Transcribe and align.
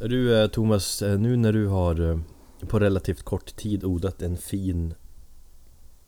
Du 0.00 0.42
eh, 0.42 0.48
Thomas, 0.48 1.02
eh, 1.02 1.18
nu 1.18 1.36
när 1.36 1.52
du 1.52 1.66
har 1.66 2.10
eh, 2.10 2.18
på 2.68 2.78
relativt 2.78 3.22
kort 3.22 3.56
tid 3.56 3.84
odlat 3.84 4.22
en 4.22 4.36
fin 4.36 4.94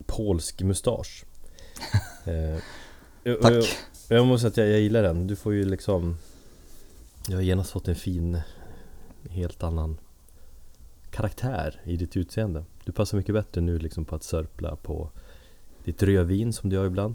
polsk 0.07 0.63
mustasch 0.63 1.25
eh, 2.25 2.59
Tack. 3.43 3.53
Jag, 4.09 4.19
jag 4.19 4.27
måste 4.27 4.41
säga 4.41 4.49
att 4.51 4.57
jag, 4.57 4.69
jag 4.69 4.81
gillar 4.81 5.03
den, 5.03 5.27
du 5.27 5.37
får 5.37 5.55
ju 5.55 5.65
liksom 5.65 6.17
Jag 7.29 7.37
har 7.37 7.43
genast 7.43 7.71
fått 7.71 7.89
en 7.89 7.95
fin 7.95 8.41
Helt 9.31 9.63
annan 9.63 9.99
Karaktär 11.11 11.81
i 11.85 11.97
ditt 11.97 12.17
utseende 12.17 12.65
Du 12.85 12.93
passar 12.93 13.19
mycket 13.19 13.35
bättre 13.35 13.61
nu 13.61 13.79
liksom 13.79 14.05
på 14.05 14.17
att 14.17 14.23
sörpla 14.23 14.77
på 14.77 15.11
Ditt 15.85 16.03
rödvin 16.03 16.53
som 16.53 16.71
du 16.71 16.77
gör 16.77 16.87
ibland 16.87 17.15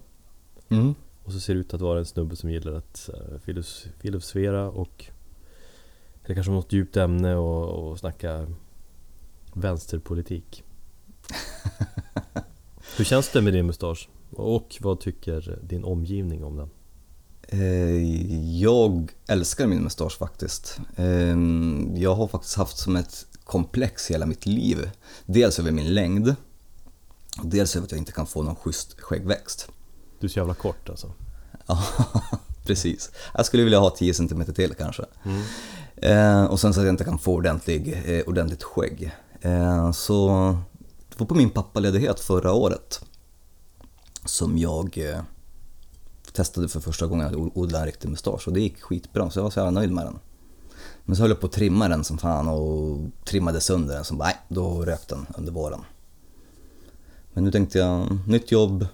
Mm. 0.70 0.96
Och 1.23 1.32
så 1.32 1.39
ser 1.39 1.54
det 1.54 1.60
ut 1.60 1.73
att 1.73 1.82
vara 1.82 2.00
en 2.00 2.05
snubbe 2.05 2.36
som 2.36 2.50
gillar 2.52 2.73
att 2.73 3.10
filos- 3.46 3.88
filosofera 4.00 4.70
och 4.70 5.05
Eller 6.26 6.36
kanske 6.36 6.52
något 6.52 6.73
djupt 6.73 6.98
ämne 6.98 7.36
och, 7.36 7.89
och 7.91 8.00
snacka 8.00 8.48
Vänsterpolitik 9.54 10.63
Hur 12.98 13.05
känns 13.05 13.30
det 13.30 13.41
med 13.41 13.54
din 13.54 13.66
mustasch? 13.66 14.09
Och 14.31 14.77
vad 14.81 15.00
tycker 15.00 15.59
din 15.64 15.84
omgivning 15.84 16.44
om 16.44 16.58
den? 16.58 16.70
Eh, 17.48 18.59
Jag 18.62 19.12
älskar 19.27 19.67
min 19.67 19.84
mustasch 19.84 20.17
faktiskt. 20.17 20.80
Eh, 20.95 21.38
Jag 21.95 22.16
har 22.16 22.28
faktiskt 22.28 22.55
haft 22.55 22.78
som 22.78 22.95
ett 22.95 23.26
komplex 23.44 24.12
hela 24.12 24.26
mitt 24.26 24.45
liv. 24.45 24.89
Dels 25.26 25.59
över 25.59 25.72
min 25.72 25.94
längd, 25.94 26.36
och 27.42 27.45
dels 27.48 27.76
över 27.76 27.86
att 27.86 27.92
jag 27.92 27.98
inte 28.00 28.12
kan 28.12 28.28
få 28.28 28.44
någon 28.44 28.55
schysst 28.55 29.02
skäggväxt. 29.02 29.70
Du 30.20 30.28
är 30.28 30.31
så 30.31 30.39
jävla 30.39 30.53
kort 30.53 30.89
alltså 30.89 31.12
Ja, 31.67 31.84
precis. 32.66 33.12
Jag 33.34 33.45
skulle 33.45 33.64
vilja 33.64 33.80
ha 33.80 33.89
10 33.89 34.14
cm 34.14 34.45
till 34.45 34.73
kanske. 34.73 35.05
Eh, 35.95 36.45
och 36.45 36.59
sen 36.59 36.73
så 36.73 36.80
att 36.80 36.85
jag 36.85 36.94
inte 36.94 37.04
kan 37.04 37.20
få 37.20 37.34
ordentlig, 37.34 38.03
eh, 38.05 38.23
ordentligt 38.27 38.63
skägg. 38.63 39.12
Eh, 39.41 39.91
så 39.91 40.27
det 41.09 41.20
var 41.20 41.28
på 41.28 41.36
min 41.36 41.50
pappaledighet 41.50 42.20
förra 42.20 42.53
året 42.53 43.02
som 44.25 44.58
jag 44.58 44.97
eh, 44.97 45.22
testade 46.33 46.67
för 46.67 46.80
första 46.80 47.08
gången 47.08 47.28
att 47.28 47.36
odla 47.36 47.80
en 47.80 47.86
riktig 47.86 48.09
mustasch 48.09 48.47
och 48.47 48.53
det 48.53 48.61
gick 48.61 48.81
skitbra 48.81 49.30
så 49.30 49.39
jag 49.39 49.44
var 49.44 49.50
så 49.50 49.59
jävla 49.59 49.72
nöjd 49.72 49.92
med 49.92 50.05
den. 50.05 50.20
Men 51.03 51.16
så 51.16 51.22
höll 51.22 51.30
jag 51.30 51.39
på 51.39 51.47
att 51.47 51.52
trimma 51.52 51.88
den 51.88 52.03
som 52.03 52.17
fan 52.17 52.48
och 52.48 53.00
trimmade 53.25 53.61
sönder 53.61 54.03
den 54.09 54.17
bara, 54.17 54.25
nej, 54.25 54.38
då 54.48 54.86
rök 54.86 55.08
den 55.08 55.25
under 55.38 55.52
våren. 55.52 55.81
Men 57.33 57.44
nu 57.44 57.52
tänkte 57.52 57.77
jag, 57.77 58.17
nytt 58.27 58.52
jobb. 58.52 58.88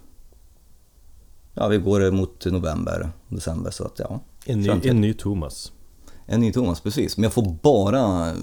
Ja, 1.54 1.68
vi 1.68 1.78
går 1.78 2.12
mot 2.12 2.46
november, 2.46 3.10
december 3.28 3.72
så 3.72 3.86
att 3.86 4.00
ja. 4.00 4.20
En 4.46 4.62
ny, 4.62 4.70
en 4.84 5.02
ny 5.02 5.14
Thomas 5.14 5.72
En 6.26 6.40
ny 6.40 6.54
Thomas, 6.54 6.82
precis. 6.82 7.18
Men 7.18 7.24
jag 7.24 7.34
får 7.34 7.58
bara 7.62 8.34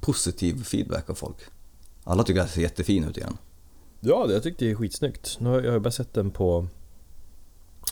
positiv 0.00 0.64
feedback 0.64 1.10
av 1.10 1.14
folk. 1.14 1.36
Alla 2.04 2.22
tycker 2.24 2.40
att 2.40 2.46
jag 2.46 2.54
ser 2.54 2.60
jättefin 2.62 3.04
ut 3.04 3.16
igen. 3.16 3.36
Ja, 4.00 4.26
jag 4.30 4.42
tyckte 4.42 4.64
det 4.64 4.70
är 4.70 4.74
skitsnyggt 4.74 5.36
Nu 5.40 5.48
har 5.48 5.60
jag, 5.62 5.82
bara 5.82 5.90
sett 5.90 6.14
den 6.14 6.30
på 6.30 6.66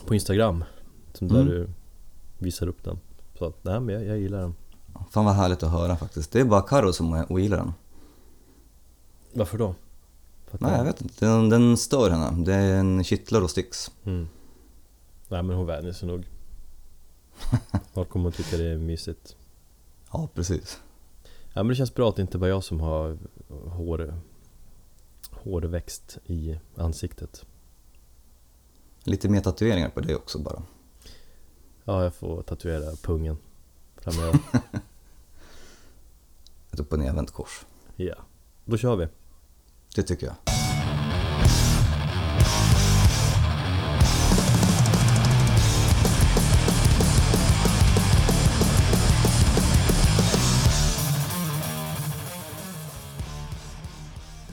På 0.07 0.15
Instagram 0.15 0.65
som 1.13 1.29
Där 1.29 1.37
Mm. 1.41 1.49
du 1.49 1.69
visar 2.39 2.67
upp 2.69 2.85
den 2.85 2.99
Så 3.39 3.45
att, 3.47 3.65
nej 3.65 3.81
men 3.81 3.95
jag, 3.95 4.05
jag 4.05 4.19
gillar 4.19 4.39
den 4.41 4.55
Fan 5.11 5.25
vad 5.25 5.35
härligt 5.35 5.63
att 5.63 5.71
höra 5.71 5.97
faktiskt. 5.97 6.31
Det 6.33 6.41
är 6.41 6.45
bara 6.45 6.63
Karo 6.63 6.93
som 6.93 7.25
ogillar 7.29 7.57
den. 7.57 7.73
Varför 9.33 9.59
då? 9.59 9.75
Att 10.51 10.61
Nej, 10.61 10.71
den- 10.71 10.79
jag 10.79 10.85
vet 10.85 11.01
inte. 11.01 11.25
Den, 11.27 11.49
den 11.49 11.77
stör 11.77 12.11
henne. 12.11 12.45
Det 12.45 12.55
är 12.55 12.77
en 12.77 13.05
kittlar 13.05 13.43
och 13.43 13.51
sticks. 13.51 13.91
Mm. 14.05 14.29
Nej 15.29 15.43
men 15.43 15.57
hon 15.57 15.67
vänjer 15.67 15.93
sig 15.93 16.09
nog 16.09 16.27
Folk 17.93 18.09
kommer 18.09 18.29
att 18.29 18.35
tycka 18.35 18.57
det 18.57 18.71
är 18.71 18.79
mysigt 18.79 19.37
Ja, 20.13 20.29
precis. 20.35 20.81
Ja 21.53 21.63
men 21.63 21.69
det 21.69 21.75
känns 21.75 21.95
bra 21.95 22.09
att 22.09 22.17
det 22.17 22.23
inte 22.23 22.39
bara 22.39 22.51
jag 22.51 22.65
som 22.65 22.81
har 22.81 23.19
hår 23.49 24.21
Hårväxt 25.31 26.19
i 26.27 26.59
ansiktet 26.77 27.47
Lite 29.05 29.29
mer 29.29 29.41
tatueringar 29.41 29.89
på 29.89 30.01
det 30.01 30.17
också 30.17 30.39
bara. 30.39 30.63
Ja 31.85 32.03
jag 32.03 32.15
får 32.15 32.43
tatuera 32.43 32.97
pungen 33.03 33.39
framöver 33.97 34.41
Ett 36.73 36.81
upp 36.81 36.93
och 36.93 36.99
nervänt 36.99 37.31
kors. 37.31 37.67
Ja, 37.97 38.15
då 38.65 38.77
kör 38.77 38.97
vi 38.97 39.09
Det 39.95 40.03
tycker 40.03 40.27
jag. 40.27 40.66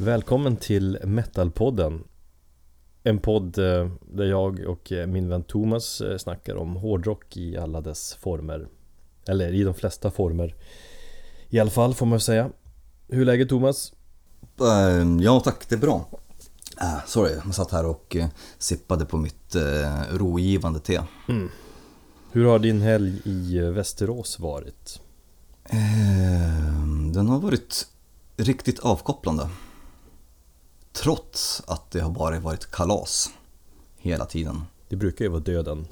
Välkommen 0.03 0.55
till 0.55 0.99
Metalpodden 1.03 2.03
En 3.03 3.19
podd 3.19 3.57
eh, 3.57 3.89
där 4.01 4.25
jag 4.25 4.59
och 4.59 4.91
eh, 4.91 5.07
min 5.07 5.29
vän 5.29 5.43
Thomas 5.43 6.01
eh, 6.01 6.17
snackar 6.17 6.55
om 6.55 6.75
hårdrock 6.75 7.37
i 7.37 7.57
alla 7.57 7.81
dess 7.81 8.13
former 8.13 8.67
Eller 9.27 9.53
i 9.53 9.63
de 9.63 9.73
flesta 9.73 10.11
former 10.11 10.55
I 11.49 11.59
alla 11.59 11.69
fall 11.71 11.93
får 11.93 12.05
man 12.05 12.19
säga 12.19 12.49
Hur 13.07 13.21
är 13.21 13.25
läget 13.25 13.49
Thomas? 13.49 13.93
Eh, 14.59 15.21
Ja 15.21 15.39
tack, 15.39 15.69
det 15.69 15.75
är 15.75 15.79
bra. 15.79 16.09
Ah, 16.77 16.99
sorry, 17.07 17.33
jag 17.45 17.55
satt 17.55 17.71
här 17.71 17.85
och 17.85 18.15
sippade 18.57 19.05
på 19.05 19.17
mitt 19.17 19.55
rogivande 20.11 20.79
te. 20.79 21.01
Hur 22.31 22.45
har 22.45 22.59
din 22.59 22.81
helg 22.81 23.21
i 23.25 23.59
Västerås 23.59 24.39
varit? 24.39 24.99
Eh, 25.63 26.87
Den 27.13 27.27
har 27.27 27.39
varit 27.39 27.87
riktigt 28.37 28.79
avkopplande. 28.79 29.49
Trots 30.93 31.61
att 31.67 31.91
det 31.91 31.99
har 31.99 32.09
bara 32.09 32.39
varit 32.39 32.71
kalas 32.71 33.29
hela 33.97 34.25
tiden. 34.25 34.61
Det 34.89 34.95
brukar 34.95 35.25
ju 35.25 35.31
vara 35.31 35.41
döden 35.41 35.87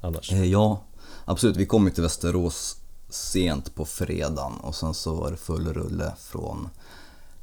annars 0.00 0.32
Eh, 0.32 0.44
Ja, 0.44 0.82
absolut. 1.24 1.56
Vi 1.56 1.66
kom 1.66 1.84
ju 1.84 1.90
till 1.90 2.02
Västerås 2.02 2.76
sent 3.08 3.74
på 3.74 3.84
fredagen 3.84 4.52
och 4.52 4.74
sen 4.74 4.94
så 4.94 5.14
var 5.14 5.30
det 5.30 5.36
full 5.36 5.72
rulle 5.74 6.14
från 6.18 6.68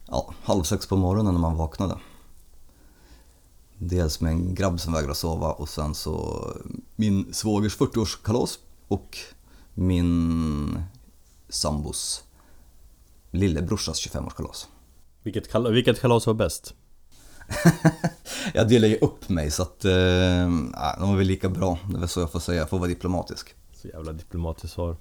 ja, 0.07 0.33
halv 0.43 0.63
sex 0.63 0.87
på 0.87 0.95
morgonen 0.95 1.33
när 1.33 1.41
man 1.41 1.57
vaknade. 1.57 1.97
Dels 3.77 4.21
med 4.21 4.31
en 4.31 4.55
grabb 4.55 4.79
som 4.79 4.93
vägrade 4.93 5.15
sova 5.15 5.51
och 5.51 5.69
sen 5.69 5.95
så 5.95 6.45
min 6.95 7.33
svågers 7.33 7.77
40-årskalas 7.77 8.59
och 8.87 9.17
min 9.73 10.83
sambos 11.49 12.23
lillebrorsas 13.31 14.07
25-årskalas. 14.07 14.67
Vilket, 15.25 15.51
kal- 15.51 15.71
vilket 15.71 16.01
kalas 16.01 16.27
var 16.27 16.33
bäst? 16.33 16.73
Jag 18.53 18.69
delar 18.69 18.87
ju 18.87 18.97
upp 18.97 19.29
mig 19.29 19.51
så 19.51 19.63
att 19.63 19.85
eh, 19.85 19.91
de 20.99 21.09
var 21.09 21.15
väl 21.15 21.27
lika 21.27 21.49
bra, 21.49 21.77
det 21.89 21.95
är 21.95 21.99
väl 21.99 22.09
så 22.09 22.19
jag 22.19 22.31
får 22.31 22.39
säga, 22.39 22.59
jag 22.59 22.69
får 22.69 22.79
vara 22.79 22.87
diplomatisk. 22.89 23.55
Så 23.73 23.87
jävla 23.87 24.11
diplomatiskt 24.13 24.73
svar 24.75 24.97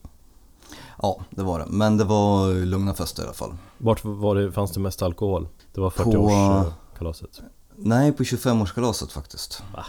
Ja, 1.03 1.21
det 1.31 1.43
var 1.43 1.59
det. 1.59 1.67
Men 1.69 1.97
det 1.97 2.05
var 2.05 2.53
lugna 2.65 2.95
fester 2.95 3.23
i 3.23 3.27
alla 3.27 3.35
fall. 3.35 3.57
Vart 3.79 4.05
var 4.05 4.35
det, 4.35 4.53
fanns 4.53 4.71
det 4.73 4.81
mest 4.81 5.03
alkohol? 5.03 5.49
Det 5.73 5.81
var 5.81 5.91
På- 5.91 6.03
40-årskalaset 6.03 7.41
Nej, 7.77 8.13
på 8.13 8.23
25-årskalaset 8.23 9.11
faktiskt. 9.13 9.63
Va? 9.75 9.85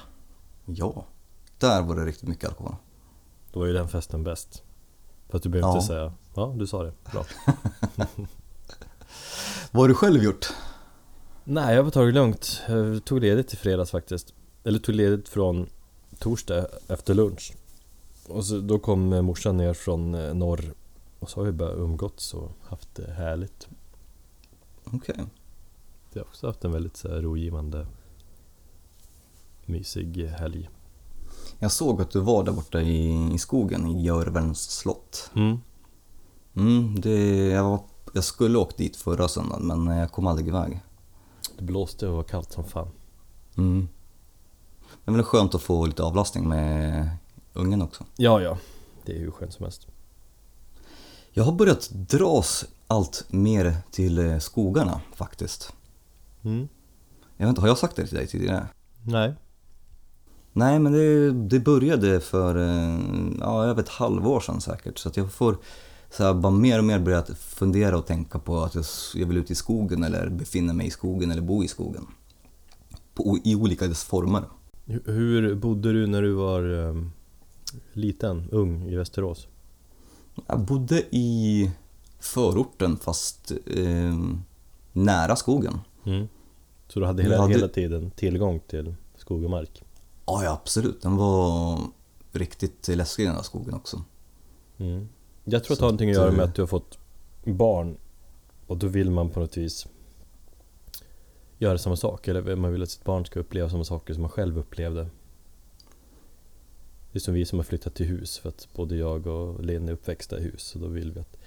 Ja. 0.65 1.05
Där 1.59 1.81
var 1.81 1.95
det 1.95 2.05
riktigt 2.05 2.29
mycket 2.29 2.49
alkohol. 2.49 2.75
Då 3.53 3.59
var 3.59 3.67
ju 3.67 3.73
den 3.73 3.87
festen 3.89 4.23
bäst 4.23 4.63
Fast 5.29 5.43
du 5.43 5.49
behöver 5.49 5.69
Ja. 5.69 5.75
inte 5.75 5.87
säga 5.87 6.13
Ja, 6.35 6.53
du 6.57 6.67
sa 6.67 6.83
det, 6.83 6.93
bra 7.11 7.25
Vad 9.75 9.83
har 9.83 9.87
du 9.87 9.93
själv 9.93 10.23
gjort? 10.23 10.53
Nej, 11.43 11.75
jag 11.75 11.83
har 11.83 11.91
tagit 11.91 12.13
det 12.13 12.19
lugnt 12.19 12.61
Jag 12.67 13.05
tog 13.05 13.21
ledigt 13.21 13.53
i 13.53 13.57
fredags 13.57 13.91
faktiskt 13.91 14.33
Eller 14.63 14.79
tog 14.79 14.95
ledigt 14.95 15.29
från 15.29 15.69
torsdag 16.19 16.67
efter 16.87 17.13
lunch 17.13 17.53
Och 18.27 18.45
så, 18.45 18.59
då 18.59 18.79
kom 18.79 19.13
eh, 19.13 19.21
morsan 19.21 19.57
ner 19.57 19.73
från 19.73 20.15
eh, 20.15 20.33
norr 20.33 20.73
Och 21.19 21.29
så 21.29 21.39
har 21.39 21.45
vi 21.45 21.51
bara 21.51 21.71
umgåtts 21.71 22.33
och 22.33 22.51
haft 22.61 22.95
det 22.95 23.11
härligt 23.11 23.67
Okej. 24.83 25.15
Jag 26.13 26.21
har 26.21 26.27
också 26.27 26.47
haft 26.47 26.65
en 26.65 26.71
väldigt 26.71 26.97
så 26.97 27.07
här, 27.07 27.21
rogivande 27.21 27.87
Mysig 29.65 30.25
helg 30.25 30.69
Jag 31.59 31.71
såg 31.71 32.01
att 32.01 32.11
du 32.11 32.19
var 32.19 32.43
där 32.43 32.51
borta 32.51 32.81
i, 32.81 33.29
i 33.33 33.37
skogen, 33.37 33.87
i 33.87 34.03
Görvens 34.03 34.71
slott. 34.71 35.31
mm. 35.35 35.57
Mm, 36.55 37.01
det, 37.01 37.47
jag, 37.47 37.63
var, 37.63 37.79
jag 38.13 38.23
skulle 38.23 38.57
åkt 38.57 38.77
dit 38.77 38.95
förra 38.95 39.27
söndagen, 39.27 39.83
men 39.83 39.97
jag 39.97 40.11
kom 40.11 40.27
aldrig 40.27 40.47
iväg. 40.47 40.81
Det 41.57 41.63
blåste 41.63 42.07
och 42.07 42.15
var 42.15 42.23
kallt 42.23 42.51
som 42.51 42.63
fan 42.63 42.87
Mm. 43.57 43.87
Det 45.05 45.11
är 45.11 45.15
väl 45.15 45.23
skönt 45.23 45.55
att 45.55 45.61
få 45.61 45.85
lite 45.85 46.03
avlastning 46.03 46.47
med 46.47 47.09
ungen 47.53 47.81
också. 47.81 48.03
Ja, 48.15 48.41
ja 48.41 48.57
Det 49.05 49.15
är 49.15 49.19
hur 49.19 49.31
skönt 49.31 49.53
som 49.53 49.63
helst 49.63 49.87
Jag 51.31 51.43
har 51.43 51.51
börjat 51.51 51.89
dras 51.91 52.65
allt 52.87 53.25
mer 53.29 53.77
till 53.91 54.17
eh, 54.17 54.37
skogarna 54.37 55.01
faktiskt. 55.13 55.73
mm. 56.43 56.67
Jag 57.37 57.45
vet 57.45 57.49
inte, 57.49 57.61
har 57.61 57.67
jag 57.67 57.77
sagt 57.77 57.95
det 57.95 58.07
till 58.07 58.17
dig 58.17 58.27
tidigare? 58.27 58.67
Nej 59.03 59.33
Nej, 60.57 60.79
men 60.79 60.91
det, 60.91 61.31
det 61.31 61.59
började 61.59 62.19
för 62.19 62.55
eh, 62.55 62.99
ja, 63.39 63.65
över 63.65 63.81
ett 63.81 63.89
halvår 63.89 64.39
sedan 64.39 64.61
säkert. 64.61 64.97
Så 64.97 65.09
att 65.09 65.17
jag 65.17 65.31
får 65.31 65.57
Så 66.17 66.23
jag 66.23 66.37
bara 66.37 66.53
mer 66.53 66.77
och 66.79 66.85
mer 66.85 66.99
börjat 66.99 67.29
fundera 67.37 67.97
och 67.97 68.05
tänka 68.05 68.39
på 68.39 68.59
att 68.63 68.75
jag, 69.15 69.27
vill 69.27 69.37
ut 69.37 69.51
i 69.51 69.55
skogen 69.55 70.03
eller 70.03 70.29
befinna 70.29 70.73
mig 70.73 70.87
i 70.87 70.91
skogen 70.91 71.31
eller 71.31 71.41
bo 71.41 71.63
i 71.63 71.67
skogen. 71.67 72.07
På, 73.13 73.37
I 73.43 73.55
olika 73.55 73.87
dess 73.87 74.03
former. 74.03 74.43
Hur- 74.85 75.55
bodde 75.55 75.93
du 75.93 76.07
när 76.07 76.21
du 76.21 76.31
var 76.33 76.87
eh, 76.89 76.95
liten, 77.93 78.49
ung 78.51 78.87
i 78.87 78.95
Västerås? 78.95 79.47
Jag 80.47 80.59
bodde 80.59 81.03
i 81.15 81.71
förorten 82.19 82.97
fast 82.97 83.51
eh, 83.65 84.19
nära 84.93 85.35
skogen. 85.35 85.79
Mm. 86.05 86.27
Så 86.87 86.99
du 86.99 87.05
hade 87.05 87.23
hela, 87.23 87.41
hade- 87.41 87.53
hela 87.53 87.67
tiden 87.67 88.11
tillgång 88.11 88.59
till 88.67 88.95
skog 89.17 89.43
och 89.43 89.49
mark? 89.49 89.83
Ja, 90.25 90.43
ja 90.43 90.51
absolut. 90.51 91.01
Den 91.01 91.15
var 91.15 91.79
riktigt 92.31 92.87
läskig 92.87 93.25
den 93.27 93.35
där 93.35 93.43
skogen 93.43 93.73
också. 93.73 94.01
Mm. 94.77 95.07
Jag 95.47 95.63
tror 95.63 95.73
att 95.73 95.79
det 95.79 95.85
har 95.85 95.89
någonting 95.89 96.09
att 96.09 96.15
göra 96.15 96.31
med 96.31 96.39
eh, 96.39 96.45
att 96.45 96.55
du 96.55 96.61
har 96.61 96.67
fått 96.67 96.97
barn 97.43 97.97
och 98.67 98.77
då 98.77 98.87
vill 98.87 99.11
man 99.11 99.29
på 99.29 99.39
något 99.39 99.57
vis 99.57 99.87
göra 101.57 101.77
samma 101.77 101.95
sak 101.95 102.27
eller 102.27 102.55
man 102.55 102.71
vill 102.71 102.83
att 102.83 102.89
sitt 102.89 103.03
barn 103.03 103.25
ska 103.25 103.39
uppleva 103.39 103.69
samma 103.69 103.83
saker 103.83 104.13
som 104.13 104.21
man 104.21 104.31
själv 104.31 104.57
upplevde. 104.57 105.07
Det 107.11 107.17
är 107.17 107.21
som 107.21 107.33
vi 107.33 107.45
som 107.45 107.59
har 107.59 107.63
flyttat 107.63 107.95
till 107.95 108.05
hus 108.05 108.37
för 108.37 108.49
att 108.49 108.67
både 108.75 108.95
jag 108.95 109.27
och 109.27 109.63
Linn 109.63 109.89
är 109.89 109.93
uppväxta 109.93 110.39
i 110.39 110.43
hus 110.43 110.75
och 110.75 110.81
då 110.81 110.87
vill 110.87 111.11
vi 111.11 111.19
att 111.19 111.37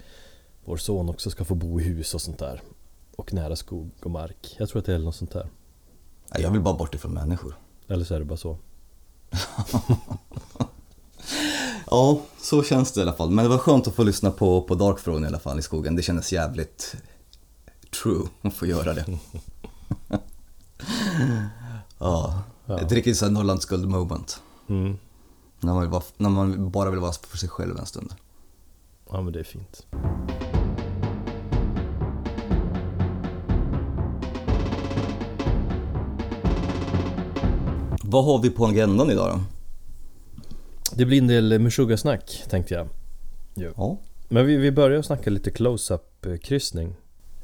vår 0.65 0.77
son 0.77 1.09
också 1.09 1.29
ska 1.29 1.45
få 1.45 1.55
bo 1.55 1.79
i 1.79 1.83
hus 1.83 2.13
och 2.13 2.21
sånt 2.21 2.39
där. 2.39 2.61
Och 3.15 3.33
nära 3.33 3.55
skog 3.55 3.89
och 4.03 4.11
mark. 4.11 4.55
Jag 4.59 4.69
tror 4.69 4.79
att 4.79 4.85
det 4.85 4.93
är 4.93 4.99
något 4.99 5.15
sånt 5.15 5.31
där. 5.31 5.49
Jag 6.37 6.51
vill 6.51 6.61
bara 6.61 6.77
bort 6.77 6.95
ifrån 6.95 7.13
människor. 7.13 7.55
Eller 7.87 8.05
så 8.05 8.15
är 8.15 8.19
det 8.19 8.25
bara 8.25 8.37
så. 8.37 8.57
Ja, 11.89 12.21
så 12.41 12.63
känns 12.63 12.91
det 12.91 12.99
i 12.99 13.03
alla 13.03 13.13
fall. 13.13 13.29
Men 13.29 13.45
det 13.45 13.49
var 13.49 13.57
skönt 13.57 13.87
att 13.87 13.95
få 13.95 14.03
lyssna 14.03 14.31
på, 14.31 14.61
på 14.61 14.75
Dark 14.75 15.03
Throne 15.03 15.25
i 15.25 15.29
alla 15.29 15.39
fall 15.39 15.59
i 15.59 15.61
skogen. 15.61 15.95
Det 15.95 16.01
kändes 16.01 16.33
jävligt 16.33 16.95
true 18.03 18.27
att 18.41 18.53
få 18.53 18.65
göra 18.65 18.93
det. 18.93 19.05
ja, 21.97 22.43
Ja. 22.65 22.79
ett 22.79 22.91
riktigt 22.91 23.17
såhär 23.17 23.31
Norrlands 23.31 23.65
guld 23.65 23.87
moment. 23.89 24.41
Mm. 24.69 24.97
När 25.59 25.73
man, 25.73 25.89
vara, 25.89 26.03
när 26.17 26.29
man 26.29 26.71
bara 26.71 26.89
vill 26.89 26.99
vara 26.99 27.11
för 27.11 27.37
sig 27.37 27.49
själv 27.49 27.77
en 27.79 27.85
stund. 27.85 28.13
Ja 29.11 29.21
men 29.21 29.33
det 29.33 29.39
är 29.39 29.43
fint. 29.43 29.85
Vad 38.03 38.25
har 38.25 38.41
vi 38.41 38.49
på 38.49 38.65
agendan 38.65 39.11
idag 39.11 39.29
då? 39.29 39.58
Det 40.99 41.05
blir 41.05 41.17
en 41.17 41.27
del 41.27 41.59
Meshuggah-snack 41.59 42.43
tänkte 42.49 42.73
jag. 42.73 42.87
Ja, 43.53 43.97
Men 44.29 44.45
vi, 44.45 44.57
vi 44.57 44.71
börjar 44.71 45.01
snacka 45.01 45.29
lite 45.29 45.51
close-up 45.51 46.25
kryssning. 46.41 46.95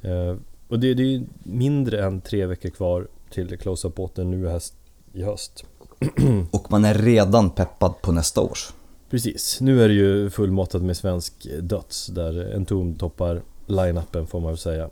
Eh, 0.01 0.35
och 0.67 0.79
det, 0.79 0.93
det 0.93 1.15
är 1.15 1.23
mindre 1.43 2.05
än 2.05 2.21
tre 2.21 2.45
veckor 2.45 2.69
kvar 2.69 3.07
till 3.31 3.57
close-up 3.57 3.95
båten 3.95 4.31
nu 4.31 4.47
höst, 4.47 4.73
i 5.13 5.23
höst. 5.23 5.65
och 6.51 6.71
man 6.71 6.85
är 6.85 6.93
redan 6.93 7.49
peppad 7.49 8.01
på 8.01 8.11
nästa 8.11 8.41
års. 8.41 8.73
Precis, 9.09 9.61
nu 9.61 9.83
är 9.83 9.87
det 9.87 9.93
ju 9.93 10.29
fullmatat 10.29 10.81
med 10.81 10.97
svensk 10.97 11.47
döds 11.61 12.07
där 12.07 12.53
en 12.53 12.65
tom 12.65 12.95
toppar 12.95 13.41
line-upen 13.67 14.27
får 14.27 14.39
man 14.39 14.51
väl 14.51 14.57
säga. 14.57 14.89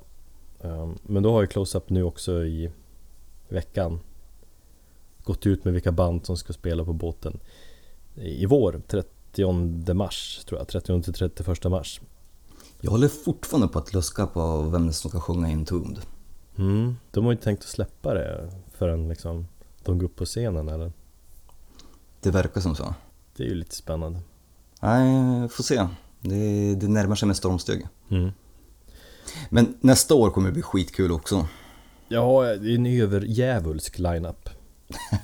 Um, 0.62 1.00
men 1.04 1.24
då 1.24 1.32
har 1.32 1.42
ju 1.42 1.48
close-up 1.48 1.90
nu 1.90 2.04
också 2.04 2.44
i 2.44 2.72
veckan 3.50 4.00
gått 5.24 5.46
ut 5.46 5.66
med 5.66 5.74
vilka 5.74 5.92
band 5.92 6.26
som 6.26 6.38
ska 6.38 6.54
spela 6.54 6.86
på 6.86 6.94
båten 6.94 7.40
i 8.16 8.46
vår, 8.46 8.82
30 8.88 9.94
mars 9.94 10.46
tror 10.46 10.60
jag, 10.60 10.68
30 10.68 11.02
till 11.02 11.14
31 11.14 11.64
mars. 11.64 12.02
Jag 12.82 12.92
håller 12.92 13.08
fortfarande 13.08 13.68
på 13.68 13.80
att 13.80 13.94
luska 13.94 14.28
på 14.28 14.62
vem 14.62 14.94
som 14.94 15.10
ska 15.10 15.20
sjunga 15.20 15.48
Entombed. 15.48 16.00
Mm, 16.58 16.96
de 17.12 17.24
har 17.24 17.32
ju 17.32 17.36
inte 17.36 17.44
tänkt 17.44 17.64
att 17.64 17.70
släppa 17.70 18.14
det 18.14 18.52
förrän 18.74 19.10
liksom 19.10 19.48
de 19.84 20.00
går 20.00 20.06
upp 20.06 20.16
på 20.16 20.26
scenen 20.26 20.70
eller? 20.70 20.92
Det 22.22 22.32
verkar 22.32 22.62
som 22.62 22.76
så. 22.76 22.96
Det 23.36 23.44
är 23.44 23.48
ju 23.48 23.56
lite 23.56 23.76
spännande. 23.76 24.20
Nej, 24.80 25.50
får 25.50 25.64
se. 25.64 25.88
Det, 26.20 26.76
det 26.76 26.88
närmar 26.88 27.16
sig 27.16 27.28
med 27.28 27.38
stormsteg. 27.38 27.88
Mm. 28.10 28.32
Men 29.50 29.78
nästa 29.82 30.16
år 30.16 30.30
kommer 30.30 30.48
det 30.48 30.54
bli 30.54 30.62
skitkul 30.62 31.12
också. 31.12 31.48
Ja, 32.08 32.42
det 32.42 32.72
är 32.72 32.76
en 32.76 32.86
överjävulsk 32.86 34.00
line-up. 34.00 34.50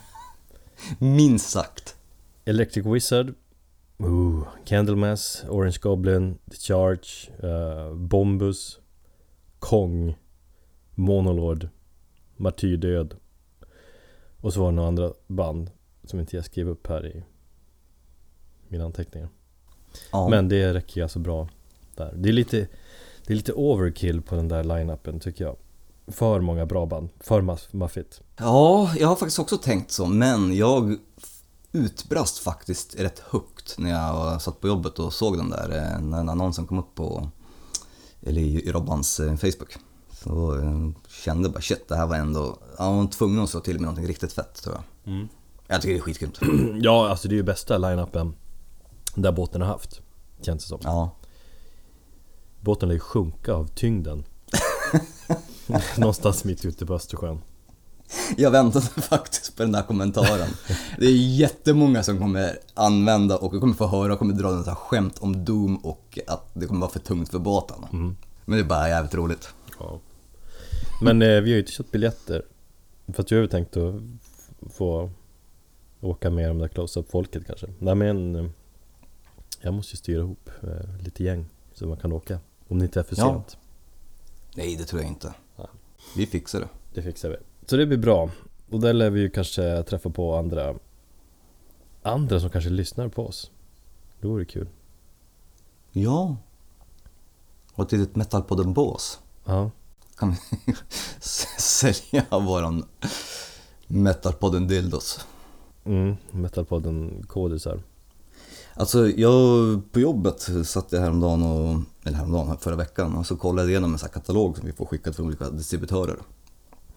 Minst 1.00 1.50
sagt. 1.50 1.95
Electric 2.49 2.85
Wizard, 2.85 3.33
ooh, 3.97 4.47
Candlemass, 4.65 5.43
Orange 5.49 5.77
Goblin, 5.81 6.37
The 6.51 6.57
Charge, 6.57 7.31
eh, 7.43 7.93
Bombus, 7.93 8.79
Kong, 9.59 10.15
Monolord, 10.95 11.69
Martyrdöd 12.37 13.15
och 14.41 14.53
så 14.53 14.59
var 14.59 14.67
det 14.71 14.75
några 14.75 14.87
andra 14.87 15.13
band 15.27 15.71
som 16.03 16.19
inte 16.19 16.35
jag 16.35 16.45
skrev 16.45 16.69
upp 16.69 16.87
här 16.87 17.05
i 17.07 17.23
mina 18.67 18.85
anteckningar. 18.85 19.29
Ja. 20.11 20.29
Men 20.29 20.49
det 20.49 20.73
räcker 20.73 20.97
ju 20.97 21.03
alltså 21.03 21.19
bra 21.19 21.47
där. 21.95 22.13
Det 22.15 22.29
är 22.29 22.33
lite, 22.33 22.67
det 23.25 23.33
är 23.33 23.35
lite 23.37 23.53
overkill 23.53 24.21
på 24.21 24.35
den 24.35 24.47
där 24.47 24.63
line-upen 24.63 25.19
tycker 25.19 25.43
jag. 25.45 25.55
För 26.07 26.39
många 26.39 26.65
bra 26.65 26.85
band, 26.85 27.09
för 27.19 27.41
maff- 27.41 27.75
maffigt. 27.75 28.21
ja, 28.37 28.93
jag 28.99 29.07
har 29.07 29.15
faktiskt 29.15 29.39
också 29.39 29.57
tänkt 29.57 29.91
så, 29.91 30.05
men 30.05 30.55
jag 30.55 30.97
utbrast 31.71 32.39
faktiskt 32.39 32.95
rätt 33.00 33.19
högt 33.19 33.75
när 33.77 33.89
jag 33.89 34.42
satt 34.42 34.62
på 34.62 34.68
jobbet 34.68 35.00
och 35.00 35.13
såg 35.13 35.38
den 35.38 35.50
där, 35.50 35.69
eh, 35.69 36.01
när 36.01 36.18
den 36.18 36.30
annonsen 36.30 36.68
kom 36.68 36.80
upp 36.80 36.95
på, 36.95 37.30
eller 38.21 38.42
i, 38.42 38.71
Robbans 38.71 39.19
eh, 39.19 39.36
Facebook. 39.36 39.77
Så 40.12 40.60
eh, 40.60 40.89
kände 41.07 41.50
bara 41.50 41.62
shit, 41.62 41.88
det 41.88 41.95
här 41.95 42.07
var 42.07 42.16
ändå, 42.16 42.57
han 42.77 42.98
var 42.98 43.07
tvungen 43.07 43.44
att 43.44 43.50
slå 43.50 43.60
till 43.60 43.74
med 43.74 43.81
någonting 43.81 44.07
riktigt 44.07 44.33
fett 44.33 44.63
tror 44.63 44.75
jag. 44.75 45.13
Mm. 45.13 45.27
Jag 45.68 45.81
tycker 45.81 45.94
det 45.94 46.00
är 46.00 46.01
skitkul. 46.01 46.31
Ja, 46.81 47.10
alltså 47.10 47.27
det 47.27 47.33
är 47.33 47.38
ju 47.38 47.44
bästa 47.44 47.77
line-upen 47.77 48.33
där 49.16 49.31
båten 49.31 49.62
har 49.62 49.68
haft. 49.68 50.01
Känns 50.42 50.63
det 50.63 50.69
som. 50.69 50.80
Ja. 50.83 51.16
Båten 52.62 52.89
lär 52.89 52.95
ju 52.95 53.00
sjunka 53.00 53.54
av 53.54 53.68
tyngden. 53.68 54.24
Någonstans 55.98 56.44
mitt 56.44 56.66
ute 56.66 56.86
på 56.86 56.94
Östersjön. 56.94 57.42
Jag 58.38 58.51
väntade 58.51 58.85
faktiskt 59.01 59.56
på 59.56 59.63
den 59.63 59.71
där 59.71 59.81
kommentaren. 59.81 60.50
Det 60.97 61.06
är 61.06 61.15
jättemånga 61.17 62.03
som 62.03 62.17
kommer 62.19 62.59
använda 62.73 63.38
och 63.38 63.53
jag 63.53 63.61
kommer 63.61 63.73
få 63.73 63.88
höra 63.88 64.13
och 64.13 64.19
kommer 64.19 64.33
dra 64.33 64.47
en 64.50 64.57
sån 64.63 64.67
här 64.67 64.75
skämt 64.75 65.17
om 65.19 65.45
Doom 65.45 65.75
och 65.77 66.19
att 66.27 66.50
det 66.53 66.65
kommer 66.67 66.81
vara 66.81 66.91
för 66.91 67.00
tungt 67.00 67.29
för 67.29 67.39
båten. 67.39 67.85
Mm. 67.94 68.15
Men 68.45 68.57
det 68.57 68.63
är 68.63 68.67
bara 68.67 68.89
jävligt 68.89 69.13
roligt. 69.13 69.50
Ja. 69.80 69.99
Men 71.01 71.21
eh, 71.21 71.28
vi 71.28 71.35
har 71.35 71.56
ju 71.56 71.59
inte 71.59 71.71
köpt 71.71 71.92
biljetter. 71.92 72.44
För 73.13 73.23
att 73.23 73.31
jag 73.31 73.39
har 73.39 73.47
tänkt 73.47 73.78
att 73.78 73.94
få 74.73 75.11
åka 76.01 76.30
med 76.30 76.49
de 76.49 76.57
där 76.57 76.68
close-up 76.68 77.11
folket 77.11 77.44
kanske. 77.47 77.68
Nej 77.80 77.95
men 77.95 78.35
eh, 78.35 78.45
jag 79.61 79.73
måste 79.73 79.94
ju 79.94 79.97
styra 79.97 80.19
ihop 80.19 80.49
eh, 80.63 81.04
lite 81.04 81.23
gäng 81.23 81.45
så 81.73 81.87
man 81.87 81.97
kan 81.97 82.11
åka. 82.11 82.39
Om 82.68 82.80
det 82.80 82.85
inte 82.85 82.99
är 82.99 83.04
för 83.04 83.16
Ja. 83.18 83.33
sent. 83.33 83.57
Nej, 84.56 84.75
det 84.75 84.83
tror 84.83 85.01
jag 85.01 85.11
inte. 85.11 85.33
Ja. 85.56 85.68
Vi 86.18 86.25
fixar 86.25 86.59
det. 86.59 86.68
Det 86.94 87.01
fixar 87.01 87.30
vi. 87.30 87.35
Så 87.69 87.76
det 87.78 87.85
blir 87.85 87.97
bra. 87.97 88.30
Och 88.69 88.80
där 88.80 88.94
lär 88.94 89.09
vi 89.09 89.19
ju 89.19 89.30
kanske 89.30 89.83
träffa 89.83 90.09
på 90.09 90.35
andra 90.35 90.76
Andra 92.04 92.40
som 92.40 92.49
kanske 92.49 92.69
lyssnar 92.69 93.07
på 93.07 93.28
oss. 93.28 93.52
Det 94.21 94.28
vore 94.28 94.45
kul. 94.45 94.68
Ja. 95.92 96.38
Och 97.73 97.83
ett 97.83 97.92
litet 97.92 98.16
metalpodden-bås. 98.16 99.19
Ja. 99.45 99.71
Kan 100.18 100.31
vi 100.31 100.76
sälja 101.59 102.26
våran 102.30 102.85
metalpodden-dildos. 103.88 105.26
Mm, 105.85 106.16
Metalpodden 106.31 107.23
kodisar. 107.28 107.81
Alltså 108.73 109.07
jag 109.09 109.81
på 109.92 109.99
jobbet 109.99 110.49
satt 110.64 110.92
jag 110.92 110.99
häromdagen 110.99 111.44
och, 111.44 111.81
eller 112.04 112.18
häromdagen, 112.18 112.57
förra 112.57 112.76
veckan 112.76 113.16
och 113.16 113.26
så 113.26 113.38
kollade 113.38 113.61
jag 113.61 113.69
igenom 113.69 113.94
en 113.94 113.99
sån 113.99 114.07
här 114.07 114.14
katalog 114.14 114.57
som 114.57 114.66
vi 114.66 114.73
får 114.73 114.85
skickat 114.85 115.16
från 115.16 115.26
olika 115.26 115.49
distributörer. 115.49 116.18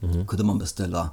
Mhm. 0.02 0.26
Kunde 0.26 0.44
man 0.44 0.59
beställa 0.59 1.11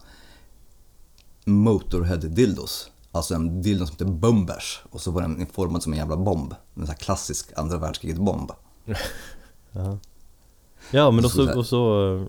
Motorhead 1.45 2.17
dildos. 2.17 2.91
Alltså 3.11 3.35
en 3.35 3.61
dildo 3.61 3.85
som 3.85 3.93
heter 3.93 4.05
Bombers 4.05 4.81
och 4.89 5.01
så 5.01 5.11
var 5.11 5.21
den 5.21 5.47
formad 5.47 5.83
som 5.83 5.93
en 5.93 5.99
jävla 5.99 6.17
bomb. 6.17 6.51
En 6.53 6.81
sån 6.81 6.87
här 6.87 6.95
klassisk 6.95 7.51
andra 7.55 7.77
världskriget-bomb. 7.77 8.51
Ja. 9.71 9.97
Ja 10.91 11.11
men 11.11 11.25
och 11.25 11.31
Så 11.31 11.57
och 11.57 11.65
så 11.65 12.15
eh, 12.15 12.23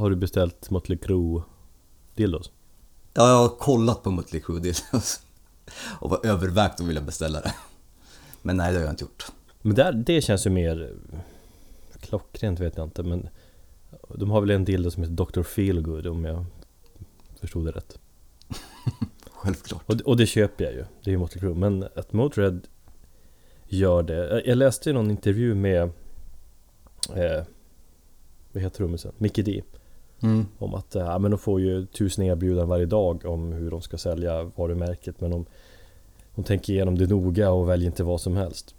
har 0.00 0.10
du 0.10 0.16
beställt 0.16 0.70
Motley 0.70 0.98
Crue 0.98 1.42
dildos. 2.14 2.50
Ja, 3.14 3.28
jag 3.28 3.36
har 3.36 3.48
kollat 3.48 4.02
på 4.02 4.10
Mötley 4.10 4.42
Crüe 4.42 4.60
dildos 4.60 5.20
och 6.00 6.10
var 6.10 6.26
övervägt 6.26 6.80
att 6.80 6.86
vilja 6.86 7.02
beställa 7.02 7.40
det. 7.40 7.54
Men 8.42 8.56
nej, 8.56 8.72
det 8.72 8.78
har 8.78 8.84
jag 8.84 8.92
inte 8.92 9.04
gjort. 9.04 9.26
Men 9.62 9.74
där, 9.74 9.92
det 9.92 10.22
känns 10.22 10.46
ju 10.46 10.50
mer 10.50 10.92
eh, 11.12 11.18
klockrent 12.00 12.60
vet 12.60 12.76
jag 12.76 12.86
inte 12.86 13.02
men 13.02 13.28
de 14.14 14.30
har 14.30 14.40
väl 14.40 14.50
en 14.50 14.64
dildo 14.64 14.90
som 14.90 15.02
heter 15.02 15.14
Dr. 15.14 15.42
Feelgood 15.42 16.06
om 16.06 16.24
jag 16.24 16.44
förstod 17.40 17.66
det 17.66 17.70
rätt. 17.70 17.98
Självklart. 19.30 19.82
Och, 19.86 20.00
och 20.00 20.16
det 20.16 20.26
köper 20.26 20.64
jag 20.64 20.72
ju, 20.72 20.84
det 21.04 21.10
är 21.10 21.12
ju 21.12 21.18
Motley 21.18 21.40
Crue. 21.40 21.54
Men 21.54 21.88
att 21.96 22.12
Motörhead 22.12 22.60
gör 23.68 24.02
det. 24.02 24.42
Jag 24.46 24.58
läste 24.58 24.88
ju 24.88 24.92
någon 24.92 25.10
intervju 25.10 25.54
med 25.54 25.82
eh, 27.14 27.44
Vad 28.52 28.62
heter 28.62 28.76
trummisen? 28.76 29.12
Mickey 29.18 29.42
D 29.42 29.62
Mm. 30.22 30.46
Om 30.58 30.74
att 30.74 30.94
ja, 30.94 31.18
men 31.18 31.30
de 31.30 31.38
får 31.38 31.60
ju 31.60 31.86
tusen 31.86 32.24
erbjudanden 32.24 32.68
varje 32.68 32.86
dag 32.86 33.24
om 33.24 33.52
hur 33.52 33.70
de 33.70 33.80
ska 33.80 33.98
sälja 33.98 34.42
varumärket 34.42 35.20
men 35.20 35.30
de, 35.30 35.46
de 36.34 36.44
tänker 36.44 36.72
igenom 36.72 36.98
det 36.98 37.06
noga 37.06 37.50
och 37.50 37.68
väljer 37.68 37.86
inte 37.86 38.04
vad 38.04 38.20
som 38.20 38.36
helst 38.36 38.74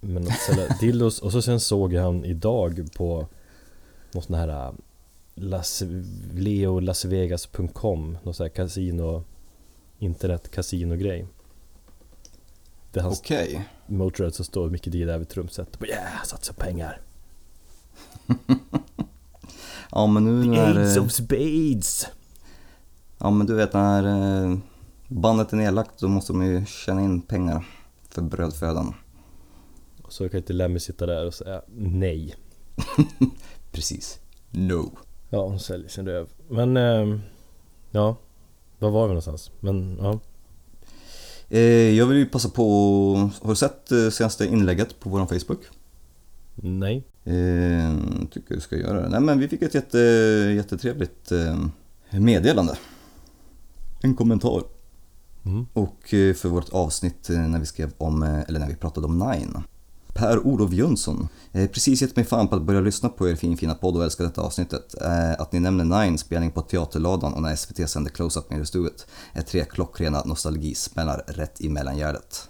Men 0.00 0.28
att 0.28 0.40
sälja 0.40 0.66
dildos 0.80 1.22
och 1.22 1.32
så 1.32 1.42
sen 1.42 1.60
såg 1.60 1.94
han 1.94 2.24
idag 2.24 2.88
på 2.96 3.26
någon 4.16 4.22
sån 4.22 4.34
här 4.34 4.48
äh, 4.48 4.72
Las, 5.34 5.82
leolasvegas.com 6.34 8.18
Någon 8.22 8.34
sån 8.34 8.44
här 8.44 8.48
kasino 8.48 9.24
Internet 9.98 10.50
kasino-grej 10.50 11.26
Det 12.92 13.00
är 13.00 13.04
hans 13.04 13.20
Okej. 13.20 13.68
Motörhead 13.86 14.32
så 14.32 14.44
står 14.44 14.70
Mickey 14.70 14.90
D 14.90 15.04
där 15.04 15.18
vid 15.18 15.28
trumset 15.28 15.76
och 15.76 15.86
yeah, 15.86 16.22
satsa 16.24 16.52
pengar 16.52 17.00
Ja 19.90 20.06
men 20.06 20.24
nu 20.24 20.46
när... 20.46 20.76
Aids 20.76 20.96
eh, 20.96 21.04
of 21.04 21.12
spades! 21.12 22.06
Ja 23.18 23.30
men 23.30 23.46
du 23.46 23.54
vet 23.54 23.72
när 23.72 24.04
eh, 24.44 24.58
bandet 25.08 25.52
är 25.52 25.56
nedlagt 25.56 25.98
då 25.98 26.08
måste 26.08 26.32
de 26.32 26.46
ju 26.46 26.66
tjäna 26.66 27.02
in 27.02 27.22
pengar 27.22 27.66
för 28.08 28.22
brödfödan. 28.22 28.94
Så 30.08 30.28
kan 30.28 30.38
inte 30.38 30.52
Lemmy 30.52 30.78
sitta 30.78 31.06
där 31.06 31.26
och 31.26 31.34
säga 31.34 31.62
nej 31.68 32.34
Precis. 33.76 34.18
No. 34.50 34.98
Ja, 35.30 35.46
hon 35.46 35.60
säljer 35.60 35.88
sin 35.88 36.06
röv 36.06 36.28
Men, 36.48 36.76
ehm, 36.76 37.20
ja 37.90 38.16
Var 38.78 38.90
var 38.90 39.02
vi 39.02 39.08
någonstans? 39.08 39.50
Men, 39.60 39.98
ja 40.02 40.20
Eh, 41.48 41.60
jag 41.96 42.06
vill 42.06 42.18
ju 42.18 42.26
passa 42.26 42.48
på, 42.48 43.30
har 43.42 43.50
du 43.50 43.56
sett 43.56 43.92
eh, 43.92 44.08
senaste 44.10 44.46
inlägget 44.46 45.00
på 45.00 45.10
vår 45.10 45.26
Facebook? 45.26 45.60
Nej 46.54 47.04
Eh, 47.24 47.94
tycker 48.30 48.54
du 48.54 48.60
ska 48.60 48.76
göra 48.76 49.00
det. 49.00 49.08
Nej 49.08 49.20
men 49.20 49.38
vi 49.38 49.48
fick 49.48 49.62
ett 49.62 49.74
jätte, 49.74 49.98
jättetrevligt 50.56 51.32
eh, 51.32 52.20
meddelande. 52.20 52.78
En 54.02 54.14
kommentar. 54.14 54.62
mm. 55.44 55.66
Och 55.72 56.14
eh, 56.14 56.34
för 56.34 56.48
vårt 56.48 56.68
avsnitt 56.68 57.30
eh, 57.30 57.38
när 57.38 57.58
vi 57.58 57.66
skrev 57.66 57.92
om, 57.98 58.22
eh, 58.22 58.40
eller 58.48 58.60
när 58.60 58.68
vi 58.68 58.76
pratade 58.76 59.06
om 59.06 59.18
Nine. 59.18 59.62
Per-Olof 60.16 60.72
Jönsson. 60.72 61.28
Eh, 61.52 61.70
precis 61.70 62.02
gett 62.02 62.16
mig 62.16 62.24
fan 62.24 62.48
på 62.48 62.56
att 62.56 62.62
börja 62.62 62.80
lyssna 62.80 63.08
på 63.08 63.28
er 63.28 63.34
fin 63.34 63.56
fina 63.56 63.74
podd 63.74 63.96
och 63.96 64.04
älskar 64.04 64.24
detta 64.24 64.40
avsnittet. 64.40 64.94
Eh, 65.02 65.32
att 65.32 65.52
ni 65.52 65.60
nämner 65.60 65.84
Nine 65.84 66.18
spelning 66.18 66.50
på 66.50 66.62
Teaterladan 66.62 67.34
och 67.34 67.42
när 67.42 67.56
SVT 67.56 67.90
sänder 67.90 68.10
Close-Up 68.10 68.50
med 68.50 68.60
i 68.60 68.66
studiet 68.66 69.06
är 69.32 69.42
tre 69.42 69.64
klockrena 69.64 70.22
nostalgismällar 70.24 71.24
rätt 71.26 71.60
i 71.60 71.68
mellangärdet. 71.68 72.48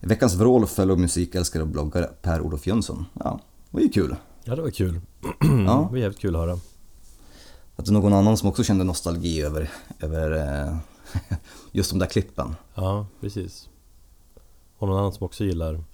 Veckans 0.00 0.34
vrål 0.34 0.66
fellow 0.66 0.98
musikälskare 0.98 1.62
och 1.62 1.68
bloggare 1.68 2.10
Per-Olof 2.22 2.66
Jönsson. 2.66 3.04
Ja, 3.14 3.40
det 3.70 3.76
var 3.76 3.80
ju 3.80 3.88
kul. 3.88 4.16
Ja, 4.44 4.56
det 4.56 4.62
var 4.62 4.70
kul 4.70 5.00
Ja. 5.40 5.86
Det 5.86 5.90
var 5.90 5.96
jävligt 5.96 6.18
kul 6.18 6.36
att 6.36 6.40
höra 6.40 6.58
Att 7.76 7.84
det 7.84 7.92
någon 7.92 8.12
annan 8.12 8.36
som 8.36 8.48
också 8.48 8.64
kände 8.64 8.84
nostalgi 8.84 9.42
över, 9.42 9.70
över 10.00 10.30
eh, 10.30 10.76
just 11.72 11.90
de 11.90 11.98
där 11.98 12.06
klippen. 12.06 12.54
Ja, 12.74 13.06
precis 13.20 13.68
Och 14.78 14.88
någon 14.88 14.98
annan 14.98 15.12
som 15.12 15.26
också 15.26 15.44
gillar 15.44 15.84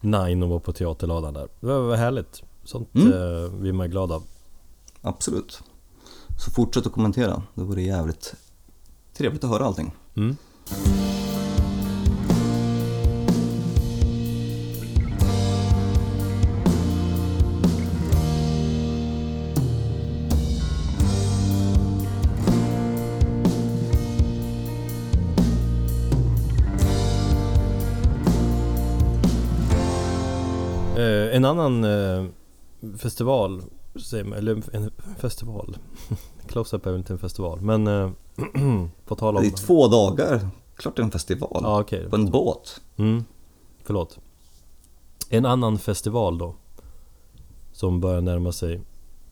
Nine 0.00 0.42
och 0.42 0.48
var 0.48 0.58
på 0.58 0.72
teaterladan 0.72 1.34
där 1.34 1.48
Det 1.60 1.66
var, 1.66 1.96
härligt 1.96 2.42
Sånt 2.64 2.94
Mm. 2.94 3.12
eh, 3.12 3.50
blir 3.50 3.72
man 3.72 3.90
glad 3.90 4.12
av 4.12 4.22
Absolut. 5.02 5.62
Så 6.38 6.50
fortsätt 6.50 6.86
att 6.86 6.92
kommentera, 6.92 7.42
det 7.54 7.62
vore 7.62 7.82
jävligt 7.82 8.34
trevligt 9.16 9.44
att 9.44 9.50
höra 9.50 9.64
allting. 9.64 9.94
mm. 10.16 10.36
En 31.36 31.44
annan 31.44 31.84
eh, 31.84 32.26
festival, 32.98 33.62
eller 34.36 34.74
en 34.76 34.90
festival 35.18 35.76
Close-Up 36.48 36.86
är 36.86 36.90
väl 36.90 36.98
inte 36.98 37.12
en 37.12 37.18
festival, 37.18 37.60
men 37.60 37.86
eh, 37.86 38.10
på 39.06 39.14
tal 39.16 39.36
om... 39.36 39.42
Det 39.42 39.48
är 39.48 39.66
två 39.66 39.88
dagar, 39.88 40.48
klart 40.76 40.96
det 40.96 41.02
är 41.02 41.04
en 41.04 41.10
festival. 41.10 41.60
Ja 41.62 41.80
okej, 41.80 42.10
På 42.10 42.16
en 42.16 42.30
båt. 42.30 42.80
mm, 42.96 43.24
förlåt 43.84 44.18
En 45.30 45.46
annan 45.46 45.78
festival 45.78 46.38
då 46.38 46.54
Som 47.72 48.00
börjar 48.00 48.20
närma 48.20 48.52
sig 48.52 48.80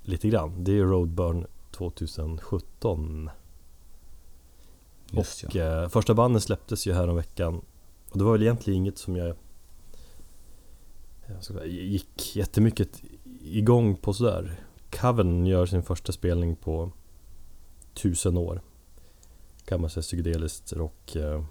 lite 0.02 0.28
grann 0.28 0.64
Det 0.64 0.78
är 0.78 0.82
Roadburn 0.82 1.46
2017 1.70 3.30
Just 5.10 5.44
Och 5.44 5.54
ja. 5.54 5.82
eh, 5.82 5.88
första 5.88 6.14
banden 6.14 6.40
släpptes 6.40 6.86
ju 6.86 6.92
här 6.92 7.08
om 7.08 7.16
veckan 7.16 7.60
Och 8.10 8.18
det 8.18 8.24
var 8.24 8.32
väl 8.32 8.42
egentligen 8.42 8.78
inget 8.80 8.98
som 8.98 9.16
jag, 9.16 9.36
jag 11.26 11.44
säga, 11.44 11.66
gick 11.66 12.36
jättemycket 12.36 13.02
igång 13.40 13.96
på 13.96 14.12
sådär. 14.12 14.60
Coven 14.90 15.46
gör 15.46 15.66
sin 15.66 15.82
första 15.82 16.12
spelning 16.12 16.56
på 16.56 16.90
tusen 17.94 18.36
år. 18.36 18.60
Kan 19.64 19.80
man 19.80 19.90
säga 19.90 20.02
psykedeliskt 20.02 20.72
rock 20.72 21.16
eh, 21.16 21.44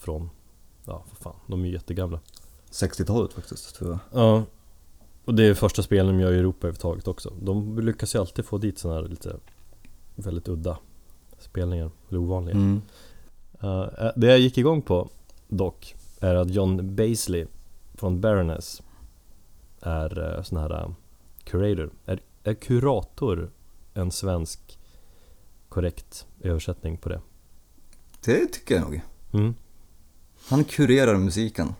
från 0.00 0.30
Ja, 0.88 1.04
för 1.08 1.16
fan, 1.16 1.36
de 1.46 1.62
är 1.62 1.66
ju 1.66 1.72
jättegamla. 1.72 2.20
60-talet 2.70 3.32
faktiskt, 3.32 3.74
tror 3.74 3.90
jag. 3.90 4.22
Ja. 4.22 4.44
Och 5.24 5.34
det 5.34 5.44
är 5.44 5.54
första 5.54 5.82
spelen 5.82 6.06
de 6.06 6.20
gör 6.20 6.32
i 6.32 6.38
Europa 6.38 6.58
överhuvudtaget 6.58 7.08
också. 7.08 7.32
De 7.40 7.78
lyckas 7.78 8.14
ju 8.14 8.18
alltid 8.18 8.44
få 8.44 8.58
dit 8.58 8.78
sådana 8.78 9.00
här 9.00 9.08
lite 9.08 9.36
Väldigt 10.14 10.48
udda 10.48 10.78
spelningar, 11.38 11.90
eller 12.08 12.18
ovanliga. 12.20 12.56
Mm. 12.56 12.82
Uh, 13.64 14.10
det 14.16 14.26
jag 14.26 14.38
gick 14.38 14.58
igång 14.58 14.82
på 14.82 15.08
dock 15.48 15.94
är 16.20 16.34
att 16.34 16.50
John 16.50 16.96
Baisley 16.96 17.46
från 17.94 18.20
Baroness 18.20 18.82
är 19.80 20.36
uh, 20.36 20.42
sån 20.42 20.58
här 20.58 20.84
uh, 20.84 20.92
curator. 21.44 21.90
Är, 22.06 22.20
är 22.44 22.54
kurator 22.54 23.50
en 23.94 24.10
svensk 24.10 24.78
korrekt 25.68 26.26
översättning 26.40 26.96
på 26.96 27.08
det? 27.08 27.20
Det 28.24 28.46
tycker 28.46 28.74
jag 28.74 28.84
nog. 28.84 29.00
Mm. 29.32 29.54
Han 30.48 30.64
kurerar 30.64 31.16
musiken. 31.16 31.74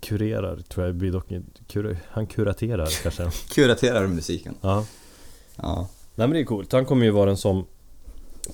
Kurerar 0.00 0.56
tror 0.56 0.86
jag 0.86 0.94
blir 0.94 1.12
dock 1.12 1.26
kur, 1.66 1.96
Han 2.08 2.26
kuraterar 2.26 2.88
kanske? 3.02 3.30
Kuraterar 3.54 4.06
musiken. 4.06 4.54
ja. 4.60 4.86
Ja. 5.56 5.88
Nej 6.14 6.28
men 6.28 6.34
det 6.34 6.40
är 6.40 6.44
coolt. 6.44 6.72
Han 6.72 6.84
kommer 6.84 7.04
ju 7.04 7.10
vara 7.10 7.26
den 7.26 7.36
som 7.36 7.66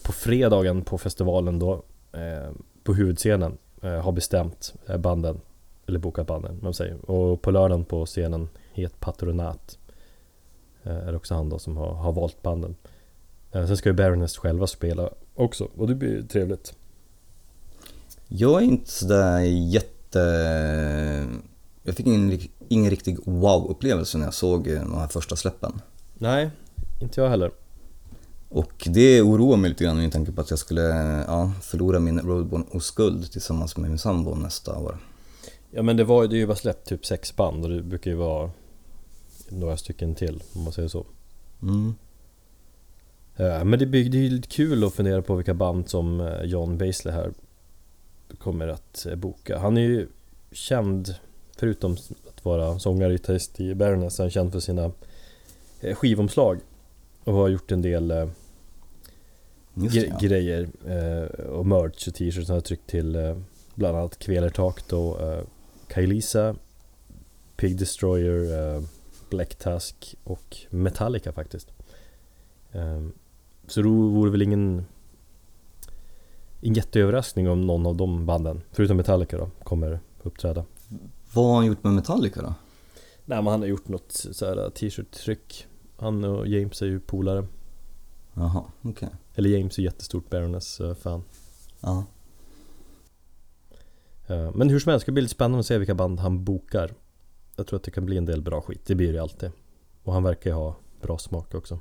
på 0.03 0.13
fredagen 0.13 0.83
på 0.83 0.99
festivalen 0.99 1.59
då 1.59 1.83
eh, 2.13 2.53
på 2.85 2.95
huvudscenen 2.95 3.53
eh, 3.53 3.59
har 3.83 4.13
bestämt 4.13 4.75
eh, 4.87 4.97
banden 4.97 5.41
eller 5.87 5.99
bokat 5.99 6.27
banden, 6.27 6.59
man 6.63 6.75
säger. 6.75 7.11
Och 7.11 7.43
på 7.43 7.51
lördagen 7.51 7.85
på 7.85 8.07
scenen 8.07 8.49
Het 8.73 9.01
Patronat 9.01 9.79
eh, 10.83 10.97
är 10.97 11.11
det 11.11 11.17
också 11.17 11.35
han 11.35 11.49
då 11.49 11.59
som 11.59 11.77
har, 11.77 11.95
har 11.95 12.13
valt 12.13 12.43
banden. 12.43 12.77
Eh, 13.53 13.67
sen 13.67 13.77
ska 13.77 13.89
ju 13.89 13.93
Baroness 13.93 14.37
själva 14.37 14.67
spela 14.67 15.11
också 15.35 15.69
och 15.77 15.89
det 15.89 15.95
blir 15.95 16.23
trevligt. 16.23 16.75
Jag 18.29 18.63
är 18.63 18.67
inte 18.67 18.91
sådär 18.91 19.41
jätte... 19.41 20.19
Jag 21.83 21.95
fick 21.95 22.07
ingen, 22.07 22.41
ingen 22.69 22.91
riktig 22.91 23.19
wow-upplevelse 23.25 24.19
när 24.19 24.25
jag 24.25 24.35
såg 24.35 24.69
eh, 24.69 24.81
de 24.81 24.95
här 24.95 25.09
första 25.09 25.37
släppen. 25.37 25.81
Nej, 26.15 26.51
inte 27.01 27.21
jag 27.21 27.29
heller. 27.29 27.51
Och 28.49 28.89
det 28.91 29.23
oroar 29.23 29.57
mig 29.57 29.71
lite 29.71 29.85
grann 29.85 29.97
med 29.97 30.13
tanke 30.13 30.33
på 30.33 30.41
att 30.41 30.51
jag 30.51 30.59
skulle 30.59 30.83
ja, 31.27 31.53
förlora 31.63 32.01
min 32.01 32.21
Roadborne-oskuld 32.21 33.33
tillsammans 33.33 33.77
med 33.77 33.91
min 33.91 33.99
sambo 33.99 34.35
nästa 34.35 34.79
år. 34.79 34.99
Ja 35.71 35.83
men 35.83 35.97
det 35.97 36.05
var 36.05 36.23
ju, 36.23 36.29
det 36.29 36.37
är 36.37 36.39
ju 36.39 36.47
bara 36.47 36.57
släppt 36.57 36.89
typ 36.89 37.07
sex 37.07 37.37
band 37.37 37.65
och 37.65 37.71
det 37.71 37.83
brukar 37.83 38.11
ju 38.11 38.17
vara 38.17 38.51
några 39.49 39.77
stycken 39.77 40.15
till 40.15 40.43
om 40.55 40.63
man 40.63 40.73
säger 40.73 40.89
så. 40.89 41.07
Mm. 41.63 41.95
Ja, 43.37 43.65
men 43.65 43.79
det 43.79 43.87
blir 43.87 44.11
det 44.11 44.19
är 44.19 44.23
ju 44.23 44.31
lite 44.31 44.49
kul 44.49 44.85
att 44.85 44.95
fundera 44.95 45.23
på 45.23 45.35
vilka 45.35 45.55
band 45.55 45.89
som 45.89 46.21
eh, 46.21 46.43
John 46.43 46.79
Baisley 46.79 47.15
här 47.15 47.33
kommer 48.39 48.69
att 48.69 49.07
eh, 49.07 49.15
boka. 49.15 49.59
Han 49.59 49.77
är 49.77 49.81
ju 49.81 50.09
känd, 50.53 51.15
förutom 51.57 51.93
att 52.29 52.45
vara 52.45 52.79
sångare 52.79 53.09
och 53.09 53.19
gitarrist 53.19 53.61
i 53.61 53.75
Baroness, 53.75 54.19
är 54.19 54.25
han 54.25 54.31
känd 54.31 54.53
för 54.53 54.61
sina 54.61 54.91
eh, 55.81 55.95
skivomslag 55.95 56.61
och 57.27 57.35
har 57.35 57.49
gjort 57.49 57.73
en 57.73 57.83
del 57.83 58.11
eh, 58.11 58.29
gre- 59.75 60.07
ja. 60.09 60.19
grejer 60.21 60.69
eh, 60.87 61.47
och 61.47 61.67
merch 61.67 62.09
och 62.09 62.15
t-shirts. 62.15 62.49
Han 62.49 62.57
har 62.57 62.61
tryckt 62.61 62.87
till 62.87 63.17
eh, 63.17 63.37
bland 63.75 63.97
annat 63.97 64.19
Kvelertak 64.19 64.89
då, 64.89 65.19
eh, 65.19 65.41
Kailisa, 65.89 66.57
Pig 67.57 67.79
Destroyer, 67.79 68.75
eh, 68.77 68.83
Black 69.31 69.55
Tusk 69.55 70.15
och 70.25 70.57
Metallica 70.71 71.33
faktiskt. 71.33 71.69
Eh, 72.73 73.07
så 73.67 73.83
det 73.83 73.89
vore 73.89 74.31
väl 74.31 74.43
ingen 74.43 74.85
en 76.61 76.75
jätteöverraskning 76.75 77.49
om 77.49 77.67
någon 77.67 77.87
av 77.87 77.97
de 77.97 78.27
banden, 78.27 78.63
förutom 78.73 78.97
Metallica 78.97 79.39
då, 79.39 79.51
kommer 79.65 80.01
uppträda. 80.23 80.65
Vad 81.33 81.45
har 81.47 81.55
han 81.55 81.67
gjort 81.67 81.85
med 81.85 81.93
Metallica 81.93 82.43
då? 82.43 82.55
Nej 83.25 83.43
men 83.43 83.47
han 83.47 83.61
har 83.61 83.69
gjort 83.69 83.89
något 83.89 84.13
så 84.13 84.47
här 84.47 84.71
t-shirt-tryck. 84.71 85.67
Han 85.97 86.25
och 86.25 86.47
James 86.49 86.83
är 86.83 86.87
ju 86.87 87.01
polare. 87.01 87.47
Jaha, 88.35 88.65
okej. 88.83 89.09
Eller 89.35 89.51
James 89.51 89.79
är 89.79 89.83
jättestort 89.83 90.31
Baroness-fan. 90.31 91.23
Ja. 91.81 92.05
Eh, 94.27 94.51
Men 94.55 94.69
hur 94.71 94.79
som 94.81 94.91
helst, 94.91 95.03
det 95.03 95.05
ska 95.05 95.13
bli 95.13 95.23
lite 95.23 95.35
spännande 95.35 95.59
att 95.61 95.67
se 95.67 95.79
vilka 95.79 95.95
band 95.95 96.21
han 96.21 96.45
bokar. 96.45 96.95
Jag 97.57 97.67
tror 97.67 97.77
att 97.77 97.83
det 97.83 97.91
kan 97.91 98.07
bli 98.07 98.17
en 98.17 98.25
del 98.25 98.43
bra 98.43 98.61
skit, 98.61 98.81
det 98.87 98.95
blir 98.95 99.13
det 99.13 99.23
alltid. 99.23 99.51
Och 100.03 100.13
han 100.13 100.23
verkar 100.23 100.51
ju 100.51 100.57
ha 100.57 100.77
bra 101.01 101.19
smak 101.19 101.55
också. 101.55 101.79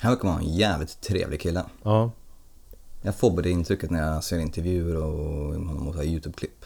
Han 0.00 0.12
verkar 0.12 0.28
vara 0.28 0.38
en 0.38 0.54
jävligt 0.54 1.00
trevlig 1.00 1.40
kille. 1.40 1.64
Ja, 1.82 2.10
Jag 3.02 3.14
får 3.16 3.30
både 3.30 3.50
intrycket 3.50 3.90
när 3.90 4.12
jag 4.12 4.24
ser 4.24 4.38
intervjuer 4.38 4.96
och 4.96 5.54
honom 5.54 5.88
och 5.88 6.04
YouTube-klipp. 6.04 6.64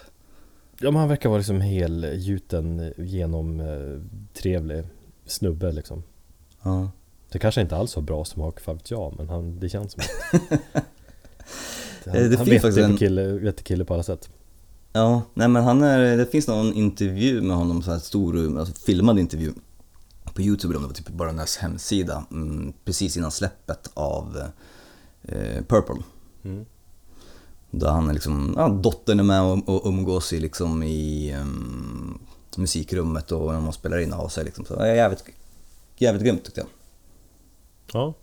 ja 0.80 0.90
men 0.90 0.96
han 1.00 1.08
verkar 1.08 1.28
vara 1.28 1.38
liksom 1.38 1.60
helgjuten 1.60 2.92
genom 2.98 3.60
eh, 3.60 4.00
trevlig 4.34 4.84
snubbe 5.24 5.72
liksom. 5.72 6.02
Ja. 6.66 6.90
Det 7.32 7.38
kanske 7.38 7.60
inte 7.60 7.76
alls 7.76 7.94
har 7.94 8.02
bra 8.02 8.24
smak, 8.24 8.60
för 8.60 8.74
vet 8.74 8.90
jag, 8.90 9.14
men 9.18 9.28
han, 9.28 9.60
det 9.60 9.68
känns 9.68 9.92
som 9.92 10.02
att... 10.02 10.50
Eh, 12.06 12.12
han, 12.12 12.30
det 12.30 12.36
han 12.36 12.46
finns 12.46 12.64
vet 12.64 12.76
en 12.76 12.96
kille, 12.96 13.32
vet 13.32 13.64
kille 13.64 13.84
på 13.84 13.94
alla 13.94 14.02
sätt. 14.02 14.28
Ja, 14.92 15.22
nej 15.34 15.48
men 15.48 15.64
han 15.64 15.82
är, 15.82 16.16
det 16.16 16.26
finns 16.26 16.48
någon 16.48 16.72
intervju 16.72 17.40
med 17.42 17.56
honom, 17.56 17.82
så 17.82 17.90
här 17.90 17.98
stor, 17.98 18.58
alltså 18.58 18.74
filmad 18.74 19.18
intervju 19.18 19.52
på 20.34 20.42
YouTube, 20.42 20.76
om 20.76 20.82
det 20.82 20.88
var 20.88 20.94
typ 20.94 21.08
bara 21.08 21.16
Baroness 21.16 21.56
hemsida, 21.56 22.26
mm, 22.30 22.72
precis 22.84 23.16
innan 23.16 23.30
släppet 23.30 23.90
av 23.94 24.42
eh, 25.22 25.64
Purple. 25.68 26.02
Mm. 26.44 26.64
Där 27.70 27.90
han 27.90 28.08
är 28.08 28.12
liksom, 28.12 28.54
ja, 28.56 28.68
dottern 28.68 29.20
är 29.20 29.24
med 29.24 29.42
och, 29.42 29.68
och 29.68 29.88
umgås 29.88 30.32
i, 30.32 30.40
liksom, 30.40 30.82
i 30.82 31.34
um, 31.40 32.18
musikrummet 32.56 33.32
och 33.32 33.52
när 33.52 33.60
man 33.60 33.72
spelar 33.72 33.98
in 33.98 34.12
har 34.12 34.28
sig 34.28 34.44
liksom. 34.44 34.64
Så 34.64 34.76
det 34.76 34.88
är 34.88 34.94
jävligt, 34.94 35.24
jävligt 36.00 36.22
grymt 36.24 36.44
tyckte 36.44 36.60
jag. 36.60 36.68
Ja, 37.92 38.14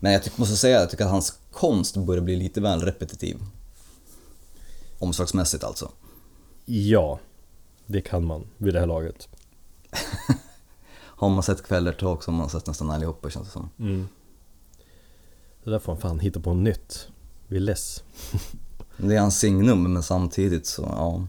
Men 0.00 0.12
jag 0.12 0.22
måste 0.36 0.56
säga, 0.56 0.80
jag 0.80 0.90
tycker 0.90 1.04
att 1.04 1.10
hans 1.10 1.38
konst 1.52 1.96
börjar 1.96 2.22
bli 2.22 2.36
lite 2.36 2.60
väl 2.60 2.80
repetitiv. 2.80 3.38
Omslagsmässigt 4.98 5.64
alltså. 5.64 5.90
ja. 6.64 7.18
Det 7.90 8.00
kan 8.00 8.24
man 8.24 8.46
vid 8.56 8.74
det 8.74 8.80
här 8.80 8.86
laget. 8.86 9.28
Har 10.94 11.28
man 11.28 11.42
sett 11.42 11.62
Kvällertak 11.62 12.22
så 12.22 12.30
har 12.30 12.38
man 12.38 12.50
sett 12.50 12.66
nästan 12.66 12.90
allihopa 12.90 13.30
känns 13.30 13.46
det 13.46 13.52
som. 13.52 13.70
Mm. 13.78 14.08
Det 15.64 15.70
där 15.70 15.78
får 15.78 15.92
han 15.92 16.00
fan 16.00 16.20
hitta 16.20 16.40
på 16.40 16.54
nytt. 16.54 17.08
Vi 17.46 17.56
är 17.56 17.60
less. 17.60 18.02
Det 18.96 19.16
är 19.16 19.20
hans 19.20 19.38
signum 19.38 19.92
men 19.92 20.02
samtidigt 20.02 20.66
så, 20.66 20.82
ja. 20.82 21.18
Nej 21.18 21.26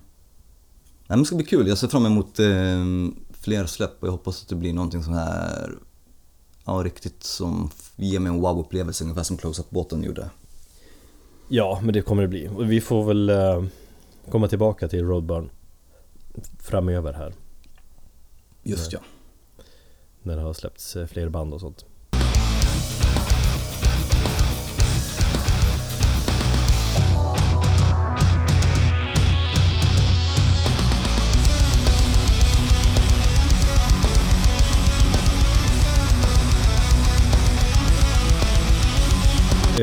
men 1.07 1.19
det 1.19 1.25
ska 1.25 1.35
bli 1.35 1.45
kul, 1.45 1.67
jag 1.67 1.77
ser 1.77 1.87
fram 1.87 2.05
emot 2.05 2.39
eh, 2.39 2.85
fler 3.49 3.65
släpp 3.65 4.01
och 4.01 4.07
jag 4.07 4.11
hoppas 4.11 4.43
att 4.43 4.49
det 4.49 4.55
blir 4.55 4.73
någonting 4.73 5.03
som 5.03 5.13
är 5.13 5.77
Ja, 6.65 6.73
riktigt 6.73 7.23
som 7.23 7.69
ger 7.95 8.19
mig 8.19 8.29
en 8.29 8.41
wow-upplevelse 8.41 9.03
ungefär 9.03 9.23
som 9.23 9.37
Close-Up-båten 9.37 10.03
gjorde. 10.03 10.29
Ja, 11.47 11.79
men 11.83 11.93
det 11.93 12.01
kommer 12.01 12.21
det 12.21 12.27
bli. 12.27 12.49
Vi 12.59 12.81
får 12.81 13.03
väl 13.03 13.29
eh, 13.29 13.63
komma 14.31 14.47
tillbaka 14.47 14.87
till 14.87 15.05
Roadburn 15.05 15.49
framöver 16.59 17.13
här. 17.13 17.33
Just 18.63 18.93
ja. 18.93 18.99
När 20.23 20.35
det 20.35 20.41
har 20.41 20.53
släppts 20.53 20.95
eh, 20.95 21.07
fler 21.07 21.29
band 21.29 21.53
och 21.53 21.59
sånt. 21.59 21.85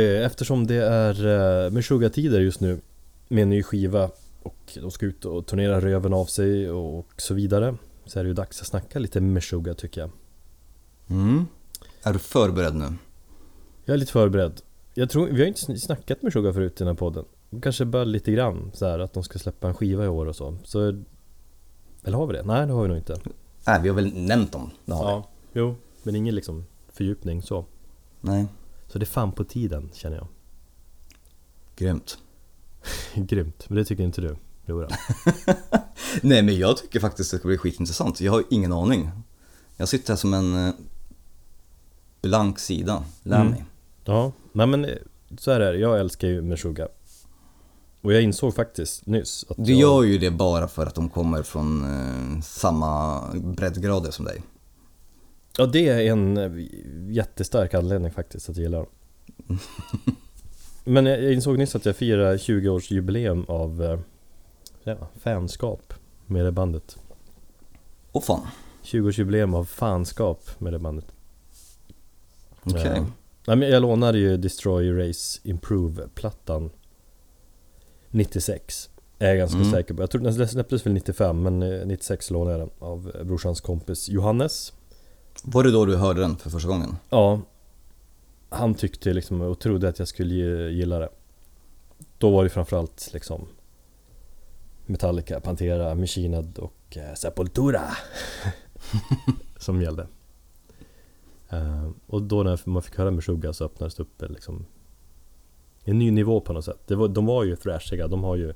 Eftersom 0.00 0.66
det 0.66 0.74
är 0.84 1.26
eh, 1.66 1.70
Meshuggah-tider 1.70 2.40
just 2.40 2.60
nu 2.60 2.80
med 3.28 3.42
en 3.42 3.50
ny 3.50 3.62
skiva 3.62 4.10
och 4.42 4.72
de 4.80 4.90
ska 4.90 5.06
ut 5.06 5.24
och 5.24 5.46
turnera 5.46 5.80
röven 5.80 6.14
av 6.14 6.24
sig 6.26 6.70
och 6.70 7.06
så 7.16 7.34
vidare 7.34 7.76
så 8.04 8.18
är 8.18 8.24
det 8.24 8.28
ju 8.28 8.34
dags 8.34 8.60
att 8.60 8.66
snacka 8.66 8.98
lite 8.98 9.20
Meshuggah 9.20 9.74
tycker 9.74 10.00
jag. 10.00 10.10
Mm. 11.10 11.46
Är 12.02 12.12
du 12.12 12.18
förberedd 12.18 12.74
nu? 12.74 12.84
Jag 13.84 13.94
är 13.94 13.98
lite 13.98 14.12
förberedd. 14.12 14.60
Jag 14.94 15.10
tror, 15.10 15.26
vi 15.26 15.40
har 15.40 15.46
inte 15.48 15.60
sn- 15.60 15.76
snackat 15.76 16.22
med 16.22 16.32
Sugar 16.32 16.52
förut 16.52 16.72
i 16.72 16.78
den 16.78 16.86
här 16.86 16.94
podden. 16.94 17.24
Kanske 17.62 17.84
bara 17.84 18.04
lite 18.04 18.32
grann 18.32 18.70
så 18.74 18.86
här 18.86 18.98
att 18.98 19.12
de 19.12 19.22
ska 19.22 19.38
släppa 19.38 19.68
en 19.68 19.74
skiva 19.74 20.04
i 20.04 20.08
år 20.08 20.26
och 20.26 20.36
så. 20.36 20.56
så 20.64 21.02
eller 22.04 22.16
har 22.18 22.26
vi 22.26 22.32
det? 22.32 22.42
Nej 22.42 22.66
det 22.66 22.72
har 22.72 22.82
vi 22.82 22.88
nog 22.88 22.96
inte. 22.96 23.16
Nej, 23.66 23.80
vi 23.82 23.88
har 23.88 23.96
väl 23.96 24.12
nämnt 24.14 24.52
dem, 24.52 24.70
det 24.84 24.92
har 24.92 25.04
vi. 25.04 25.10
Ja, 25.10 25.28
jo. 25.52 25.74
Men 26.02 26.16
ingen 26.16 26.34
liksom 26.34 26.64
fördjupning 26.92 27.42
så. 27.42 27.64
Nej, 28.20 28.46
Så 28.88 28.98
det 28.98 29.04
är 29.04 29.06
fan 29.06 29.32
på 29.32 29.44
tiden 29.44 29.90
känner 29.92 30.16
jag. 30.16 30.26
grymt. 31.76 32.18
Grymt, 33.14 33.64
men 33.68 33.76
det 33.76 33.84
tycker 33.84 34.04
inte 34.04 34.20
du? 34.20 34.36
Jo 34.66 34.80
då. 34.80 34.88
Nej 36.22 36.42
men 36.42 36.56
jag 36.58 36.76
tycker 36.76 37.00
faktiskt 37.00 37.30
det 37.30 37.38
ska 37.38 37.48
bli 37.48 37.58
skitintressant. 37.58 38.20
Jag 38.20 38.32
har 38.32 38.44
ingen 38.50 38.72
aning. 38.72 39.10
Jag 39.76 39.88
sitter 39.88 40.08
här 40.12 40.16
som 40.16 40.34
en 40.34 40.66
eh, 40.66 40.74
blank 42.22 42.58
sida. 42.58 43.04
Lär 43.22 43.36
Mm. 43.40 43.50
mig. 43.50 43.64
Ja, 44.04 44.32
nej 44.52 44.66
men 44.66 44.84
eh, 44.84 44.90
så 45.38 45.52
här 45.52 45.60
är 45.60 45.72
det. 45.72 45.78
Jag 45.78 46.00
älskar 46.00 46.28
ju 46.28 46.42
Meshuggah. 46.42 46.88
Och 48.00 48.12
jag 48.12 48.22
insåg 48.22 48.54
faktiskt 48.54 49.06
nyss 49.06 49.44
att 49.48 49.56
Du 49.64 49.72
jag... 49.72 49.80
gör 49.80 50.02
ju 50.02 50.18
det 50.18 50.30
bara 50.30 50.68
för 50.68 50.86
att 50.86 50.94
de 50.94 51.08
kommer 51.08 51.42
från 51.42 51.84
eh, 51.84 52.40
samma 52.42 53.22
breddgrader 53.34 54.10
som 54.10 54.24
dig. 54.24 54.42
Ja 55.58 55.66
det 55.66 55.88
är 55.88 56.12
en 56.12 56.36
eh, 56.36 56.66
jättestark 57.14 57.74
anledning 57.74 58.10
faktiskt 58.12 58.48
att 58.48 58.56
jag 58.56 58.62
gillar 58.62 58.78
dem. 58.78 58.88
Men 60.84 61.06
jag 61.06 61.32
insåg 61.32 61.58
nyss 61.58 61.74
att 61.76 61.86
jag 61.86 61.96
firar 61.96 62.36
20-årsjubileum 62.36 63.50
av 63.50 63.82
eh, 63.82 63.98
ja, 64.84 65.08
fanskap 65.20 65.94
med 66.26 66.44
det 66.44 66.52
bandet. 66.52 66.96
Åh 68.12 68.22
fan, 68.22 68.46
20-årsjubileum 68.84 69.54
av 69.56 69.64
fanskap 69.64 70.50
med 70.60 70.72
det 70.72 70.78
bandet. 70.78 71.06
okej. 72.62 72.92
Ja. 72.96 73.06
Nej, 73.46 73.56
men 73.56 73.68
jag 73.68 73.82
lånade 73.82 74.18
ju 74.18 74.36
Destroy 74.36 74.88
Erase 74.88 75.40
Improve-plattan 75.44 76.70
96. 78.10 78.90
Är 79.18 79.28
jag 79.28 79.38
ganska 79.38 79.58
Mm. 79.58 79.70
säker 79.70 79.94
på. 79.94 80.02
Jag 80.02 80.10
tror 80.10 80.22
den 80.22 80.48
släpptes 80.48 80.86
väl 80.86 80.92
95 80.92 81.42
men 81.42 81.62
eh, 81.62 81.86
96 81.86 82.30
lånade 82.30 82.58
jag 82.58 82.60
den 82.68 82.70
av 82.78 83.12
eh, 83.18 83.24
brorsans 83.24 83.60
kompis 83.60 84.08
Johannes. 84.08 84.72
Var 85.42 85.64
det 85.64 85.70
då 85.70 85.84
du 85.84 85.96
hörde 85.96 86.20
den 86.20 86.36
för 86.36 86.50
första 86.50 86.68
gången? 86.68 86.96
Ja. 87.10 87.40
Han 88.48 88.74
tyckte 88.74 89.12
liksom 89.12 89.40
och 89.40 89.58
trodde 89.58 89.88
att 89.88 89.98
jag 89.98 90.08
skulle 90.08 90.34
gilla 90.70 90.98
det. 90.98 91.08
Då 92.18 92.30
var 92.30 92.44
det 92.44 92.50
framförallt 92.50 93.10
liksom 93.12 93.48
Metallica, 94.86 95.40
Pantera, 95.40 95.94
Machined 95.94 96.58
och 96.58 96.96
eh, 96.96 97.14
Sepultura 97.14 97.82
Som 99.58 99.82
gällde. 99.82 100.06
Ehm, 101.48 101.94
och 102.06 102.22
då 102.22 102.42
när 102.42 102.60
man 102.64 102.82
fick 102.82 102.96
höra 102.96 103.10
Meshuggah 103.10 103.52
så 103.52 103.64
öppnades 103.64 103.94
det 103.94 104.02
upp 104.02 104.22
eh, 104.22 104.28
liksom 104.28 104.66
En 105.84 105.98
ny 105.98 106.10
nivå 106.10 106.40
på 106.40 106.52
något 106.52 106.64
sätt. 106.64 106.80
Det 106.86 106.94
var, 106.94 107.08
De 107.08 107.26
var 107.26 107.44
ju 107.44 107.56
thrashiga, 107.56 108.08
de 108.08 108.24
har 108.24 108.36
ju 108.36 108.54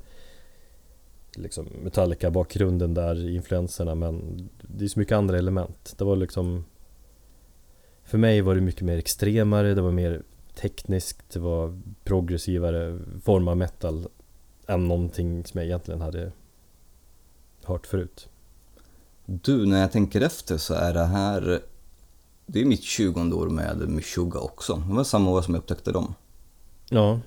Liksom 1.35 1.67
Metallica-bakgrunden 1.83 2.95
där, 2.95 3.29
influenserna 3.31 3.95
men 3.95 4.49
Det 4.63 4.85
är 4.85 4.89
så 4.89 4.99
mycket 4.99 5.17
andra 5.17 5.39
element 5.39 5.95
Det 5.99 6.05
var 6.05 6.17
liksom 6.17 6.65
för 8.05 8.19
mig 8.19 8.41
var 8.41 8.55
det 8.55 8.61
mycket 8.61 8.83
mer 8.83 8.97
extremare, 8.99 9.75
det 9.75 9.81
var 9.83 9.93
mer 9.93 10.23
tekniskt, 10.55 11.31
det 11.33 11.39
var 11.39 11.81
progressivare 12.05 12.99
form 13.23 13.49
av 13.49 13.57
metal 13.57 14.09
än 14.67 14.89
någonting 14.89 15.45
som 15.45 15.59
jag 15.59 15.67
egentligen 15.67 16.01
hade 16.01 16.33
hört 17.65 17.87
förut. 17.87 18.29
Du, 19.27 19.67
när 19.67 19.81
jag 19.81 19.93
tänker 19.93 20.21
efter 20.21 20.57
så 20.59 20.75
är 20.75 20.95
det 20.95 21.05
här 21.05 21.61
Det 22.47 22.61
är 22.61 22.65
mitt 22.65 22.83
20 22.83 23.21
år 23.37 23.49
med 23.49 23.89
Meshuggah 23.89 24.43
också. 24.43 24.83
Det 24.89 24.95
var 24.95 25.05
samma 25.05 25.31
år 25.31 25.43
som 25.43 25.55
jag 25.55 25.61
upptäckte 25.61 25.93
dem. 25.93 26.15
Ja. 26.91 27.21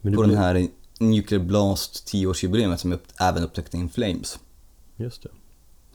Men 0.00 0.14
På 0.14 0.22
den 0.22 0.28
blev- 0.30 0.40
här 0.40 0.68
Nuclear 1.00 1.42
Blast 1.44 2.08
10-årsjubileet 2.12 2.76
som 2.76 2.92
upp, 2.92 3.02
även 3.20 3.42
upptäckte 3.44 3.76
In 3.76 3.88
Flames. 3.88 4.38
Just 4.96 5.22
det. 5.22 5.28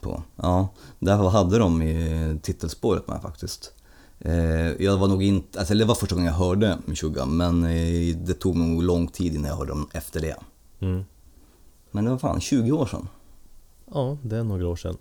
på. 0.01 0.23
Ja, 0.35 0.67
där 0.99 1.17
hade 1.29 1.57
de 1.57 1.81
i 1.81 2.39
titelspåret 2.41 3.07
med 3.07 3.21
faktiskt. 3.21 3.73
Eh, 4.19 4.67
Jag 4.83 4.97
var 4.97 5.07
nog 5.07 5.23
inte, 5.23 5.59
alltså 5.59 5.73
det 5.73 5.85
var 5.85 5.95
första 5.95 6.15
gången 6.15 6.27
jag 6.31 6.37
hörde 6.39 6.77
Meshuggah 6.85 7.27
men 7.27 7.63
eh, 7.65 8.15
det 8.17 8.33
tog 8.33 8.55
nog 8.55 8.83
lång 8.83 9.07
tid 9.07 9.35
innan 9.35 9.49
jag 9.49 9.57
hörde 9.57 9.71
dem 9.71 9.89
efter 9.93 10.19
det. 10.21 10.35
Mm. 10.79 11.05
Men 11.91 12.03
det 12.05 12.11
var 12.11 12.17
fan 12.17 12.41
20 12.41 12.71
år 12.71 12.85
sedan. 12.85 13.07
Ja, 13.93 14.17
det 14.21 14.37
är 14.37 14.43
några 14.43 14.67
år 14.67 14.75
sedan. 14.75 14.97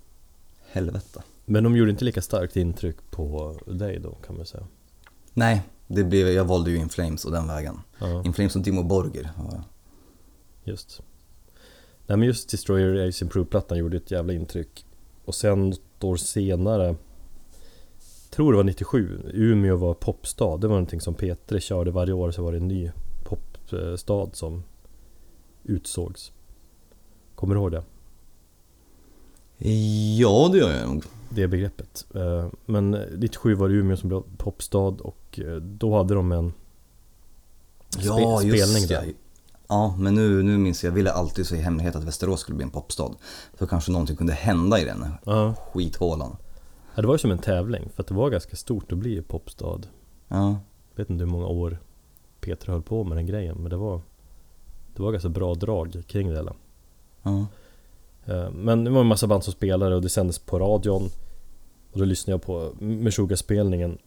Helvete. 0.72 1.22
Men 1.44 1.64
de 1.64 1.76
gjorde 1.76 1.90
inte 1.90 2.04
lika 2.04 2.22
starkt 2.22 2.56
intryck 2.56 2.96
på 3.10 3.58
dig 3.66 4.00
då 4.00 4.14
kan 4.26 4.36
man 4.36 4.46
säga. 4.46 4.66
Nej, 5.34 5.62
Det 5.86 6.04
blev, 6.04 6.28
jag 6.28 6.44
valde 6.44 6.70
ju 6.70 6.76
In 6.76 6.88
Flames 6.88 7.24
och 7.24 7.32
den 7.32 7.46
vägen. 7.46 7.80
Ja, 7.98 8.24
In 8.24 8.32
Flames 8.32 8.56
och 8.56 8.62
Dimo 8.62 8.82
Borger. 8.82 9.30
Ja. 9.36 9.62
Just. 10.64 11.02
Nej 12.06 12.18
men 12.18 12.26
just 12.26 12.50
Destroyer 12.50 13.08
Ace 13.08 13.24
Improve-plattan 13.24 13.78
gjorde 13.78 13.96
ett 13.96 14.10
jävla 14.10 14.32
intryck. 14.32 14.86
Och 15.24 15.34
sen 15.34 15.70
något 15.70 16.04
år 16.04 16.16
senare, 16.16 16.96
tror 18.30 18.52
det 18.52 18.56
var 18.56 18.64
97, 18.64 19.20
Umeå 19.34 19.76
var 19.76 19.94
popstad. 19.94 20.56
Det 20.56 20.66
var 20.66 20.74
någonting 20.74 21.00
som 21.00 21.14
P3 21.14 21.58
körde 21.58 21.90
varje 21.90 22.12
år, 22.12 22.30
så 22.30 22.42
var 22.42 22.52
det 22.52 22.58
en 22.58 22.68
ny 22.68 22.90
popstad 23.24 24.30
som 24.32 24.62
utsågs. 25.64 26.32
Kommer 27.34 27.54
du 27.54 27.60
ihåg 27.60 27.72
det? 27.72 27.82
ja, 30.18 30.48
det 30.52 30.58
gör 30.58 30.72
jag 30.72 30.88
nog. 30.88 31.04
Det 31.30 31.48
begreppet. 31.48 32.06
Eh, 32.14 32.46
Men 32.66 32.90
97 32.90 33.54
var 33.54 33.68
det 33.68 33.74
Umeå 33.74 33.96
som 33.96 34.08
blev 34.08 34.22
popstad 34.36 34.78
och 35.00 35.40
eh, 35.40 35.54
då 35.56 35.96
hade 35.96 36.14
de 36.14 36.32
en 36.32 36.52
Ja, 37.98 38.42
just 38.42 38.64
spelning 38.64 38.88
det. 38.88 39.14
Ja, 39.68 39.94
men 39.98 40.14
nu, 40.14 40.42
nu 40.42 40.58
minns 40.58 40.84
jag, 40.84 40.90
jag 40.90 40.94
ville 40.94 41.12
alltid 41.12 41.46
så 41.46 41.54
i 41.54 41.58
hemlighet 41.58 41.96
att 41.96 42.04
Västerås 42.04 42.40
skulle 42.40 42.56
bli 42.56 42.64
en 42.64 42.70
popstad. 42.70 43.10
Så 43.58 43.66
kanske 43.66 43.92
någonting 43.92 44.16
kunde 44.16 44.32
hända 44.32 44.80
i 44.80 44.84
den 44.84 45.04
Ja. 45.24 45.54
skithålan. 45.72 46.36
Ja, 46.94 47.00
det 47.02 47.08
var 47.08 47.14
ju 47.14 47.18
som 47.18 47.30
en 47.30 47.38
tävling 47.38 47.88
för 47.94 48.02
att 48.02 48.06
det 48.06 48.14
var 48.14 48.30
ganska 48.30 48.56
stort 48.56 48.92
att 48.92 48.98
bli 48.98 49.22
popstad. 49.22 49.80
Ja, 50.28 50.46
Jag 50.90 50.96
vet 50.96 51.10
inte 51.10 51.24
hur 51.24 51.30
många 51.30 51.46
år 51.46 51.78
Peter 52.40 52.66
höll 52.72 52.82
på 52.82 53.04
med 53.04 53.16
den 53.18 53.26
grejen 53.26 53.56
men 53.56 53.70
det 53.70 53.76
var 53.76 54.00
Det 54.96 55.02
var 55.02 55.12
ganska 55.12 55.28
bra 55.28 55.54
drag 55.54 56.02
kring 56.06 56.28
det 56.28 56.34
hela. 56.36 56.52
ja. 57.22 57.46
Eh, 58.26 58.50
Men 58.50 58.84
det 58.84 58.90
var 58.90 59.00
en 59.00 59.06
massa 59.06 59.26
band 59.26 59.44
som 59.44 59.52
spelade 59.52 59.94
och 59.94 60.02
det 60.02 60.08
sändes 60.08 60.38
på 60.38 60.58
radion 60.58 61.02
Och 61.92 61.98
då 61.98 62.04
lyssnade 62.04 62.32
jag 62.34 62.42
på 62.42 62.72
Meshuggah-spelningen 62.84 63.98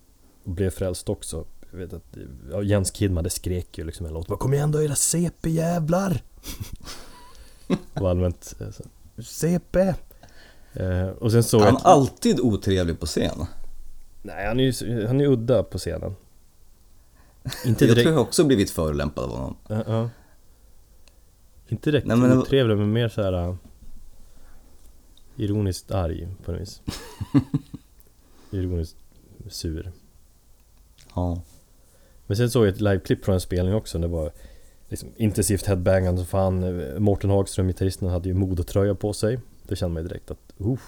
och 0.43 0.52
blev 0.52 0.70
frälst 0.70 1.10
också 1.10 1.46
jag 1.71 1.77
vet 1.77 1.93
att, 1.93 2.17
ja, 2.51 2.62
Jens 2.62 2.91
Kidman 2.91 3.23
det 3.23 3.30
skrek 3.30 3.77
ju 3.77 3.84
liksom 3.84 4.06
en 4.06 4.13
låt 4.13 4.39
Kom 4.39 4.53
igen 4.53 4.71
då 4.71 4.84
era 4.84 4.95
CP-jävlar! 4.95 6.21
det 7.67 7.77
var 8.01 8.10
allmänt 8.10 8.56
eh, 8.60 8.69
så, 8.69 8.84
CP! 9.23 9.93
Eh, 10.73 11.08
och 11.08 11.32
sen 11.32 11.43
såg 11.43 11.62
Han 11.62 11.73
jag 11.73 11.82
är 11.82 11.86
alltid 11.86 12.39
otrevlig 12.39 12.99
på 12.99 13.06
scen. 13.06 13.45
Nej 14.21 14.47
han 14.47 14.60
är 14.60 14.63
ju 14.63 15.08
han 15.08 15.21
är 15.21 15.25
udda 15.25 15.63
på 15.63 15.77
scenen 15.77 16.15
Inte 17.65 17.86
Jag 17.86 17.95
direkt 17.95 18.06
tror 18.06 18.13
jag 18.13 18.21
också 18.21 18.43
blivit 18.43 18.69
förolämpad 18.69 19.23
av 19.23 19.30
honom. 19.30 19.56
Ja, 19.67 19.84
ja. 19.88 20.10
Inte 21.67 21.91
direkt 21.91 22.08
Nej, 22.08 22.17
men 22.17 22.38
otrevlig 22.38 22.77
men 22.77 22.91
mer 22.91 23.10
så 23.10 23.21
här 23.21 23.34
äh, 23.34 23.56
Ironiskt 25.36 25.91
arg 25.91 26.27
på 26.45 26.51
något 26.51 26.62
vis 26.62 26.82
Ironiskt 28.51 28.97
sur 29.49 29.91
Ja. 31.15 31.41
Men 32.27 32.37
sen 32.37 32.49
såg 32.49 32.65
jag 32.67 32.73
ett 32.73 32.81
liveklipp 32.81 33.25
från 33.25 33.35
en 33.35 33.41
spelning 33.41 33.73
också 33.73 33.97
Det 33.97 34.07
var 34.07 34.31
liksom 34.87 35.09
intensivt 35.15 35.65
headbangande 35.65 36.17
som 36.17 36.27
fan. 36.27 36.83
Mårten 37.03 37.29
Hagström, 37.29 37.67
gitarristen, 37.67 38.07
hade 38.09 38.29
ju 38.29 38.33
modetröja 38.35 38.95
på 38.95 39.13
sig. 39.13 39.39
Det 39.63 39.75
kände 39.75 39.93
man 39.93 40.03
ju 40.03 40.09
direkt 40.09 40.31
att 40.31 40.53
uh. 40.61 40.79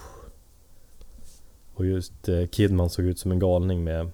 Och 1.73 1.86
just 1.86 2.30
eh, 2.30 2.47
Kidman 2.47 2.89
såg 2.89 3.06
ut 3.06 3.19
som 3.19 3.32
en 3.32 3.39
galning 3.39 3.84
med 3.84 3.99
Han 3.99 4.12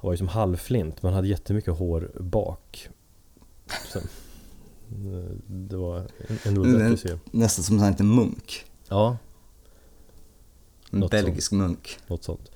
var 0.00 0.12
ju 0.12 0.16
som 0.16 0.28
halvflint 0.28 1.02
men 1.02 1.12
hade 1.12 1.28
jättemycket 1.28 1.74
hår 1.78 2.10
bak. 2.20 2.88
Så, 3.92 3.98
eh, 3.98 4.04
Det 5.46 5.76
var 5.76 5.98
en, 5.98 6.38
en 6.44 6.58
udda 6.58 6.88
frisyr 6.88 7.18
Nästan 7.30 7.64
som 7.64 7.78
en 7.78 7.90
liten 7.90 8.14
munk. 8.14 8.64
Ja, 8.88 9.16
En 10.90 11.00
belgisk 11.00 11.52
munk. 11.52 11.98
något 12.06 12.24
sånt 12.24 12.50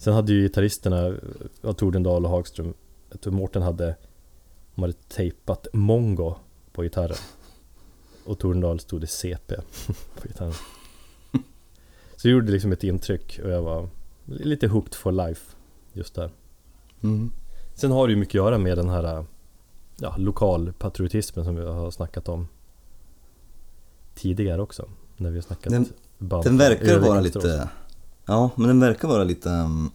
Sen 0.00 0.14
hade 0.14 0.32
ju 0.32 0.42
gitarristerna 0.42 1.14
ja, 1.60 1.72
Tordendal 1.72 2.24
och 2.24 2.30
Hagström 2.30 2.74
Jag 3.10 3.20
tror 3.20 3.32
Mårten 3.32 3.62
hade 3.62 3.96
De 4.74 4.82
hade 4.82 4.92
tejpat 4.92 5.66
Mongo 5.72 6.34
på 6.72 6.82
gitarren. 6.82 7.16
Och 8.24 8.38
Tordendal 8.38 8.80
stod 8.80 9.00
det 9.00 9.06
CP 9.06 9.54
på 10.14 10.28
gitarren. 10.28 10.52
Så 12.16 12.28
det 12.28 12.28
gjorde 12.28 12.52
liksom 12.52 12.72
ett 12.72 12.84
intryck 12.84 13.40
och 13.44 13.50
jag 13.50 13.62
var 13.62 13.88
lite 14.24 14.68
hooked 14.68 14.94
for 14.94 15.12
life 15.12 15.56
just 15.92 16.14
där. 16.14 16.30
Mm. 17.02 17.32
Sen 17.74 17.90
har 17.90 18.06
det 18.06 18.12
ju 18.12 18.18
mycket 18.18 18.30
att 18.40 18.44
göra 18.44 18.58
med 18.58 18.78
den 18.78 18.88
här 18.88 19.24
ja, 19.96 20.14
lokalpatriotismen 20.18 21.44
som 21.44 21.56
vi 21.56 21.64
har 21.64 21.90
snackat 21.90 22.28
om 22.28 22.48
tidigare 24.14 24.62
också 24.62 24.88
När 25.16 25.30
vi 25.30 25.36
har 25.36 25.42
snackat 25.42 25.72
Den- 25.72 25.92
band 26.18 26.44
Den 26.44 26.58
verkar 26.58 26.98
vara 26.98 27.20
lite... 27.20 27.68
Ja, 28.26 28.50
men 28.56 28.68
den 28.68 28.80
verkar 28.80 29.08
vara 29.08 29.24
lite... 29.24 29.48
um, 29.48 29.90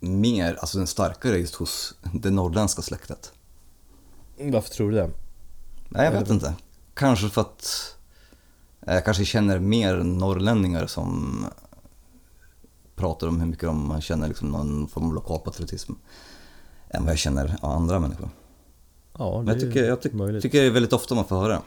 mer, 0.00 0.54
alltså 0.60 0.78
den 0.78 0.86
starkare 0.86 1.38
just 1.38 1.54
hos 1.54 1.94
det 2.12 2.30
norrländska 2.30 2.82
släktet. 2.82 3.32
Varför 4.38 4.70
tror 4.70 4.90
du 4.90 4.96
det? 4.96 5.10
Nej, 5.88 6.04
jag 6.04 6.12
vet 6.20 6.30
inte. 6.30 6.54
Kanske 6.94 7.28
för 7.28 7.40
att 7.40 7.96
eh, 8.80 8.94
jag 8.94 9.04
kanske 9.04 9.24
känner 9.24 9.58
mer 9.58 9.96
norrlänningar 9.96 10.86
som 10.86 11.44
pratar 12.94 13.26
om 13.26 13.40
hur 13.40 13.46
mycket 13.46 13.64
de 13.64 14.00
känner 14.00 14.28
liksom 14.28 14.48
någon 14.48 14.88
form 14.88 15.06
av 15.06 15.14
lokalpatriotism 15.14 15.92
än 16.90 17.02
vad 17.02 17.10
jag 17.10 17.18
känner 17.18 17.56
av 17.60 17.70
andra 17.70 18.00
människor. 18.00 18.28
Ja, 19.18 19.30
det 19.38 19.44
Men 19.44 19.46
jag 19.46 19.60
tycker, 19.60 19.84
jag 19.84 20.02
ty- 20.02 20.12
möjligt. 20.12 20.42
tycker 20.42 20.62
är 20.62 20.70
väldigt 20.70 20.92
ofta 20.92 21.14
man 21.14 21.24
får 21.24 21.36
höra 21.36 21.52
det. 21.52 21.62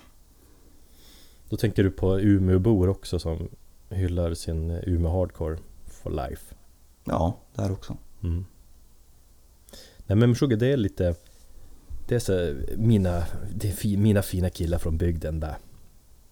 Då 1.49 1.57
tänker 1.57 1.83
du 1.83 1.91
på 1.91 2.19
Umeåbor 2.19 2.89
också 2.89 3.19
som 3.19 3.47
hyllar 3.89 4.33
sin 4.33 4.71
Umeå 4.71 5.11
Hardcore 5.11 5.57
for 5.85 6.11
life. 6.11 6.55
Ja, 7.03 7.37
det 7.55 7.61
här 7.61 7.71
också. 7.71 7.97
Mm. 8.23 8.45
Nej 10.07 10.17
men 10.17 10.29
Meshuggah 10.29 10.59
det 10.59 10.67
är 10.67 10.77
lite 10.77 11.15
Det 12.07 12.15
är 12.15 12.19
så 12.19 12.55
mina, 12.77 13.23
det 13.55 13.67
är 13.67 13.71
fi, 13.71 13.97
mina 13.97 14.21
fina 14.21 14.49
killar 14.49 14.77
från 14.77 14.97
bygden 14.97 15.39
där. 15.39 15.57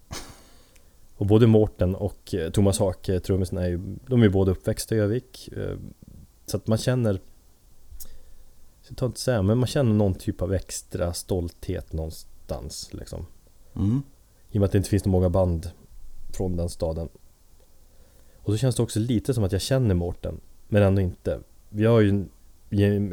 Och 1.18 1.26
både 1.26 1.48
Mårten 1.48 1.96
och 1.96 2.34
eh, 2.34 2.52
Thomas 2.52 2.80
Hake, 2.80 3.20
trummisen, 3.20 3.58
är 3.58 3.68
ju, 3.68 3.78
de 4.08 4.20
är 4.20 4.24
ju 4.24 4.30
båda 4.30 4.52
uppväxta 4.52 4.96
i 4.96 4.98
Övik. 4.98 5.50
eh, 5.58 5.78
Så 6.46 6.58
att 6.58 6.68
man 6.68 6.78
känner 6.78 7.22
Jag 8.88 8.98
tar 8.98 9.08
inte 9.08 9.20
säga, 9.20 9.42
men 9.42 9.58
man 9.58 9.68
känner 9.68 9.94
någon 9.94 10.16
typ 10.16 10.42
av 10.42 10.54
extra 10.54 11.14
stolthet 11.14 11.94
någonstans 11.94 12.90
liksom. 12.94 13.26
Mm. 13.76 14.04
I 14.52 14.58
och 14.58 14.60
med 14.60 14.66
att 14.66 14.72
det 14.72 14.78
inte 14.78 14.90
finns 14.90 15.04
så 15.04 15.10
många 15.10 15.30
band 15.30 15.72
från 16.34 16.56
den 16.56 16.70
staden. 16.70 17.10
Och 18.44 18.54
så 18.54 18.58
känns 18.58 18.76
det 18.76 18.84
också 18.84 19.00
lite 19.00 19.34
som 19.34 19.44
att 19.44 19.52
jag 19.52 19.62
känner 19.62 19.96
Mårten, 19.96 20.40
men 20.68 20.84
ändå 20.84 21.02
inte. 21.02 21.40
Vi 21.70 21.86
har 21.86 22.00
ju 22.00 22.10
en, 22.10 22.30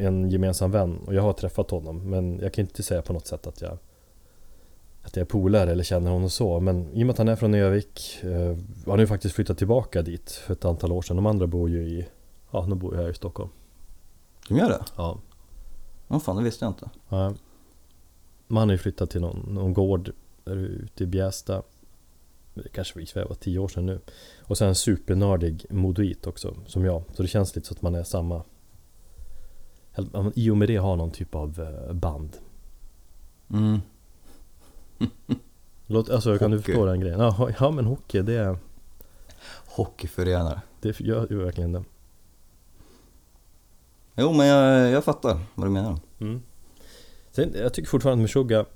en 0.01 0.31
gemensam 0.31 0.71
vän 0.71 0.99
och 1.07 1.15
jag 1.15 1.23
har 1.23 1.33
träffat 1.33 1.71
honom, 1.71 2.11
men 2.11 2.39
jag 2.39 2.53
kan 2.55 2.63
inte 2.65 2.83
säga 2.83 3.03
på 3.03 3.13
något 3.13 3.27
sätt 3.27 3.47
att 3.47 3.61
jag 3.61 3.79
att 5.03 5.17
jag 5.17 5.21
är 5.21 5.27
polare 5.27 5.71
eller 5.73 5.85
känner 5.85 6.11
honom 6.11 6.31
så, 6.31 6.61
men 6.61 6.93
i 6.93 7.03
och 7.03 7.07
med 7.07 7.11
att 7.11 7.19
han 7.19 7.29
är 7.29 7.37
från 7.37 7.55
Övik 7.55 8.19
eh, 8.23 8.57
Han 8.85 8.91
har 8.93 8.99
ju 8.99 9.07
faktiskt 9.07 9.35
flyttat 9.35 9.59
tillbaka 9.59 10.03
dit 10.03 10.31
för 10.31 10.53
ett 10.53 10.65
antal 10.65 10.93
år 10.93 11.03
sedan 11.03 11.17
De 11.17 11.27
andra 11.27 11.47
bor 11.47 11.71
ju 11.71 11.83
i 11.83 12.09
Ja, 12.51 12.67
de 12.69 12.79
bor 12.79 12.95
ju 12.95 13.03
här 13.03 13.11
i 13.11 13.15
Stockholm 13.15 13.51
De 14.49 14.57
gör 14.59 14.69
det? 14.69 14.85
Ja, 14.97 15.19
Ja, 16.09 16.21
fan 16.21 16.37
det 16.37 16.43
visste 16.43 16.65
jag 16.65 16.71
inte. 16.71 16.91
ja. 17.09 17.35
Man 18.47 18.69
har 18.69 18.73
ju 18.75 18.79
flyttat 18.79 19.11
till 19.11 19.21
någon, 19.21 19.55
någon 19.55 19.75
gård 19.75 20.13
där 20.45 20.57
ute 20.57 21.05
i 21.05 21.07
Bjästa 21.07 21.63
kanske 22.73 22.99
var, 23.15 23.25
var 23.29 23.35
tio 23.35 23.59
år 23.59 23.69
sedan 23.69 23.87
nu 23.87 24.01
Och 24.41 24.59
sen 24.59 24.69
en 24.69 24.75
supernördig 24.75 25.67
modoit 25.71 26.27
också, 26.27 26.57
som 26.67 26.85
jag 26.85 27.03
Så 27.13 27.23
det 27.23 27.29
känns 27.29 27.57
lite 27.57 27.69
så 27.69 27.75
att 27.75 27.83
man 27.83 27.95
är 27.95 28.03
samma 28.03 28.43
I 30.35 30.51
och 30.51 30.57
med 30.57 30.69
det 30.69 30.77
har 30.77 30.97
någon 30.97 31.11
typ 31.11 31.35
av 31.35 31.61
eh, 31.61 31.93
band 31.93 32.37
Mm. 33.53 33.81
Låt, 35.87 36.11
Alltså 36.11 36.39
kan 36.39 36.51
du 36.51 36.63
förstå 36.63 36.85
den 36.85 37.01
grejen? 37.01 37.21
Ja, 37.21 37.51
ja 37.61 37.71
men 37.71 37.85
hockey 37.85 38.23
det, 38.23 38.57
Hockeyförenare. 39.67 40.61
det 40.81 41.01
gör 41.01 41.27
ju 41.31 41.45
verkligen 41.45 41.73
det 41.73 41.85
Jo, 44.15 44.33
men 44.33 44.47
jag, 44.47 44.91
jag 44.91 45.05
fattar 45.05 45.41
vad 45.55 45.67
du 45.67 45.71
menar. 45.71 45.99
Mm. 46.19 46.43
Sen, 47.31 47.55
jag 47.55 47.75
tycker 47.75 47.89
fortfarande 47.89 48.23
att 48.23 48.23
Meshuggah 48.23 48.67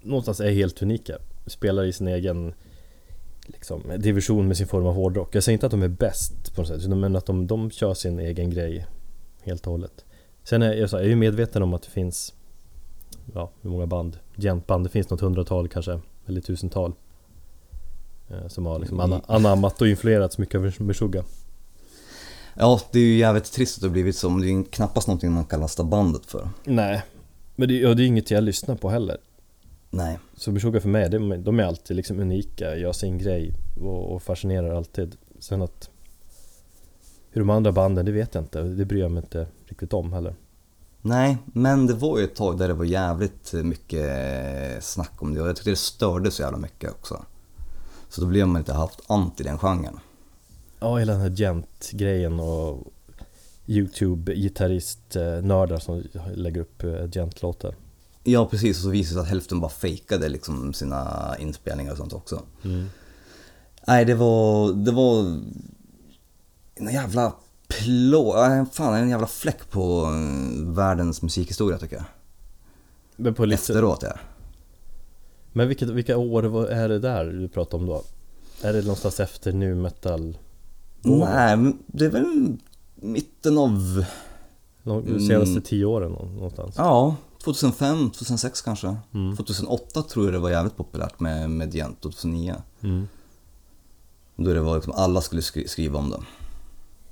någonstans 0.00 0.40
är 0.40 0.50
helt 0.50 0.82
unika. 0.82 1.18
Spelar 1.46 1.84
i 1.84 1.92
sin 1.92 2.08
egen 2.08 2.54
liksom, 3.52 3.82
division 3.98 4.48
med 4.48 4.56
sin 4.56 4.66
form 4.66 4.86
av 4.86 4.94
hårdrock. 4.94 5.34
Jag 5.34 5.42
säger 5.42 5.54
inte 5.54 5.66
att 5.66 5.70
de 5.72 5.82
är 5.82 5.88
bäst 5.88 6.54
på 6.54 6.60
något 6.60 6.68
sätt, 6.68 6.88
men 6.88 7.16
att 7.16 7.26
de, 7.26 7.46
de 7.46 7.70
kör 7.70 7.94
sin 7.94 8.18
egen 8.18 8.50
grej 8.50 8.86
helt 9.42 9.66
och 9.66 9.70
hållet. 9.72 10.04
Sen 10.44 10.62
är 10.62 10.72
jag, 10.72 10.90
så, 10.90 10.96
jag 10.96 11.04
är 11.04 11.08
ju 11.08 11.16
medveten 11.16 11.62
om 11.62 11.74
att 11.74 11.82
det 11.82 11.90
finns, 11.90 12.34
ja, 13.34 13.50
hur 13.62 13.70
många 13.70 13.86
band? 13.86 14.18
Gentband, 14.36 14.84
det 14.84 14.90
finns 14.90 15.10
något 15.10 15.20
hundratal 15.20 15.68
kanske, 15.68 16.00
eller 16.26 16.40
tusental. 16.40 16.92
eh, 18.30 18.48
Som 18.48 18.66
har 18.66 18.78
liksom 18.78 19.00
ana, 19.00 19.20
anammat 19.26 19.80
och 19.80 19.88
influerats 19.88 20.38
mycket 20.38 20.54
av 20.54 20.72
Meshuggah. 20.78 21.24
Ja, 22.54 22.80
det 22.92 22.98
är 22.98 23.02
ju 23.02 23.16
jävligt 23.16 23.52
trist 23.52 23.76
att 23.78 23.82
det 23.82 23.88
har 23.88 23.92
blivit 23.92 24.16
så, 24.16 24.30
men 24.30 24.40
det 24.40 24.48
är 24.50 24.64
knappast 24.72 25.06
någonting 25.08 25.32
man 25.32 25.44
kan 25.44 25.60
lasta 25.60 25.84
bandet 25.84 26.26
för. 26.26 26.48
Nej, 26.64 27.02
men 27.56 27.68
det, 27.68 27.74
ja, 27.74 27.94
det 27.94 28.02
är 28.02 28.06
inget 28.06 28.30
jag 28.30 28.44
lyssnar 28.44 28.76
på 28.76 28.90
heller. 28.90 29.16
Nej. 29.90 30.18
Så 30.36 30.52
Meshuggah 30.52 30.82
för 30.82 30.88
mig, 30.88 31.08
de, 31.38 31.60
är 31.60 31.64
alltid 31.64 31.96
liksom 31.96 32.20
unika, 32.20 32.76
gör 32.76 32.92
sin 32.92 33.18
grej 33.18 33.54
och, 33.80 34.22
fascinerar 34.22 34.74
alltid. 34.74 35.16
Sen 35.38 35.62
att 35.62 35.90
Hur 37.30 37.40
de 37.40 37.50
andra 37.50 37.72
banden, 37.72 38.06
det 38.06 38.12
vet 38.12 38.34
jag 38.34 38.44
inte. 38.44 38.62
Det 38.62 38.84
bryr 38.84 39.00
jag 39.00 39.10
mig 39.10 39.22
inte 39.22 39.46
riktigt 39.66 39.92
om 39.92 40.12
heller. 40.12 40.34
Nej, 41.02 41.38
men 41.44 41.86
det 41.86 41.94
var 41.94 42.18
ju 42.18 42.24
ett 42.24 42.34
tag 42.34 42.58
där 42.58 42.68
det 42.68 42.74
var 42.74 42.84
jävligt 42.84 43.52
mycket 43.52 44.84
snack 44.84 45.22
om 45.22 45.34
det 45.34 45.40
och 45.40 45.48
jag 45.48 45.56
tyckte 45.56 45.70
det 45.70 45.76
störde 45.76 46.30
så 46.30 46.42
jävla 46.42 46.58
mycket 46.58 46.90
också. 46.90 47.24
Så 48.08 48.20
då 48.20 48.26
blev 48.26 48.46
man 48.46 48.60
lite 48.60 48.72
halvt 48.72 49.00
anti 49.06 49.44
den 49.44 49.58
genren. 49.58 50.00
Ja, 50.80 50.96
hela 50.96 51.12
den 51.12 51.20
här 51.20 51.30
gent-grejen 51.30 52.40
och 52.40 52.92
YouTube-gitarrist-nördar 53.66 55.78
som 55.78 56.02
lägger 56.34 56.60
upp 56.60 56.82
eh, 56.82 57.06
gent-låtar. 57.12 57.74
Ja 58.24 58.46
precis, 58.46 58.76
och 58.78 58.82
så 58.82 58.88
visade 58.90 59.10
det 59.10 59.14
sig 59.14 59.20
att 59.22 59.28
hälften 59.28 59.60
bara 59.60 59.70
fejkade 59.70 60.28
liksom 60.28 60.72
sina 60.72 61.34
inspelningar 61.38 61.92
och 61.92 61.98
sånt 61.98 62.12
också. 62.12 62.42
Mm. 62.64 62.86
Nej, 63.86 64.04
det 64.04 64.14
var, 64.14 64.72
det 64.72 64.92
var 64.92 65.20
en 66.74 66.92
jävla 66.94 67.32
plå, 67.68 68.32
fan 68.72 68.94
en 68.94 69.08
jävla 69.10 69.26
fläck 69.26 69.70
på 69.70 70.04
eh, 70.04 70.64
världens 70.74 71.22
musikhistoria 71.22 71.78
tycker 71.78 71.96
jag. 71.96 72.04
Men 73.16 73.34
på 73.34 73.44
lite... 73.44 73.60
Efteråt 73.62 74.02
ja. 74.02 74.12
Men 75.52 75.68
vilket, 75.68 75.88
vilka 75.88 76.16
år 76.16 76.68
är 76.70 76.88
det 76.88 76.98
där 76.98 77.24
du 77.24 77.48
pratar 77.48 77.78
om 77.78 77.86
då? 77.86 78.02
Är 78.62 78.72
det 78.72 78.80
någonstans 78.82 79.20
efter 79.20 79.52
nu 79.52 79.74
metal? 79.74 80.38
Nej, 81.02 81.56
men 81.56 81.78
det 81.86 82.04
är 82.04 82.10
väl 82.10 82.56
mitten 82.94 83.58
av, 83.58 84.04
De 84.82 85.20
senaste 85.20 85.60
tio 85.60 85.84
åren 85.84 86.12
nå- 86.12 86.24
någonstans? 86.24 86.74
ja, 86.78 87.16
2005, 87.44 88.10
2006 88.10 88.62
kanske. 88.62 88.96
Mm. 89.14 89.36
2008 89.36 90.02
tror 90.02 90.24
jag 90.24 90.34
det 90.34 90.38
var 90.38 90.50
jävligt 90.50 90.76
populärt 90.76 91.20
med, 91.20 91.50
med 91.50 91.74
Gent, 91.74 92.00
2009. 92.00 92.54
Mm. 92.80 93.08
Då 94.36 94.54
det 94.54 94.60
var 94.60 94.74
liksom, 94.74 94.92
alla 94.96 95.20
skulle 95.20 95.42
skri- 95.42 95.68
skriva 95.68 95.98
om 95.98 96.10
det. 96.10 96.20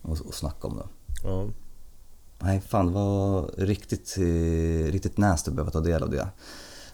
Och, 0.03 0.27
och 0.27 0.35
snacka 0.35 0.67
om 0.67 0.77
det. 0.77 0.87
Ja. 1.23 1.47
Nej, 2.41 2.61
fan 2.61 2.87
det 2.87 2.93
var 2.93 3.51
riktigt, 3.57 4.17
eh, 4.19 4.93
riktigt 4.93 5.17
nasty 5.19 5.51
att 5.51 5.55
behöva 5.55 5.71
ta 5.71 5.81
del 5.81 6.03
av 6.03 6.11
det. 6.11 6.29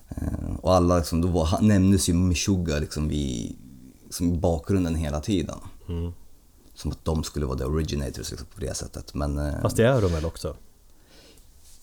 Eh, 0.08 0.56
och 0.60 0.74
alla 0.74 0.96
liksom, 0.98 1.20
då 1.20 1.28
var, 1.28 1.58
nämndes 1.62 2.08
ju 2.08 2.14
Meshuggah 2.14 2.80
liksom 2.80 3.10
i, 3.10 3.56
liksom 4.04 4.40
bakgrunden 4.40 4.94
hela 4.94 5.20
tiden. 5.20 5.58
Mm. 5.88 6.12
Som 6.74 6.90
att 6.90 7.04
de 7.04 7.24
skulle 7.24 7.46
vara 7.46 7.58
the 7.58 7.64
originators 7.64 8.30
liksom, 8.30 8.46
på 8.54 8.60
det 8.60 8.74
sättet. 8.76 9.14
Men, 9.14 9.38
eh, 9.38 9.60
Fast 9.62 9.76
det 9.76 9.86
är 9.86 10.02
de 10.02 10.12
väl 10.12 10.24
också? 10.24 10.56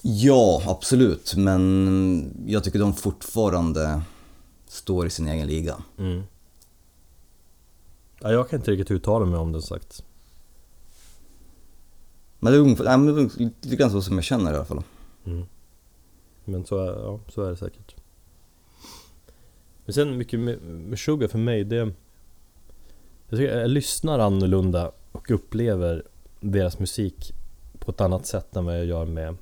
Ja, 0.02 0.62
absolut. 0.66 1.36
Men 1.38 2.44
jag 2.48 2.64
tycker 2.64 2.80
de 2.80 2.94
fortfarande 2.94 4.02
står 4.68 5.08
i 5.08 5.10
sin 5.10 5.28
egen 5.28 5.48
liga. 5.48 5.78
Mm. 5.98 6.24
Ja, 8.20 8.32
jag 8.32 8.50
kan 8.50 8.60
inte 8.60 8.72
riktigt 8.72 8.92
uttala 8.92 9.26
mig 9.26 9.40
om 9.40 9.52
det 9.52 9.62
sagt. 9.62 10.04
Men 12.40 12.54
det 12.54 12.60
är 12.60 12.62
ungefär, 12.62 12.98
nej, 12.98 13.52
lite 13.62 13.76
grann 13.76 13.92
så 13.92 14.02
som 14.02 14.16
jag 14.16 14.24
känner 14.24 14.54
i 14.54 14.56
alla 14.56 14.66
fall. 14.66 14.84
Mm. 15.26 15.46
Men 16.46 16.66
så 16.66 16.78
är, 16.78 17.04
ja, 17.04 17.20
så 17.30 17.44
är 17.44 17.50
det 17.50 17.58
säkert. 17.58 17.96
Men 19.86 19.94
sen 19.94 20.18
mycket 20.18 20.40
med, 20.40 20.62
med 20.62 21.00
Sugar 21.00 21.28
för 21.28 21.38
mig, 21.38 21.64
det... 21.64 21.76
Jag, 23.30 23.40
tycker, 23.40 23.60
jag 23.60 23.70
lyssnar 23.70 24.20
annorlunda 24.20 24.92
och 25.12 25.32
upplever 25.32 26.04
deras 26.40 26.80
musik 26.80 27.34
på 27.80 27.92
ett 27.92 28.02
annat 28.02 28.26
sätt 28.26 28.56
än 28.56 28.66
vad 28.66 28.78
jag 28.78 28.86
gör 28.86 29.06
med 29.06 29.38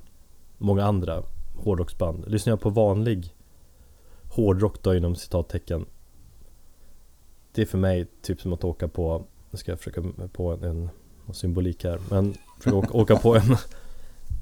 många 0.60 0.84
andra 0.84 1.22
hårdrocksband. 1.54 2.24
Lyssnar 2.28 2.52
jag 2.52 2.60
på 2.60 2.70
vanlig 2.70 3.34
hårdrock 4.28 4.82
då 4.82 4.94
inom 4.94 5.16
citattecken 5.16 5.86
Det 7.52 7.62
är 7.62 7.66
för 7.66 7.78
mig 7.78 8.06
typ 8.22 8.40
som 8.40 8.52
att 8.52 8.64
åka 8.64 8.88
på, 8.88 9.24
nu 9.50 9.58
ska 9.58 9.72
jag 9.72 9.78
försöka 9.78 10.00
mig 10.00 10.28
på 10.32 10.52
en, 10.52 10.90
en 11.26 11.34
symbolik 11.34 11.84
här, 11.84 12.00
men 12.10 12.34
försöka 12.58 12.76
åka, 12.76 12.92
åka 12.92 13.16
på 13.16 13.36
en 13.36 13.56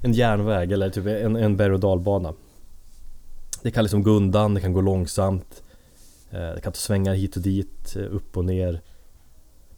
en 0.01 0.13
järnväg 0.13 0.71
eller 0.71 0.89
typ 0.89 1.05
en, 1.05 1.35
en 1.35 1.57
berg 1.57 1.73
och 1.73 1.79
dalbana. 1.79 2.33
Det 3.61 3.71
kan 3.71 3.83
liksom 3.83 4.03
gå 4.03 4.11
undan, 4.11 4.53
det 4.53 4.61
kan 4.61 4.73
gå 4.73 4.81
långsamt. 4.81 5.63
Eh, 6.31 6.39
det 6.39 6.61
kan 6.63 6.73
ta 6.73 6.77
svängar 6.77 7.13
hit 7.13 7.35
och 7.35 7.41
dit, 7.41 7.95
eh, 7.95 8.15
upp 8.15 8.37
och 8.37 8.45
ner. 8.45 8.81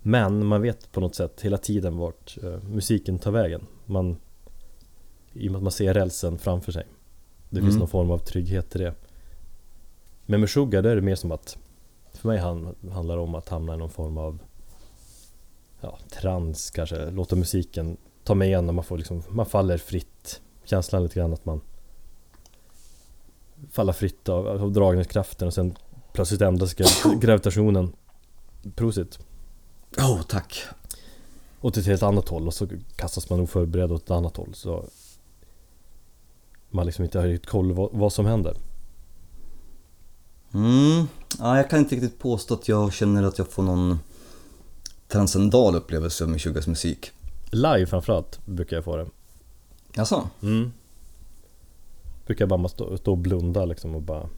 Men 0.02 0.46
man 0.46 0.62
vet 0.62 0.92
på 0.92 1.00
något 1.00 1.16
sätt 1.16 1.42
hela 1.42 1.58
tiden 1.58 1.98
vart 1.98 2.38
eh, 2.44 2.64
musiken 2.70 3.20
tar 3.20 3.32
vägen. 3.32 3.68
Man, 3.86 4.18
i 5.34 5.48
och 5.48 5.52
med 5.52 5.60
att 5.60 5.64
man 5.64 5.72
ser 5.72 5.94
rälsen 5.94 6.38
framför 6.38 6.72
sig. 6.72 6.86
Det 7.50 7.56
finns 7.60 7.70
Mm. 7.70 7.80
någon 7.80 7.88
form 7.88 8.12
av 8.12 8.18
trygghet 8.18 8.76
i 8.76 8.80
det. 8.80 8.94
Men 10.26 10.40
med 10.40 10.50
Sugar, 10.50 10.82
då 10.82 10.90
är 10.90 10.96
det 10.96 11.02
mer 11.02 11.16
som 11.16 11.32
att 11.32 11.58
För 12.14 12.28
mig 12.28 12.38
hand, 12.38 12.76
handlar 12.92 13.16
det 13.16 13.22
om 13.22 13.36
att 13.36 13.50
hamna 13.50 13.74
i 13.74 13.78
någon 13.78 13.90
form 13.90 14.18
av 14.18 14.40
Ja, 15.82 15.98
trans 16.22 16.72
kanske, 16.72 17.12
låta 17.12 17.36
musiken 17.36 17.98
ta 18.24 18.36
mig 18.36 18.48
igen 18.48 18.70
och 18.70 18.76
man 18.76 18.84
får 18.84 18.98
liksom, 18.98 19.24
man 19.30 19.46
faller 19.46 19.78
fritt 19.78 20.42
Känslan 20.64 21.04
lite 21.04 21.16
grann 21.20 21.34
att 21.34 21.46
man 21.46 21.62
Faller 23.72 23.94
fritt 23.94 24.30
av, 24.30 24.48
av 24.48 24.72
dragningskraften 24.72 25.48
och 25.48 25.54
sen 25.54 25.76
plötsligt 26.14 26.42
ändras 26.42 26.76
gra- 26.78 27.20
gravitationen 27.20 27.94
Prosit 28.76 29.20
Åh, 29.98 30.12
oh, 30.12 30.22
tack. 30.22 30.64
Åt 31.62 31.78
ett 31.78 31.86
helt 31.86 32.04
annat 32.04 32.30
håll 32.30 32.48
och 32.48 32.54
så 32.54 32.68
kastas 32.96 33.30
man 33.30 33.40
oförberedd 33.40 33.92
åt 33.92 34.04
ett 34.04 34.12
annat 34.12 34.38
håll 34.38 34.54
så 34.54 34.86
Man 36.72 36.86
liksom 36.86 37.04
inte 37.06 37.20
har 37.20 37.28
riktigt 37.28 37.50
koll 37.50 37.72
vad, 37.74 37.90
vad 37.94 38.14
som 38.14 38.26
händer 38.26 38.58
Mm. 40.54 41.06
Ja, 41.40 41.58
jag 41.58 41.70
kan 41.70 41.80
inte 41.80 41.96
riktigt 41.96 42.20
påstå 42.20 42.54
att 42.54 42.68
jag 42.68 42.94
känner 42.94 43.24
att 43.24 43.38
jag 43.38 43.48
får 43.48 43.64
någon 43.64 44.00
transcendal 45.08 45.76
upplevelse 45.76 46.24
av 46.24 46.30
Meshuggahs 46.30 46.68
musik. 46.68 47.12
Live 47.52 47.86
framförallt 47.86 48.40
brukar 48.46 48.78
jag 48.78 48.84
få 48.84 48.98
det 48.98 49.08
Jaså? 49.94 50.30
mm. 50.42 50.72
Brukar 52.26 52.42
jag 52.42 52.50
bara 52.50 52.68
stå, 52.70 52.98
stå 52.98 53.12
och 53.12 53.18
blunda 53.18 53.66
liksom 53.66 53.96
och 53.96 54.02
bara 54.02 54.30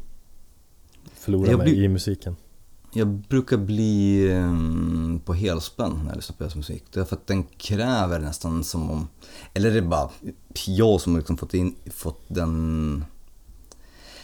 Förlora 1.14 1.50
Jag 1.52 1.58
mig 1.58 1.66
blir- 1.74 1.84
i 1.84 1.88
musiken 1.88 2.36
Jag 2.94 3.08
brukar 3.08 3.58
bli 3.58 4.28
ehm, 4.32 5.22
på 5.26 5.34
helspänn 5.34 6.00
när 6.04 6.10
jag 6.10 6.16
lyssnar 6.16 6.36
på 6.36 6.44
deras 6.44 6.56
musik. 6.56 6.84
Det 6.94 7.00
är 7.00 7.06
för 7.06 7.16
att 7.16 7.28
den 7.28 7.44
kräver 7.44 8.20
nästan 8.20 8.64
som 8.64 8.90
om... 8.90 9.08
Eller 9.54 9.72
är 9.72 9.76
det 9.76 9.82
bara 9.82 10.10
jag 10.68 11.02
som 11.02 11.14
har 11.14 11.20
liksom 11.20 11.38
fått, 11.38 11.54
in, 11.54 11.76
fått 11.92 12.22
den... 12.28 13.06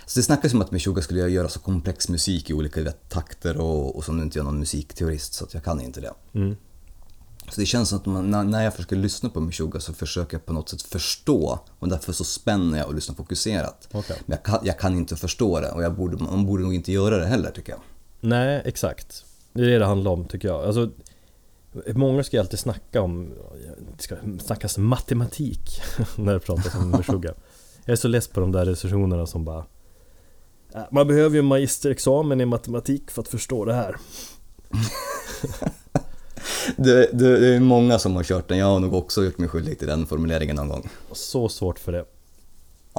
Så 0.05 0.19
det 0.19 0.23
snackas 0.23 0.53
om 0.53 0.61
att 0.61 0.71
Meshuggah 0.71 1.03
skulle 1.03 1.29
göra 1.29 1.49
så 1.49 1.59
komplex 1.59 2.09
musik 2.09 2.49
i 2.49 2.53
olika 2.53 2.83
vet, 2.83 3.09
takter 3.09 3.57
och, 3.57 3.95
och 3.95 4.05
som 4.05 4.17
nu 4.17 4.23
inte 4.23 4.37
jag 4.37 4.43
är 4.43 4.51
någon 4.51 4.59
musikteorist 4.59 5.33
så 5.33 5.45
att 5.45 5.53
jag 5.53 5.63
kan 5.63 5.81
inte 5.81 6.01
det. 6.01 6.13
mm. 6.33 6.55
Så 7.51 7.61
det 7.61 7.65
känns 7.65 7.89
som 7.89 7.97
att 7.97 8.05
man, 8.05 8.51
när, 8.51 8.63
jag 8.63 8.73
försöker 8.73 8.95
lyssna 8.95 9.29
på 9.29 9.39
Meshuggah 9.39 9.79
så 9.79 9.93
försöker 9.93 10.37
jag 10.37 10.45
på 10.45 10.53
något 10.53 10.69
sätt 10.69 10.81
förstå 10.81 11.59
och 11.79 11.89
därför 11.89 12.13
så 12.13 12.23
spänner 12.23 12.77
jag 12.77 12.87
och 12.87 12.95
lyssnar 12.95 13.15
fokuserat. 13.15 13.87
Okej. 13.91 14.17
Men 14.25 14.37
jag 14.37 14.43
kan, 14.43 14.59
jag 14.63 14.79
kan 14.79 14.95
inte 14.95 15.15
förstå 15.15 15.59
det 15.59 15.71
och 15.71 15.83
jag 15.83 15.95
borde, 15.95 16.23
man 16.23 16.45
borde 16.45 16.63
nog 16.63 16.73
inte 16.73 16.91
göra 16.91 17.17
det 17.17 17.25
heller 17.25 17.51
tycker 17.51 17.71
jag. 17.71 17.81
Nej, 18.19 18.61
exakt. 18.65 19.25
Det 19.53 19.61
är 19.61 19.65
det 19.67 19.79
det 19.79 19.85
handlar 19.85 20.11
om 20.11 20.25
tycker 20.25 20.47
jag. 20.47 20.63
Alltså, 20.65 20.89
många 21.87 22.23
ska 22.23 22.37
ju 22.37 22.41
alltid 22.41 22.59
snacka 22.59 23.01
om, 23.01 23.33
det 23.97 24.03
ska 24.03 24.15
snackas 24.39 24.77
matematik 24.77 25.81
när 26.15 26.33
det 26.33 26.39
pratas 26.39 26.75
om 26.75 26.89
Meshuggah. 26.89 27.33
Jag 27.85 27.91
är 27.91 27.95
så 27.97 28.07
less 28.07 28.27
på 28.27 28.39
de 28.39 28.51
där 28.51 28.65
recensionerna 28.65 29.25
som 29.25 29.45
bara 29.45 29.65
"Äh, 30.75 30.81
Man 30.91 31.07
behöver 31.07 31.35
ju 31.35 31.39
en 31.39 31.45
magisterexamen 31.45 32.41
i 32.41 32.45
matematik 32.45 33.11
för 33.11 33.21
att 33.21 33.27
förstå 33.27 33.65
det 33.65 33.73
här. 33.73 33.95
Det, 36.77 37.09
det, 37.13 37.39
det 37.39 37.47
är 37.55 37.59
många 37.59 37.99
som 37.99 38.15
har 38.15 38.23
kört 38.23 38.47
den, 38.47 38.57
jag 38.57 38.65
har 38.65 38.79
nog 38.79 38.93
också 38.93 39.23
gjort 39.23 39.37
mig 39.37 39.49
skyldig 39.49 39.79
till 39.79 39.87
den 39.87 40.05
formuleringen 40.05 40.55
någon 40.55 40.69
gång. 40.69 40.89
Så 41.11 41.49
svårt 41.49 41.79
för 41.79 41.91
det. 41.91 42.05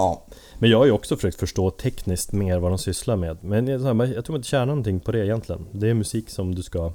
Ja. 0.00 0.22
Men 0.58 0.70
jag 0.70 0.78
har 0.78 0.84
ju 0.86 0.92
också 0.92 1.16
försökt 1.16 1.40
förstå 1.40 1.70
tekniskt 1.70 2.32
mer 2.32 2.58
vad 2.58 2.70
de 2.70 2.78
sysslar 2.78 3.16
med. 3.16 3.44
Men 3.44 3.66
jag, 3.66 4.08
jag 4.08 4.24
tror 4.24 4.36
inte 4.36 4.48
tjänar 4.48 4.66
någonting 4.66 5.00
på 5.00 5.12
det 5.12 5.26
egentligen. 5.26 5.66
Det 5.72 5.88
är 5.88 5.94
musik 5.94 6.30
som 6.30 6.54
du 6.54 6.62
ska 6.62 6.92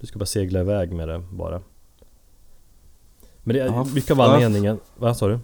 Du 0.00 0.06
ska 0.06 0.18
bara 0.18 0.26
segla 0.26 0.60
iväg 0.60 0.92
med 0.92 1.08
det 1.08 1.18
bara. 1.32 1.62
Men 3.42 3.54
det 3.56 3.60
är 3.62 3.66
Ja, 3.66 3.86
mycket 3.94 4.10
av 4.10 4.18
ja. 4.18 4.34
anledningen, 4.34 4.80
vad 4.96 5.16
sa 5.16 5.28
du? 5.28 5.38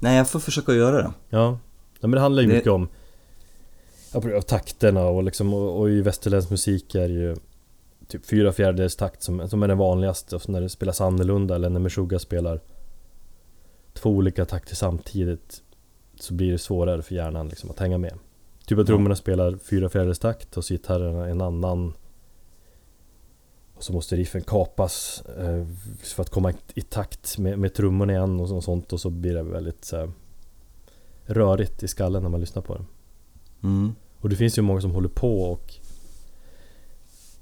Nej, 0.00 0.16
jag 0.16 0.28
får 0.30 0.40
försöka 0.40 0.72
göra 0.74 0.96
det. 0.96 1.12
Ja, 1.30 1.58
ja 2.00 2.06
men 2.08 2.10
det 2.10 2.20
handlar 2.20 2.42
ju 2.42 2.48
Det- 2.48 2.54
mycket 2.54 2.72
om 2.72 2.88
takterna 4.46 5.06
och 5.06 5.22
liksom 5.24 5.54
och, 5.54 5.80
och 5.80 5.90
i 5.90 6.00
västerländsk 6.00 6.50
musik 6.50 6.94
är 6.94 7.08
ju 7.08 7.36
Typ 8.08 8.26
fyra 8.26 8.52
fjärdedels 8.52 8.96
takt 8.96 9.22
som, 9.22 9.48
som 9.48 9.62
är 9.62 9.68
den 9.68 9.78
vanligaste 9.78 10.36
och 10.36 10.48
när 10.48 10.60
det 10.60 10.68
spelas 10.68 11.00
annorlunda 11.00 11.54
eller 11.54 11.68
när 11.70 11.80
Meshuggah 11.80 12.18
spelar 12.18 12.60
Två 13.92 14.10
olika 14.10 14.44
takter 14.44 14.74
samtidigt 14.76 15.62
Så 16.20 16.34
blir 16.34 16.52
det 16.52 16.58
svårare 16.58 17.02
för 17.02 17.14
hjärnan 17.14 17.48
liksom 17.48 17.70
att 17.70 17.78
hänga 17.78 17.98
med 17.98 18.14
Typ 18.66 18.78
att 18.78 18.86
trummorna 18.86 19.16
spelar 19.16 19.56
fyra 19.56 19.88
fjärdedels 19.88 20.18
takt 20.18 20.56
och 20.56 20.64
så 20.64 20.74
gitarrerna 20.74 21.28
en 21.28 21.40
annan 21.40 21.92
Och 23.74 23.84
så 23.84 23.92
måste 23.92 24.16
riffen 24.16 24.42
kapas 24.42 25.22
eh, 25.38 25.66
För 26.02 26.22
att 26.22 26.30
komma 26.30 26.50
i, 26.50 26.54
i 26.74 26.82
takt 26.82 27.38
med, 27.38 27.58
med 27.58 27.74
trummorna 27.74 28.12
igen 28.12 28.40
och, 28.40 28.48
så- 28.48 28.56
och 28.56 28.64
sånt 28.64 28.92
och 28.92 29.00
så 29.00 29.10
blir 29.10 29.34
det 29.34 29.42
väldigt 29.42 29.84
så 29.84 29.96
här, 29.96 30.10
rörigt 31.26 31.82
i 31.82 31.88
skallen 31.88 32.22
när 32.22 32.30
man 32.30 32.40
lyssnar 32.40 32.62
på 32.62 32.74
det. 32.74 32.84
Mm. 33.62 33.94
Och 34.20 34.28
det 34.28 34.36
finns 34.36 34.58
ju 34.58 34.62
många 34.62 34.80
som 34.80 34.90
håller 34.90 35.08
på 35.08 35.42
och 35.42 35.74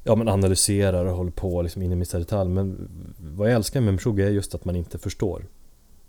Ja 0.04 0.14
men 0.16 0.28
analyserar 0.28 1.04
och 1.04 1.16
håller 1.16 1.30
på 1.30 1.62
liksom 1.62 1.82
in 1.82 1.92
i 1.92 1.96
minsta 1.96 2.18
detalj 2.18 2.50
men 2.50 2.88
vad 3.18 3.48
jag 3.48 3.54
älskar 3.54 3.80
med 3.80 3.94
Meshuggah 3.94 4.26
är 4.26 4.30
just 4.30 4.54
att 4.54 4.64
man 4.64 4.76
inte 4.76 4.98
förstår. 4.98 5.46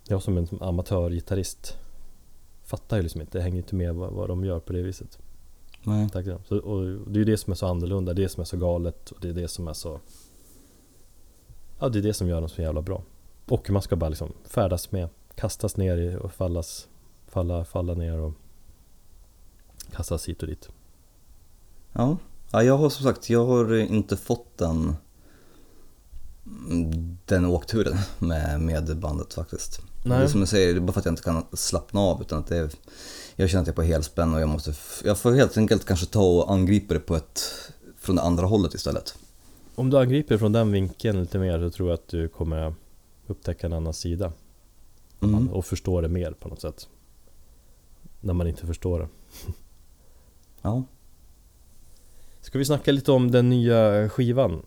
Jag 0.08 0.22
som 0.24 0.38
en 0.38 0.48
amatörgitarrist 0.62 1.78
fattar 2.74 2.98
ju 2.98 3.04
liksom 3.04 3.22
inte, 3.22 3.38
jag 3.38 3.44
hänger 3.44 3.58
inte 3.58 3.76
med 3.76 3.96
vad, 3.96 4.14
vad 4.14 4.28
de 4.28 4.46
gör 4.46 4.60
på 4.60 4.74
det 4.74 4.82
viset. 4.82 5.20
Nej. 5.84 6.10
Tack 6.10 6.26
så, 6.48 6.58
och 6.58 6.86
det 6.86 7.18
är 7.18 7.20
ju 7.20 7.26
det 7.26 7.38
som 7.38 7.52
är 7.52 7.56
så 7.56 7.68
annorlunda, 7.68 8.14
det 8.14 8.22
är 8.22 8.24
det 8.24 8.30
som 8.30 8.42
är 8.42 8.46
så 8.46 8.58
galet 8.58 9.12
och 9.12 9.18
det 9.22 9.30
är 9.30 9.34
det 9.34 9.48
som 9.48 9.68
är 9.68 9.74
så 9.74 10.00
Ja, 11.80 11.90
det 11.90 12.00
är 12.00 12.04
det 12.04 12.14
som 12.14 12.28
gör 12.28 12.42
dem 12.42 12.50
så 12.50 12.62
jävla 12.62 12.82
bra. 12.82 13.04
Och 13.46 13.70
man 13.70 13.82
ska 13.82 13.96
bara 13.96 14.10
liksom 14.10 14.34
färdas 14.46 14.92
med, 14.92 15.10
kastas 15.36 15.78
ner 15.78 15.98
i 15.98 16.16
och 16.16 16.34
fallas, 16.34 16.88
falla, 17.28 17.66
falla 17.66 17.94
ner 17.94 18.20
och 18.20 18.34
kastas 19.92 20.30
hit 20.30 20.42
och 20.42 20.48
dit. 20.48 20.70
Ja. 21.94 22.18
ja, 22.52 22.64
jag 22.64 22.78
har 22.78 22.90
som 22.90 23.04
sagt, 23.04 23.30
jag 23.30 23.46
har 23.46 23.76
inte 23.76 24.18
fått 24.18 24.58
den, 24.58 24.96
den 27.26 27.46
åkturen 27.46 27.98
med, 28.20 28.62
med 28.62 28.98
bandet 28.98 29.34
faktiskt. 29.34 29.82
Nej. 30.04 30.18
Det 30.18 30.24
är 30.24 30.28
som 30.28 30.42
du 30.42 30.48
säger, 30.48 30.74
det 30.74 30.80
är 30.80 30.82
bara 30.82 30.92
för 30.92 31.00
att 31.00 31.06
jag 31.06 31.12
inte 31.12 31.24
kan 31.24 31.44
slappna 31.54 32.00
av 32.00 32.22
utan 32.22 32.40
att 32.40 32.48
det 32.48 32.58
är, 32.58 32.70
jag 33.36 33.50
känner 33.50 33.62
att 33.62 33.68
jag 33.68 33.74
är 33.74 33.76
på 33.76 33.82
helspänn 33.82 34.34
och 34.34 34.42
jag 34.42 34.50
måste, 34.50 34.74
jag 35.04 35.18
får 35.18 35.32
helt 35.32 35.58
enkelt 35.58 35.86
kanske 35.86 36.06
ta 36.06 36.24
och 36.24 36.52
angripa 36.52 36.94
det 36.94 37.00
på 37.00 37.16
ett, 37.16 37.42
från 37.98 38.16
det 38.16 38.22
andra 38.22 38.46
hållet 38.46 38.74
istället. 38.74 39.16
Om 39.76 39.90
du 39.90 39.98
angriper 39.98 40.38
från 40.38 40.52
den 40.52 40.72
vinkeln 40.72 41.20
lite 41.20 41.40
mer 41.40 41.60
så 41.60 41.70
tror 41.70 41.90
jag 41.90 41.94
att 41.94 42.08
du 42.08 42.28
kommer 42.28 42.76
upptäcka 43.28 43.68
en 43.68 43.74
annan 43.74 43.94
sida. 43.94 44.34
Mm. 45.22 45.50
Och 45.50 45.66
förstå 45.66 46.02
det 46.02 46.08
mer 46.08 46.32
på 46.32 46.50
något 46.50 46.62
sätt. 46.62 46.88
När 48.20 48.34
man 48.34 48.48
inte 48.48 48.68
förstår 48.68 49.00
det. 49.00 49.08
Ja. 50.62 50.84
Ska 52.42 52.58
vi 52.58 52.66
snacka 52.66 52.92
lite 52.92 53.12
om 53.12 53.32
den 53.32 53.50
nya 53.50 54.10
skivan? 54.10 54.66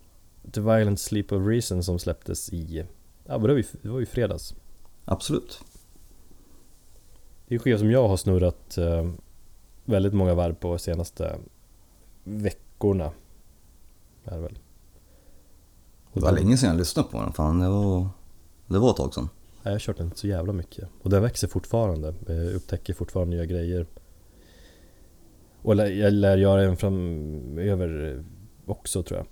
The 0.52 0.60
Violent 0.60 1.00
Sleep 1.00 1.32
of 1.32 1.46
Reason 1.46 1.82
som 1.82 1.98
släpptes 1.98 2.52
i... 2.52 2.84
Ja, 3.24 3.38
det 3.38 3.48
var 3.48 3.54
ju, 3.54 3.64
det 3.82 3.88
var 3.88 4.00
ju 4.00 4.06
fredags. 4.06 4.54
Absolut. 5.08 5.60
Det 7.46 7.54
är 7.54 7.56
en 7.56 7.62
skiva 7.62 7.78
som 7.78 7.90
jag 7.90 8.08
har 8.08 8.16
snurrat 8.16 8.78
eh, 8.78 9.10
väldigt 9.84 10.14
många 10.14 10.34
varv 10.34 10.54
på 10.54 10.68
de 10.68 10.78
senaste 10.78 11.38
veckorna. 12.24 13.12
Är 14.24 14.36
det 14.36 14.42
väl. 14.42 14.58
Det 16.12 16.20
var 16.20 16.32
länge 16.32 16.56
sedan 16.56 16.68
jag 16.68 16.78
lyssnade 16.78 17.08
på 17.08 17.18
den, 17.18 17.32
fan 17.32 17.60
det 17.60 17.68
var, 17.68 18.08
det 18.66 18.78
var 18.78 18.90
ett 18.90 18.96
tag 18.96 19.14
sedan. 19.14 19.28
Ja, 19.62 19.70
jag 19.70 19.72
har 19.72 19.78
kört 19.78 19.96
den 19.96 20.12
så 20.14 20.26
jävla 20.26 20.52
mycket. 20.52 20.88
Och 21.02 21.10
den 21.10 21.22
växer 21.22 21.48
fortfarande. 21.48 22.14
Jag 22.26 22.54
upptäcker 22.54 22.94
fortfarande 22.94 23.36
nya 23.36 23.46
grejer. 23.46 23.86
Och 25.62 25.76
jag 25.76 26.12
lär 26.12 26.36
göra 26.36 26.60
den 26.62 26.76
framöver 26.76 28.24
också 28.66 29.02
tror 29.02 29.18
jag. 29.18 29.26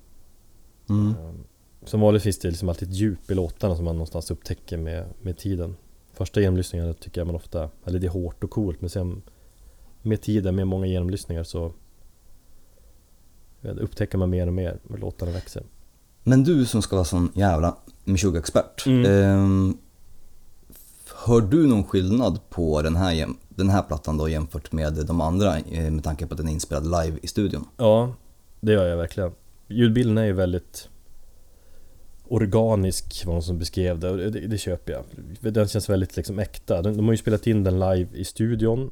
Mm. 0.97 1.45
Som 1.85 2.01
vanligt 2.01 2.23
finns 2.23 2.39
det 2.39 2.49
liksom 2.49 2.69
alltid 2.69 2.89
ett 2.89 2.95
djup 2.95 3.31
i 3.31 3.35
låtarna 3.35 3.77
som 3.77 3.85
man 3.85 3.95
någonstans 3.95 4.31
upptäcker 4.31 4.79
med, 4.79 5.05
med 5.23 5.39
tiden. 5.39 5.77
Första 6.13 6.41
genomlyssningarna 6.41 6.95
tycker 6.95 7.21
jag 7.21 7.27
man 7.27 7.37
ofta, 7.37 7.71
eller 7.85 7.99
det 7.99 8.07
är 8.07 8.11
hårt 8.11 8.45
och 8.45 8.51
coolt 8.51 8.81
men 8.81 8.91
sen 8.91 9.23
med 10.03 10.21
tiden, 10.23 10.57
med 10.57 10.67
många 10.67 10.87
genomlyssningar 10.87 11.45
så 11.45 11.73
upptäcker 13.63 14.19
man 14.19 14.31
mer 14.31 14.47
och 14.47 14.53
mer 14.53 14.79
och 14.89 14.99
låtarna 14.99 15.33
växer. 15.33 15.63
Men 16.23 16.45
du 16.45 16.67
som 16.67 16.83
ska 16.83 16.97
vara 16.97 17.05
sån 17.05 17.33
jävla 17.35 17.77
Meshuggah-expert. 18.05 18.87
Mm. 18.87 19.05
ehm, 19.11 19.79
hör 21.27 21.41
du 21.41 21.67
någon 21.67 21.85
skillnad 21.85 22.51
på 22.51 22.83
den 22.83 22.97
här, 22.97 23.29
den 23.49 23.69
här 23.69 23.83
plattan 23.83 24.17
då 24.17 24.29
jämfört 24.29 24.73
med 24.73 25.07
de 25.07 25.21
andra 25.21 25.59
eh, 25.59 25.91
med 25.91 26.05
tanke 26.05 26.27
på 26.27 26.35
att 26.35 26.39
den 26.39 26.49
är 26.49 26.53
inspelad 26.53 26.85
live 26.85 27.19
i 27.23 27.27
studion? 27.27 27.65
Ja, 27.77 28.15
det 28.61 28.73
gör 28.73 28.87
jag 28.87 28.97
verkligen. 28.97 29.33
Ljudbilden 29.69 30.19
är 30.19 30.25
ju 30.25 30.33
väldigt 30.33 30.89
organisk, 32.35 33.27
var 33.27 33.33
någon 33.33 33.43
som 33.43 33.59
beskrev 33.59 33.99
det 33.99 34.11
och 34.11 34.17
det, 34.17 34.31
det 34.31 34.59
köper 34.59 34.93
jag. 34.93 35.05
Den 35.55 35.69
känns 35.69 35.89
väldigt 35.89 36.17
liksom 36.17 36.39
äkta. 36.39 36.83
De, 36.83 36.97
de 36.97 37.05
har 37.05 37.13
ju 37.13 37.19
spelat 37.19 37.47
in 37.47 37.65
den 37.65 37.81
live 37.81 38.09
i 38.15 38.25
studion 38.25 38.91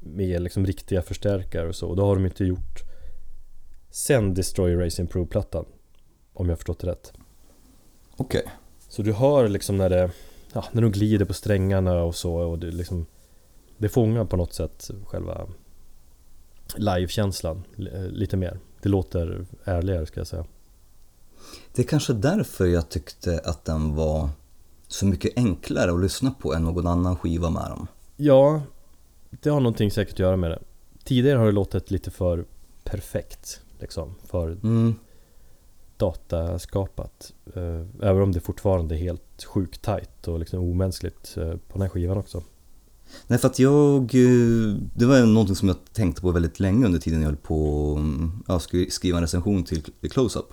med 0.00 0.42
liksom 0.42 0.66
riktiga 0.66 1.02
förstärkare 1.02 1.68
och 1.68 1.74
så. 1.74 1.88
Och 1.88 1.96
det 1.96 2.02
har 2.02 2.14
de 2.14 2.24
inte 2.24 2.44
gjort 2.44 2.82
sen 3.90 4.34
Destroy 4.34 4.76
Racing 4.76 5.10
Pro-plattan. 5.10 5.64
Om 6.32 6.46
jag 6.46 6.52
har 6.52 6.56
förstått 6.56 6.78
det 6.78 6.86
rätt. 6.86 7.12
Okej. 8.16 8.42
Så 8.88 9.02
du 9.02 9.12
hör 9.12 9.48
liksom 9.48 9.76
när 9.76 9.90
det, 9.90 10.10
ja, 10.52 10.64
när 10.72 10.82
de 10.82 10.92
glider 10.92 11.24
på 11.24 11.34
strängarna 11.34 12.02
och 12.02 12.14
så 12.14 12.34
och 12.34 12.58
det 12.58 12.70
liksom 12.70 13.06
Det 13.78 13.88
fångar 13.88 14.24
på 14.24 14.36
något 14.36 14.54
sätt 14.54 14.90
själva 15.04 15.46
livekänslan 16.76 17.62
li- 17.76 18.10
lite 18.10 18.36
mer. 18.36 18.58
Det 18.82 18.88
låter 18.88 19.46
ärligare 19.64 20.06
ska 20.06 20.20
jag 20.20 20.26
säga. 20.26 20.44
Det 21.74 21.82
är 21.82 21.86
kanske 21.86 22.12
därför 22.12 22.66
jag 22.66 22.88
tyckte 22.88 23.40
att 23.44 23.64
den 23.64 23.94
var 23.94 24.28
så 24.88 25.06
mycket 25.06 25.32
enklare 25.36 25.92
att 25.92 26.00
lyssna 26.00 26.30
på 26.30 26.54
än 26.54 26.62
någon 26.64 26.86
annan 26.86 27.16
skiva 27.16 27.50
med 27.50 27.70
dem. 27.70 27.86
Ja, 28.16 28.62
det 29.30 29.50
har 29.50 29.60
någonting 29.60 29.90
säkert 29.90 30.12
att 30.14 30.18
göra 30.18 30.36
med 30.36 30.50
det. 30.50 30.58
Tidigare 31.04 31.38
har 31.38 31.46
det 31.46 31.52
låtit 31.52 31.90
lite 31.90 32.10
för 32.10 32.44
perfekt 32.84 33.60
liksom. 33.78 34.14
För 34.26 34.48
Mm. 34.50 34.94
dataskapat. 35.96 37.32
Eh, 37.54 37.86
Även 38.08 38.22
om 38.22 38.32
det 38.32 38.40
fortfarande 38.40 38.94
är 38.94 38.98
helt 38.98 39.44
sjukt 39.44 39.82
tajt 39.82 40.28
och 40.28 40.38
liksom 40.38 40.60
omänskligt 40.60 41.36
eh, 41.36 41.50
på 41.50 41.72
den 41.72 41.82
här 41.82 41.88
skivan 41.88 42.18
också. 42.18 42.42
Nej, 43.26 43.38
för 43.38 43.48
att 43.48 43.58
jag... 43.58 44.02
eh, 44.02 44.74
Det 44.94 45.06
var 45.06 45.26
någonting 45.26 45.56
som 45.56 45.68
jag 45.68 45.76
tänkte 45.92 46.20
på 46.22 46.30
väldigt 46.30 46.60
länge 46.60 46.86
under 46.86 46.98
tiden 46.98 47.20
jag 47.20 47.26
höll 47.28 47.36
på 47.36 47.94
mm, 47.98 48.42
ja, 48.48 48.58
skri- 48.58 48.90
skriva 48.90 49.16
en 49.18 49.22
recension 49.22 49.64
till 49.64 49.82
Close-Up. 50.02 50.52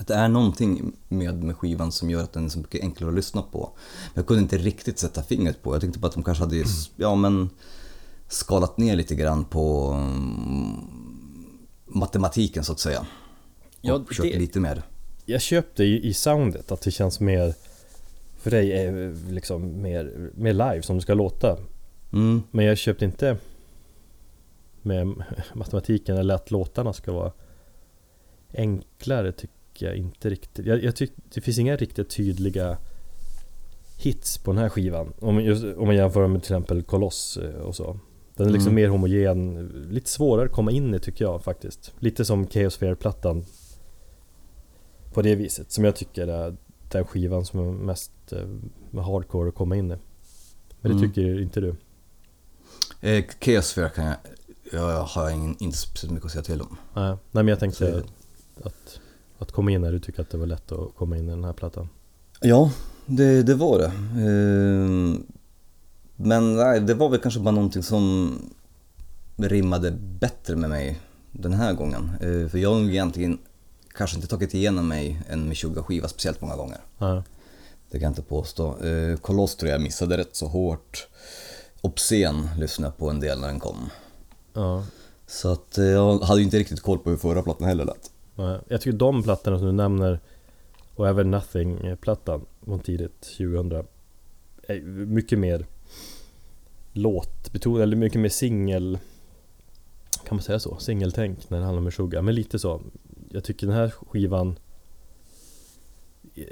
Att 0.00 0.06
det 0.06 0.14
är 0.14 0.28
någonting 0.28 0.92
med, 1.08 1.42
med 1.42 1.56
skivan 1.56 1.92
som 1.92 2.10
gör 2.10 2.22
att 2.22 2.32
den 2.32 2.44
är 2.44 2.48
så 2.48 2.58
mycket 2.58 2.80
enklare 2.80 3.10
att 3.10 3.16
lyssna 3.16 3.42
på. 3.42 3.72
Men 4.06 4.12
jag 4.14 4.26
kunde 4.26 4.42
inte 4.42 4.58
riktigt 4.58 4.98
sätta 4.98 5.22
fingret 5.22 5.62
på. 5.62 5.74
Jag 5.74 5.80
tänkte 5.80 6.00
på 6.00 6.06
att 6.06 6.14
de 6.14 6.22
kanske 6.22 6.44
hade 6.44 6.64
ja, 6.96 7.14
men, 7.14 7.50
skalat 8.28 8.78
ner 8.78 8.96
lite 8.96 9.14
grann 9.14 9.44
på 9.44 9.90
mm, 9.90 10.76
matematiken 11.86 12.64
så 12.64 12.72
att 12.72 12.80
säga. 12.80 13.00
Och 13.00 13.06
Ja, 13.80 14.04
kört 14.10 14.22
det- 14.22 14.38
lite 14.38 14.60
mer. 14.60 14.82
Jag 15.26 15.40
köpte 15.40 15.84
i, 15.84 16.08
i 16.08 16.14
soundet 16.14 16.72
att 16.72 16.80
det 16.80 16.90
känns 16.90 17.20
mer 17.20 17.54
För 18.40 18.50
dig 18.50 18.72
är 18.72 19.16
liksom 19.32 19.82
mer, 19.82 20.30
mer 20.34 20.52
live 20.52 20.82
som 20.82 20.96
det 20.96 21.02
ska 21.02 21.14
låta 21.14 21.58
Mm. 22.12 22.42
Men 22.50 22.64
jag 22.64 22.78
köpte 22.78 23.04
inte 23.04 23.36
Med 24.82 25.24
matematiken 25.54 26.16
eller 26.16 26.34
att 26.34 26.50
låtarna 26.50 26.92
ska 26.92 27.12
vara 27.12 27.32
Enklare 28.54 29.32
tycker 29.32 29.53
jag 29.82 29.96
inte 29.96 30.30
riktigt 30.30 30.66
Jag, 30.66 30.84
jag 30.84 30.96
tycker 30.96 31.14
det 31.34 31.40
finns 31.40 31.58
inga 31.58 31.76
riktigt 31.76 32.10
tydliga 32.10 32.76
Hits 33.98 34.38
på 34.38 34.52
den 34.52 34.58
här 34.58 34.68
skivan 34.68 35.12
Om, 35.20 35.40
just, 35.40 35.64
om 35.64 35.86
man 35.86 35.96
jämför 35.96 36.26
med 36.26 36.42
till 36.42 36.52
exempel 36.52 36.82
Koloss 36.82 37.36
eh, 37.36 37.54
och 37.60 37.76
så 37.76 37.98
Den 38.36 38.46
är 38.48 38.50
liksom 38.52 38.70
Mm. 38.72 38.82
mer 38.82 38.88
homogen 38.88 39.68
Lite 39.90 40.10
svårare 40.10 40.46
att 40.46 40.52
komma 40.52 40.70
in 40.70 40.94
i 40.94 40.98
tycker 41.00 41.24
jag 41.24 41.44
faktiskt 41.44 41.92
Lite 41.98 42.24
som 42.24 42.46
Chaosphere-plattan 42.46 43.44
På 45.12 45.22
det 45.22 45.34
viset 45.34 45.72
som 45.72 45.84
jag 45.84 45.96
tycker 45.96 46.26
är 46.28 46.56
den 46.90 47.04
skivan 47.04 47.44
som 47.44 47.60
är 47.60 47.72
mest 47.72 48.12
eh, 48.32 49.00
hardcore 49.02 49.48
att 49.48 49.54
komma 49.54 49.76
in 49.76 49.84
i 49.92 49.96
Men 50.80 50.92
det 50.92 50.98
Mm. 50.98 51.00
tycker 51.12 51.40
inte 51.40 51.60
du? 51.60 51.76
Eh, 53.00 53.24
Chaosphere 53.40 53.88
kan 53.88 54.04
jag... 54.04 54.16
Jag 54.72 55.02
har 55.02 55.30
ingen, 55.30 55.56
inte 55.60 55.78
speciellt 55.78 56.12
mycket 56.14 56.26
att 56.26 56.32
säga 56.32 56.42
till 56.42 56.60
om. 56.60 56.76
Nej, 56.94 57.08
nej 57.08 57.18
men 57.32 57.48
jag 57.48 57.60
tänkte 57.60 58.02
att, 58.62 59.00
att 59.38 59.52
komma 59.52 59.70
in 59.70 59.80
när 59.80 59.92
du 59.92 59.98
tycker 59.98 60.22
att 60.22 60.30
det 60.30 60.38
var 60.38 60.46
lätt 60.46 60.72
att 60.72 60.94
komma 60.96 61.16
in 61.16 61.28
i 61.28 61.30
den 61.30 61.44
här 61.44 61.52
plattan. 61.52 61.88
Ja, 62.40 62.70
det, 63.06 63.42
det 63.42 63.54
var 63.54 63.78
det. 63.78 63.84
Eh, 63.86 65.20
Men 66.16 66.56
nej, 66.56 66.80
det 66.80 66.94
var 66.94 67.08
väl 67.08 67.20
kanske 67.20 67.40
bara 67.40 67.50
någonting 67.54 67.82
som 67.82 68.32
rimmade 69.36 69.90
bättre 70.20 70.56
med 70.56 70.70
mig 70.70 71.00
den 71.32 71.52
här 71.52 71.72
gången. 71.72 72.10
Eh, 72.20 72.48
För 72.48 72.58
jag 72.58 72.74
har 72.74 72.80
egentligen 72.90 73.38
kanske 73.94 74.16
inte 74.16 74.28
tagit 74.28 74.54
igenom 74.54 74.88
mig 74.88 75.22
en 75.28 75.48
Meshuggah-skiva 75.52 76.08
speciellt 76.08 76.40
många 76.40 76.56
gånger. 76.56 76.78
Ja, 76.98 77.22
Det 77.90 77.98
kan 77.98 78.02
jag 78.02 78.10
inte 78.10 78.22
påstå. 78.22 78.76
Koloss 79.22 79.56
tror 79.56 79.70
jag 79.70 79.80
missade 79.80 80.16
rätt 80.18 80.36
så 80.36 80.46
hårt. 80.46 81.08
Obscen 81.80 82.48
lyssnade 82.58 82.88
jag 82.88 82.96
på 82.98 83.10
en 83.10 83.20
del 83.20 83.40
när 83.40 83.46
den 83.48 83.60
kom. 83.60 83.90
ja, 84.54 84.84
Så 85.26 85.52
att 85.52 85.78
eh, 85.78 85.84
jag 85.84 86.18
hade 86.18 86.40
ju 86.40 86.44
inte 86.44 86.58
riktigt 86.58 86.80
koll 86.80 86.98
på 86.98 87.10
hur 87.10 87.16
förra 87.16 87.42
plattan 87.42 87.68
heller 87.68 87.84
lät. 87.84 88.10
Jag 88.36 88.80
tycker 88.80 88.98
de 88.98 89.22
plattorna 89.22 89.58
som 89.58 89.66
du 89.66 89.72
nämner 89.72 90.20
och 90.94 91.08
även 91.08 91.30
Nothing-plattan 91.30 92.46
från 92.64 92.80
tidigt 92.80 93.20
2000 93.20 93.86
är 94.62 94.80
mycket 95.06 95.38
mer 95.38 95.66
låtbetonad, 96.92 97.82
eller 97.82 97.96
mycket 97.96 98.20
mer 98.20 98.28
singel 98.28 98.98
Kan 100.24 100.36
man 100.36 100.42
säga 100.42 100.58
så? 100.58 100.76
Singeltänk 100.76 101.50
när 101.50 101.58
det 101.58 101.64
handlar 101.64 101.78
om 101.78 101.84
Meshuggah, 101.84 102.22
men 102.22 102.34
lite 102.34 102.58
så. 102.58 102.80
Jag 103.30 103.44
tycker 103.44 103.66
den 103.66 103.76
här 103.76 103.90
skivan 103.90 104.58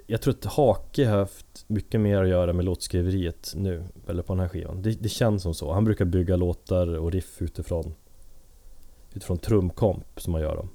Jag 0.07 0.21
tror 0.21 0.35
att 0.35 0.45
Hake 0.45 1.09
har 1.09 1.19
haft 1.19 1.65
mycket 1.67 2.01
mer 2.01 2.23
att 2.23 2.29
göra 2.29 2.53
med 2.53 2.65
låtskriveriet 2.65 3.53
nu 3.57 3.85
Eller 4.07 4.23
på 4.23 4.33
den 4.33 4.41
här 4.41 4.49
skivan. 4.49 4.83
Det, 4.83 4.91
det 5.03 5.09
känns 5.09 5.43
som 5.43 5.55
så, 5.55 5.73
han 5.73 5.85
brukar 5.85 6.05
bygga 6.05 6.37
låtar 6.37 6.99
och 6.99 7.13
riff 7.13 7.43
utifrån 7.43 7.95
Utifrån 9.15 9.39
trumkomp 9.39 10.21
som 10.21 10.33
man 10.33 10.41
gör 10.41 10.57
dem. 10.57 10.69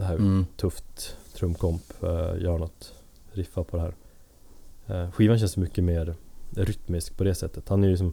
Det 0.00 0.06
här 0.06 0.14
Mm. 0.14 0.46
tufft 0.56 1.16
trumkomp, 1.34 1.82
eh, 2.02 2.42
gör 2.42 2.58
något, 2.58 2.92
riffar 3.32 3.64
på 3.64 3.76
det 3.76 3.82
här 3.82 3.94
Eh, 4.86 5.10
skivan 5.10 5.38
känns 5.38 5.56
mycket 5.56 5.84
mer 5.84 6.14
rytmisk 6.56 7.16
på 7.16 7.24
det 7.24 7.34
sättet. 7.34 7.68
Han 7.68 7.84
är 7.84 7.88
ju 7.88 7.96
som 7.96 8.12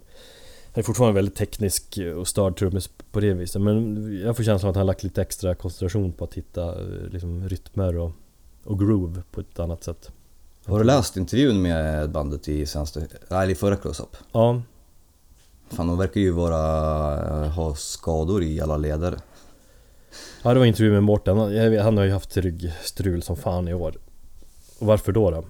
han 0.65 0.79
är 0.79 0.83
fortfarande 0.83 1.15
väldigt 1.15 1.35
teknisk 1.35 1.99
och 2.17 2.27
störd 2.27 2.57
trummis 2.57 2.89
på 3.11 3.19
det 3.19 3.33
viset 3.33 3.61
men 3.61 4.19
jag 4.25 4.37
får 4.37 4.43
känslan 4.43 4.69
att 4.69 4.75
han 4.75 4.85
lagt 4.85 5.03
lite 5.03 5.21
extra 5.21 5.55
koncentration 5.55 6.11
på 6.11 6.23
att 6.23 6.33
hitta 6.33 6.81
eh, 6.81 6.87
liksom, 7.11 7.49
rytmer 7.49 7.97
och, 7.97 8.11
och 8.63 8.79
groove 8.79 9.21
på 9.31 9.41
ett 9.41 9.59
annat 9.59 9.83
sätt. 9.83 10.11
Har 10.65 10.79
du 10.79 10.85
läst 10.85 11.17
intervjun 11.17 11.61
med 11.61 12.09
bandet 12.11 12.47
i 12.47 12.65
senaste, 12.65 13.07
i 13.49 13.55
förra 13.55 13.75
close-up? 13.75 14.17
Ja. 14.31 14.61
Fan, 15.69 15.87
de 15.87 15.97
verkar 15.97 16.21
ju 16.21 16.31
vara, 16.31 17.47
ha 17.47 17.75
skador 17.75 18.43
i 18.43 18.61
alla 18.61 18.77
leder. 18.77 19.17
Ja 20.43 20.53
det 20.53 20.59
var 20.59 20.65
intervju 20.65 20.91
med 20.91 21.03
Mårten, 21.03 21.37
han, 21.79 21.97
har 21.97 22.03
ju 22.03 22.11
haft 22.11 22.37
ryggstrul 22.37 23.23
som 23.23 23.35
fan 23.35 23.67
i 23.67 23.73
år. 23.73 23.95
Och 24.79 24.87
varför 24.87 25.11
då 25.11 25.31
då? 25.31 25.45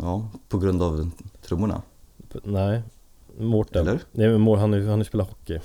Ja, 0.00 0.28
på 0.48 0.58
grund 0.58 0.82
av 0.82 1.10
trummorna. 1.42 1.82
Nej, 2.44 2.82
Mårten. 3.38 3.88
Eller? 3.88 4.00
Nej 4.12 4.28
men 4.28 4.58
han 4.58 4.72
har 4.72 4.98
ju 4.98 5.04
spelat 5.04 5.28
hockey. 5.28 5.60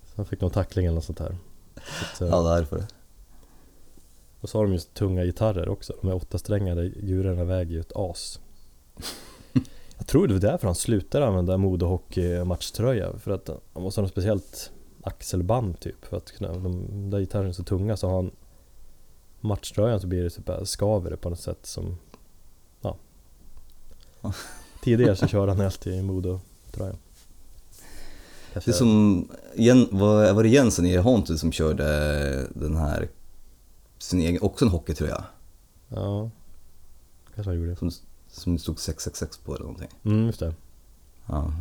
Så 0.00 0.16
han 0.16 0.26
fick 0.26 0.40
någon 0.40 0.50
tackling 0.50 0.86
eller 0.86 0.94
något 0.94 1.04
sånt 1.04 1.18
här. 1.18 1.36
Så 2.18 2.24
eh, 2.24 2.30
Ja, 2.30 2.42
därför. 2.42 2.84
Och 4.40 4.48
så 4.48 4.58
har 4.58 4.64
de 4.64 4.72
ju 4.72 4.78
tunga 4.78 5.24
gitarrer 5.24 5.68
också. 5.68 5.94
De 6.00 6.08
här 6.08 6.16
åttasträngade 6.16 6.84
djuren 6.84 7.46
väger 7.46 7.72
ju 7.72 7.80
ett 7.80 7.92
as. 7.94 8.40
Jag 9.98 10.06
tror 10.06 10.26
det 10.26 10.34
var 10.34 10.40
därför 10.40 10.66
han 10.66 10.74
slutade 10.74 11.26
använda 11.26 11.56
modehockey-matchtröja. 11.56 13.18
För 13.18 13.30
att 13.30 13.48
han 13.72 13.82
måste 13.82 14.00
ha 14.00 14.02
något 14.02 14.12
speciellt 14.12 14.70
axelband 15.02 15.80
typ. 15.80 16.04
För 16.04 16.16
att 16.16 16.32
kunna, 16.32 16.52
de 16.52 17.10
där 17.10 17.18
gitarrerna 17.20 17.48
är 17.48 17.52
så 17.52 17.64
tunga 17.64 17.96
så 17.96 18.08
har 18.08 18.16
han 18.16 18.30
matchtröjan 19.40 20.00
så 20.00 20.06
blir 20.06 20.22
det 20.22 20.30
typ 20.30 20.50
skaver 20.68 21.10
det 21.10 21.16
på 21.16 21.30
något 21.30 21.40
sätt 21.40 21.66
som... 21.66 21.96
Ja. 22.80 22.96
Tidigare 24.82 25.16
så 25.16 25.26
körde 25.26 25.52
han 25.52 25.60
alltid 25.60 25.94
i 25.94 26.02
modetröja. 26.02 26.96
Det 28.54 28.68
är 28.68 28.72
som, 28.72 29.28
var, 29.90 30.32
var 30.32 30.42
det 30.42 30.48
Jensen 30.48 30.86
i 30.86 30.96
Haunted 30.96 31.40
som 31.40 31.52
körde 31.52 31.84
den 32.54 32.76
här, 32.76 33.08
sin 33.98 34.20
egen, 34.20 34.42
också 34.42 34.64
en 34.64 34.70
hockeytröja? 34.70 35.24
Ja, 35.88 36.30
kanske 37.34 37.50
han 37.50 37.60
gjorde. 37.60 37.76
Som, 37.76 37.90
som 38.28 38.54
det 38.54 38.58
stod 38.58 38.78
666 38.78 39.38
på 39.38 39.54
eller 39.54 39.64
någonting. 39.64 39.88
Mm, 40.04 40.26
just 40.26 40.40
det. 40.40 40.54
Ja. 41.26 41.52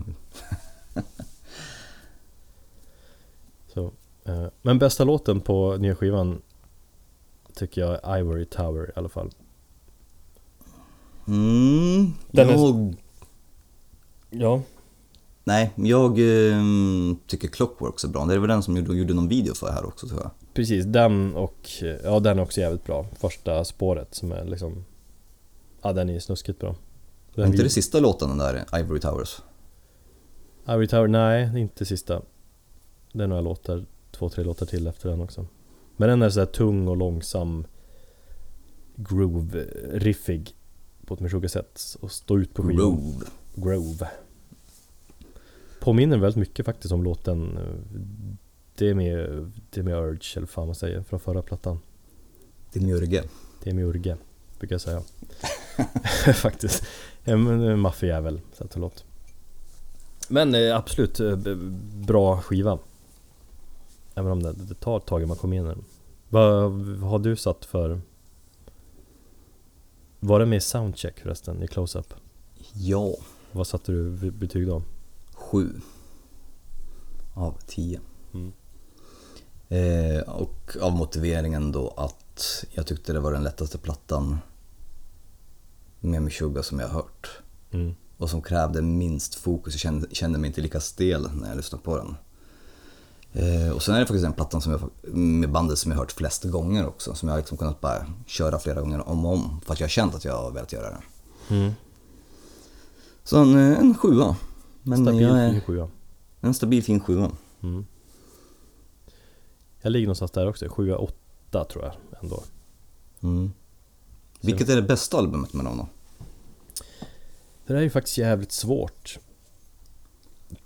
Så, 3.78 3.92
eh, 4.26 4.48
men 4.62 4.80
bästa 4.80 5.04
låten 5.04 5.42
på 5.42 5.78
nya 5.78 5.96
skivan 5.96 6.42
tycker 7.56 7.82
jag 7.82 8.00
är 8.04 8.18
Ivory 8.20 8.46
Tower 8.46 8.90
i 8.90 8.92
alla 8.96 9.10
fall. 9.10 9.32
Mm, 11.28 12.14
Den 12.32 12.50
är- 12.50 12.54
jag, 12.54 12.96
Ja, 14.30 14.62
nej, 15.44 15.72
jag 15.76 16.20
ehm, 16.20 17.18
tycker 17.28 17.48
Clockworks 17.48 18.04
är 18.04 18.08
bra. 18.08 18.26
Det 18.26 18.40
var 18.40 18.48
den 18.48 18.64
som 18.64 18.78
gjorde, 18.78 18.94
gjorde 18.98 19.14
någon 19.14 19.28
video 19.28 19.54
för 19.54 19.72
här 19.72 19.86
också 19.86 20.08
tror 20.08 20.22
jag. 20.22 20.32
precis. 20.54 20.86
Den 20.86 21.36
och, 21.36 21.70
ja 22.04 22.20
den 22.20 22.40
är 22.40 22.44
också 22.44 22.62
jävligt 22.62 22.84
bra. 22.84 23.06
Första 23.20 23.66
spåret 23.66 24.16
som 24.16 24.32
är 24.32 24.46
liksom, 24.46 24.86
ja 25.82 25.94
den 25.94 26.10
är 26.10 26.20
snuskigt 26.20 26.60
bra. 26.60 26.70
Är 26.70 26.76
Den 27.36 27.46
inte 27.46 27.58
vi- 27.58 27.64
det 27.64 27.70
sista 27.70 28.00
låten 28.00 28.30
den 28.30 28.38
där 28.38 28.66
Ivory 28.80 29.00
Towers? 29.00 29.42
Ivory 30.70 30.88
Tower, 30.88 31.08
nej 31.08 31.44
är 31.44 31.58
inte 31.58 31.86
sista. 31.86 32.22
Det 33.18 33.24
är 33.24 33.28
några 33.28 33.42
låtar, 33.42 33.86
två, 34.12 34.30
tre 34.30 34.44
låtar 34.44 34.66
till 34.66 34.88
efter 34.88 35.10
den 35.10 35.22
också. 35.22 35.46
Men 35.98 36.10
den 36.10 36.22
är 36.22 36.30
så 36.30 36.40
här 36.40 36.48
tung 36.48 36.88
och 36.88 36.98
långsam 36.98 37.66
groove-riffig 38.96 40.54
på 41.06 41.14
ett 41.14 41.20
Meshuggah 41.20 41.50
sätt 41.50 41.98
och 42.00 42.12
stå 42.12 42.40
ut 42.40 42.54
på 42.54 42.64
skivan. 42.64 42.96
Grove. 42.96 43.26
Grove. 43.56 44.10
Påminner 45.80 46.18
väldigt 46.18 46.40
mycket 46.40 46.66
faktiskt 46.66 46.94
om 46.94 47.04
låten 47.04 47.60
Det 48.76 48.90
är 48.90 48.94
med, 48.94 49.52
det 49.70 49.80
är 49.80 49.84
med 49.84 49.94
Urge, 49.94 50.34
eller 50.36 50.48
fan 50.48 50.66
man 50.66 50.76
säger, 50.76 51.04
från 51.04 51.20
förra 51.20 51.42
plattan. 51.42 51.80
Demiurge. 52.74 53.24
Det 53.64 53.70
är 53.70 53.74
med 53.74 53.86
Urge, 53.86 54.18
brukar 54.60 54.74
jag 54.74 54.82
säga. 54.82 55.02
faktiskt. 56.34 56.84
En, 57.24 57.80
maffig 57.80 58.08
jävel, 58.08 58.42
så 58.54 58.64
att 58.64 58.76
låt. 58.76 59.06
Men 60.28 60.56
eh, 60.56 60.76
absolut 60.76 61.20
eh, 61.20 61.36
bra 61.94 62.42
skiva. 62.42 62.80
Även 64.18 64.32
om 64.32 64.44
det, 64.44 64.54
det 64.54 64.76
tar 64.76 64.98
ett 64.98 65.06
tag 65.06 65.20
innan 65.20 65.28
man 65.28 65.38
kommer 65.38 65.58
in 65.58 65.66
i 65.66 65.68
den. 65.68 65.84
Vad 66.30 66.72
har 67.00 67.20
du 67.20 67.36
satt 67.36 67.66
för... 67.66 68.02
Var 70.20 70.40
det 70.40 70.46
med 70.46 70.58
i 70.58 70.62
soundcheck 70.62 71.20
förresten, 71.20 71.64
i 71.64 71.68
close-up? 71.68 72.14
Ja, 72.74 73.16
Vad 73.52 73.68
satte 73.68 73.92
du 73.92 74.32
betyg 74.32 74.68
då? 74.68 74.82
sju 75.34 75.82
av 77.34 77.58
tio. 77.68 78.00
Mm. 78.34 78.54
Eh, 79.70 80.22
och 80.22 80.78
av 80.82 80.92
motiveringen 80.92 81.72
då 81.72 81.94
att 81.98 82.66
jag 82.72 82.88
tyckte 82.88 83.14
det 83.14 83.20
var 83.20 83.32
den 83.32 83.44
lättaste 83.44 83.78
plattan 83.78 84.38
med 86.00 86.22
Meshuggah 86.22 86.64
som 86.64 86.80
jag 86.80 86.88
har 86.88 86.94
hört. 86.94 87.30
Mm. 87.72 87.96
Och 88.18 88.30
som 88.30 88.42
krävde 88.42 88.82
minst 88.82 89.36
fokus, 89.36 89.74
jag 89.74 89.80
kände, 89.80 90.08
kände 90.12 90.40
mig 90.40 90.48
inte 90.48 90.62
lika 90.62 90.80
stel 90.80 91.30
när 91.34 91.48
jag 91.48 91.58
lyssnade 91.58 91.84
på 91.84 91.98
den. 91.98 92.16
Eh, 93.38 93.72
och 93.72 93.84
sen 93.84 93.96
är 93.96 94.00
det 94.00 94.06
faktiskt 94.06 94.24
den 94.24 94.34
plattan 94.34 94.62
som 94.62 94.72
jag, 94.72 94.82
med 95.18 95.52
bandet 95.52 95.78
som 95.78 95.92
jag 95.92 96.00
hört 96.00 96.12
flest 96.12 96.44
gånger 96.44 96.88
också. 96.88 97.16
Som 97.16 97.30
jag 97.30 97.34
har 97.34 97.40
liksom 97.40 97.58
kunnat 97.58 97.82
bara 97.82 98.06
köra 98.26 98.60
flera 98.60 98.82
gånger 98.82 99.10
om 99.10 99.26
och 99.26 99.34
om. 99.34 99.62
För 99.66 99.74
att 99.74 99.80
jag 99.80 99.88
har 99.88 99.90
känt 99.90 100.16
att 100.16 100.26
jag 100.26 100.38
har 100.38 100.52
velat 100.52 100.74
göra 100.74 100.90
det. 100.90 101.02
Mm. 101.56 101.72
Så 103.24 103.38
en, 103.38 103.58
eh, 103.58 103.80
en 103.80 103.98
sjua. 103.98 104.36
Men 104.84 105.06
Stabil 105.06 105.22
jag 105.22 105.40
är 105.40 105.52
fin 105.52 105.62
sjua. 105.62 105.90
en 106.42 106.54
stabil 106.54 106.84
fin 106.84 107.00
sjua. 107.00 107.32
Mm. 107.64 107.86
Jag 109.82 109.92
ligger 109.92 110.08
någonstans 110.08 110.32
där 110.32 110.48
också, 110.48 110.66
7-8 110.66 111.64
tror 111.64 111.86
jag 111.86 111.94
ändå. 112.24 112.44
Mm. 113.24 113.52
Vilket 114.42 114.70
är 114.70 114.76
det 114.76 114.82
bästa 114.82 115.18
albumet 115.18 115.54
med 115.54 115.66
dem 115.66 115.78
då? 115.78 115.88
Det 117.68 117.74
där 117.74 117.76
är 117.76 117.84
ju 117.84 117.90
faktiskt 117.90 118.18
jävligt 118.18 118.52
svårt. 118.52 119.20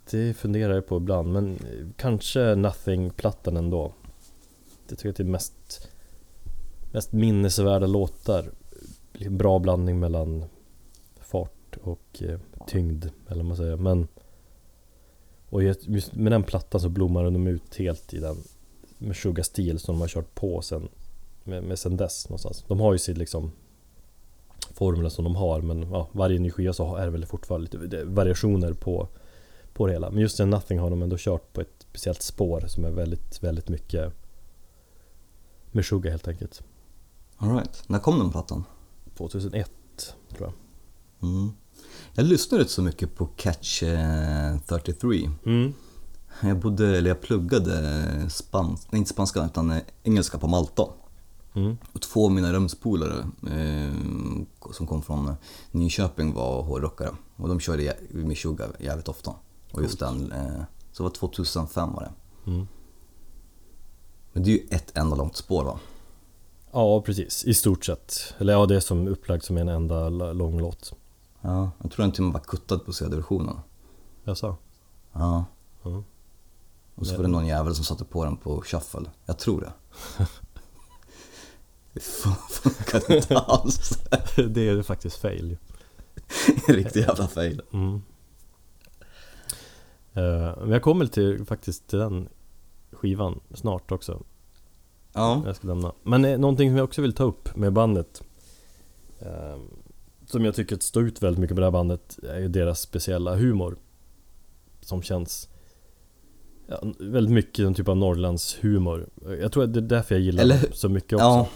Det 0.09 0.33
funderar 0.33 0.73
jag 0.73 0.87
på 0.87 0.97
ibland, 0.97 1.33
men 1.33 1.51
eh, 1.53 1.87
kanske 1.97 2.55
Nothing-plattan 2.55 3.57
ändå. 3.57 3.93
Jag 4.89 4.97
tycker 4.97 5.09
att 5.09 5.15
det 5.15 5.23
är 5.23 5.25
mest, 5.25 5.87
mest 6.91 7.11
minnesvärda 7.11 7.87
låtar. 7.87 8.51
Liksom 9.13 9.37
bra 9.37 9.59
blandning 9.59 9.99
mellan 9.99 10.43
fart 11.19 11.77
och 11.83 12.23
eh, 12.23 12.39
tyngd, 12.67 13.05
eller 13.27 13.37
vad 13.37 13.45
man 13.45 13.57
säger. 13.57 13.77
Men 13.77 14.07
och 15.49 15.63
just 15.63 16.15
med 16.15 16.31
den 16.31 16.43
plattan 16.43 16.81
så 16.81 16.89
blommar 16.89 17.23
de 17.23 17.47
ut 17.47 17.75
helt 17.75 18.13
i 18.13 18.19
den 18.19 18.37
med 18.97 19.15
Sugar 19.15 19.43
Steel 19.43 19.79
som 19.79 19.95
de 19.95 20.01
har 20.01 20.07
kört 20.07 20.35
på 20.35 20.61
sen 20.61 20.89
med, 21.43 21.63
med 21.63 21.79
sen 21.79 21.97
dess 21.97 22.29
någonstans. 22.29 22.65
De 22.67 22.79
har 22.79 22.93
ju 22.93 22.99
sitt 22.99 23.17
liksom 23.17 23.51
formler 24.73 25.09
som 25.09 25.23
de 25.23 25.35
har 25.35 25.61
men 25.61 25.91
ja, 25.91 26.07
varje 26.11 26.39
ny 26.39 26.51
skiva 26.51 26.73
så 26.73 26.95
är 26.95 27.05
det 27.05 27.11
väl 27.11 27.25
fortfarande 27.25 27.69
lite 27.71 27.99
eh, 27.99 28.05
variationer 28.05 28.73
på, 28.73 29.07
på 29.73 29.87
det 29.87 29.93
hela. 29.93 30.09
Men 30.09 30.19
just 30.19 30.37
den 30.37 30.49
Nothing 30.49 30.79
har 30.79 30.89
de 30.89 31.01
ändå 31.01 31.15
kört 31.19 31.53
på 31.53 31.61
ett 31.61 31.85
speciellt 31.89 32.21
spår 32.21 32.63
som 32.67 32.85
är 32.85 32.91
väldigt, 32.91 33.43
väldigt 33.43 33.69
mycket 33.69 34.13
med 35.71 35.85
Sugar 35.85 36.11
helt 36.11 36.27
enkelt. 36.27 36.61
Alright, 37.37 37.83
när 37.87 37.99
kom 37.99 38.19
den 38.19 38.31
plattan? 38.31 38.63
2001 39.17 39.71
tror 40.29 40.49
jag. 40.49 40.53
Mm. 41.29 41.51
Jag 42.13 42.25
lyssnade 42.25 42.61
inte 42.61 42.73
så 42.73 42.81
mycket 42.81 43.15
på 43.15 43.25
Catch 43.25 43.83
eh, 43.83 44.57
33. 44.67 45.29
Mm. 45.45 45.73
Jag 46.41 46.59
bodde, 46.59 46.97
eller 46.97 47.09
jag 47.09 47.21
pluggade 47.21 48.29
spanska, 48.29 48.89
nej 48.91 48.99
inte 48.99 49.11
spanska 49.11 49.45
utan 49.45 49.71
eh, 49.71 49.81
engelska 50.03 50.37
på 50.37 50.47
Malta. 50.47 50.83
Mm. 51.53 51.77
Och 51.93 52.01
två 52.01 52.25
av 52.25 52.31
mina 52.31 52.53
rumspolare 52.53 53.25
eh, 53.47 53.93
som 54.71 54.87
kom 54.87 55.01
från 55.01 55.35
Nyköping 55.71 56.33
var 56.33 56.63
hårdrockare. 56.63 57.11
Och 57.35 57.47
de 57.47 57.59
körde 57.59 57.97
Meshuggah 58.09 58.69
jävligt 58.79 59.07
ofta. 59.07 59.33
Och 59.71 59.81
just 59.81 59.99
den, 59.99 60.31
eh, 60.31 60.61
så 60.91 61.03
det 61.03 61.09
var 61.09 61.09
2005 61.09 61.93
var 61.93 62.01
det. 62.01 62.51
Mm. 62.51 62.67
Men 64.33 64.43
det 64.43 64.49
är 64.49 64.53
ju 64.57 64.67
ett 64.71 64.97
enda 64.97 65.15
långt 65.15 65.35
spår 65.37 65.63
va? 65.63 65.79
Ja 66.71 67.01
precis, 67.01 67.45
i 67.45 67.53
stort 67.53 67.85
sett. 67.85 68.33
Eller 68.37 68.53
ja, 68.53 68.65
det 68.65 68.75
är 68.75 68.79
som 68.79 69.07
upplagt 69.07 69.45
som 69.45 69.57
en 69.57 69.69
enda 69.69 70.09
lång 70.09 70.59
låt. 70.59 70.93
Ja, 71.41 71.71
jag 71.81 71.91
tror 71.91 72.03
den 72.03 72.11
till 72.11 72.21
och 72.21 72.25
med 72.25 72.33
var 72.33 72.39
kuttad 72.39 72.85
på 72.85 72.93
CD-versionen. 72.93 73.55
Jag 74.23 74.37
sa. 74.37 74.57
Ja. 75.13 75.45
Mm. 75.85 76.03
Och 76.95 77.07
så 77.07 77.15
var 77.15 77.21
det 77.23 77.29
någon 77.29 77.45
jävel 77.47 77.75
som 77.75 77.85
satte 77.85 78.05
på 78.05 78.25
den 78.25 78.37
på 78.37 78.61
shuffle. 78.61 79.09
Jag 79.25 79.39
tror 79.39 79.61
det. 79.61 79.73
Det 81.93 81.99
fun- 81.99 82.49
funkade 82.49 83.17
inte 83.17 83.37
alls. 83.39 83.89
det 84.49 84.69
är 84.69 84.83
faktiskt 84.83 85.17
fail. 85.17 85.57
En 86.67 86.75
riktig 86.75 86.99
jävla 86.99 87.27
fail. 87.27 87.61
Mm. 87.73 88.01
Eh, 90.13 90.57
men 90.59 90.69
jag 90.69 90.81
kommer 90.81 91.05
till, 91.05 91.45
faktiskt 91.45 91.87
till 91.87 91.99
den 91.99 92.29
skivan 92.91 93.39
snart 93.53 93.91
också. 93.91 94.23
Ja. 95.13 95.43
Jag 95.45 95.55
ska 95.55 95.67
lämna. 95.67 95.91
Men 96.03 96.25
eh, 96.25 96.37
någonting 96.39 96.69
som 96.69 96.77
jag 96.77 96.83
också 96.83 97.01
vill 97.01 97.13
ta 97.13 97.23
upp 97.23 97.55
med 97.55 97.73
bandet 97.73 98.21
eh, 99.19 99.57
Som 100.25 100.45
jag 100.45 100.55
tycker 100.55 100.77
står 100.79 101.07
ut 101.07 101.23
väldigt 101.23 101.39
mycket 101.39 101.55
med 101.55 101.61
det 101.61 101.65
här 101.65 101.71
bandet 101.71 102.19
är 102.29 102.39
ju 102.39 102.47
deras 102.47 102.79
speciella 102.79 103.35
humor 103.35 103.77
Som 104.81 105.01
känns 105.01 105.49
ja, 106.67 106.79
väldigt 106.99 107.33
mycket 107.33 107.65
en 107.65 107.73
typ 107.73 107.87
av 107.87 107.97
Norrlands 107.97 108.57
humor 108.61 109.09
Jag 109.41 109.51
tror 109.51 109.63
att 109.63 109.73
det 109.73 109.79
är 109.79 109.81
därför 109.81 110.15
jag 110.15 110.21
gillar 110.21 110.43
Eller- 110.43 110.61
dem 110.61 110.71
så 110.73 110.89
mycket 110.89 111.13
också 111.13 111.23
Ja, 111.25 111.47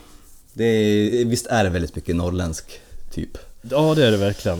det 0.53 0.63
är, 0.65 1.25
visst 1.25 1.47
är 1.47 1.63
det 1.63 1.69
väldigt 1.69 1.95
mycket 1.95 2.15
norrländsk 2.15 2.79
typ. 3.11 3.37
Ja 3.61 3.95
det 3.95 4.05
är 4.05 4.11
det 4.11 4.17
verkligen 4.17 4.59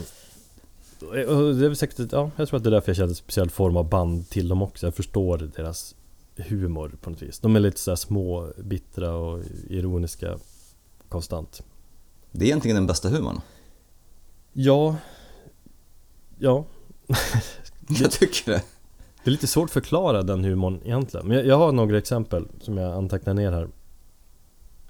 det 1.14 1.66
är 1.66 1.74
säkert, 1.74 2.12
ja, 2.12 2.32
jag 2.36 2.48
tror 2.48 2.58
att 2.58 2.64
det 2.64 2.70
är 2.70 2.72
därför 2.72 2.90
jag 2.90 2.96
känner 2.96 3.10
en 3.10 3.16
speciell 3.16 3.50
form 3.50 3.78
av 3.78 3.90
band 3.90 4.30
till 4.30 4.48
dem 4.48 4.62
också. 4.62 4.88
Jag 4.88 4.96
förstår 4.96 5.38
deras 5.56 5.96
humor 6.36 6.92
på 7.02 7.10
något 7.10 7.22
vis. 7.22 7.40
De 7.40 7.56
är 7.56 7.60
lite 7.60 7.80
så 7.80 7.92
här 7.92 7.96
små, 7.96 8.52
bittra 8.58 9.16
och 9.16 9.44
ironiska 9.70 10.38
konstant. 11.10 11.64
Det 12.32 12.46
är 12.46 12.48
egentligen 12.48 12.76
den 12.76 12.88
bästa 12.88 13.10
humorn. 13.10 13.42
Ja. 14.54 14.96
Ja. 16.40 16.66
Jag 17.88 18.12
tycker 18.12 18.52
det. 18.52 18.64
Det 19.24 19.30
är 19.30 19.32
lite 19.32 19.48
svårt 19.48 19.66
att 19.66 19.72
förklara 19.72 20.24
den 20.24 20.44
humorn 20.44 20.82
egentligen. 20.84 21.28
Men 21.28 21.38
jag, 21.38 21.46
jag 21.46 21.58
har 21.58 21.72
några 21.72 21.98
exempel 21.98 22.48
som 22.62 22.78
jag 22.78 22.94
antecknar 22.94 23.34
ner 23.34 23.52
här. 23.52 23.70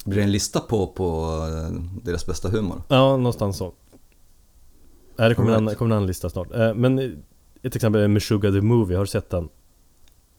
Blir 0.06 0.18
det 0.18 0.24
en 0.24 0.32
lista 0.32 0.60
på, 0.60 0.88
på 0.88 1.32
eh, 1.48 1.82
deras 2.04 2.26
bästa 2.26 2.50
humor? 2.50 2.82
Ja, 2.88 3.18
någonstans 3.18 3.58
så 3.58 3.74
Nej, 5.18 5.30
det 5.30 5.36
kommer, 5.36 5.52
All 5.52 5.58
en, 5.58 5.66
right. 5.68 5.78
kommer 5.78 5.96
en 5.96 6.06
lista 6.08 6.30
snart 6.30 6.52
Eh, 6.54 6.74
Men 6.74 7.00
ett 7.62 7.76
exempel 7.76 8.02
är 8.02 8.08
Meshuggah 8.08 8.54
the 8.54 8.62
Movie, 8.62 8.98
har 8.98 9.04
du 9.04 9.08
sett 9.08 9.30
den? 9.30 9.50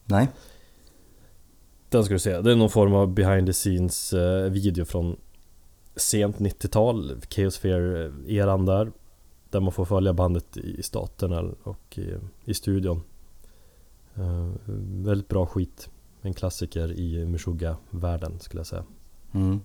Nej? 0.05 0.27
Den 1.89 2.03
ska 2.03 2.13
du 2.13 2.19
se, 2.19 2.41
det 2.41 2.51
är 2.51 2.55
någon 2.55 2.69
form 2.69 2.93
av 2.93 3.13
behind 3.13 3.47
the 3.47 3.53
scenes 3.53 4.13
eh, 4.13 4.51
video 4.51 4.85
från 4.85 5.15
sent 5.95 6.37
90-tal, 6.37 7.21
Chaosphere-eran 7.29 8.65
där 8.65 8.91
Där 9.49 9.59
man 9.59 9.71
får 9.71 9.85
följa 9.85 10.13
bandet 10.13 10.57
i 10.57 10.83
staterna 10.83 11.43
och 11.63 11.97
i, 11.97 12.13
i 12.45 12.53
studion 12.53 13.01
Eh, 14.15 14.49
Väldigt 15.05 15.27
bra 15.27 15.45
skit 15.45 15.89
En 16.21 16.33
klassiker 16.33 16.91
i 16.91 17.25
Meshuggah-världen 17.25 18.39
skulle 18.39 18.59
jag 18.59 18.67
säga 18.67 18.83
Mm. 19.33 19.59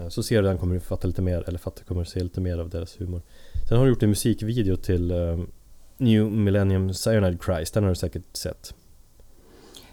Eh, 0.00 0.08
Så 0.08 0.22
ser 0.22 0.42
du 0.42 0.48
den 0.48 0.58
kommer 0.58 0.74
du 0.74 0.80
fatta 0.80 1.06
lite 1.06 1.22
mer, 1.22 1.44
eller 1.48 1.58
fatta 1.58 1.84
kommer 1.84 2.04
du 2.04 2.10
se 2.10 2.22
lite 2.22 2.40
mer 2.40 2.58
av 2.58 2.68
deras 2.70 3.00
humor. 3.00 3.22
Sen 3.68 3.78
har 3.78 3.84
du 3.84 3.90
gjort 3.90 4.02
en 4.02 4.08
musikvideo 4.08 4.76
till 4.76 5.10
eh, 5.10 5.38
New 5.96 6.30
Millennium 6.30 6.94
Cyanide 6.94 7.38
Christ, 7.44 7.74
den 7.74 7.82
har 7.82 7.90
du 7.90 7.96
säkert 7.96 8.36
sett. 8.36 8.74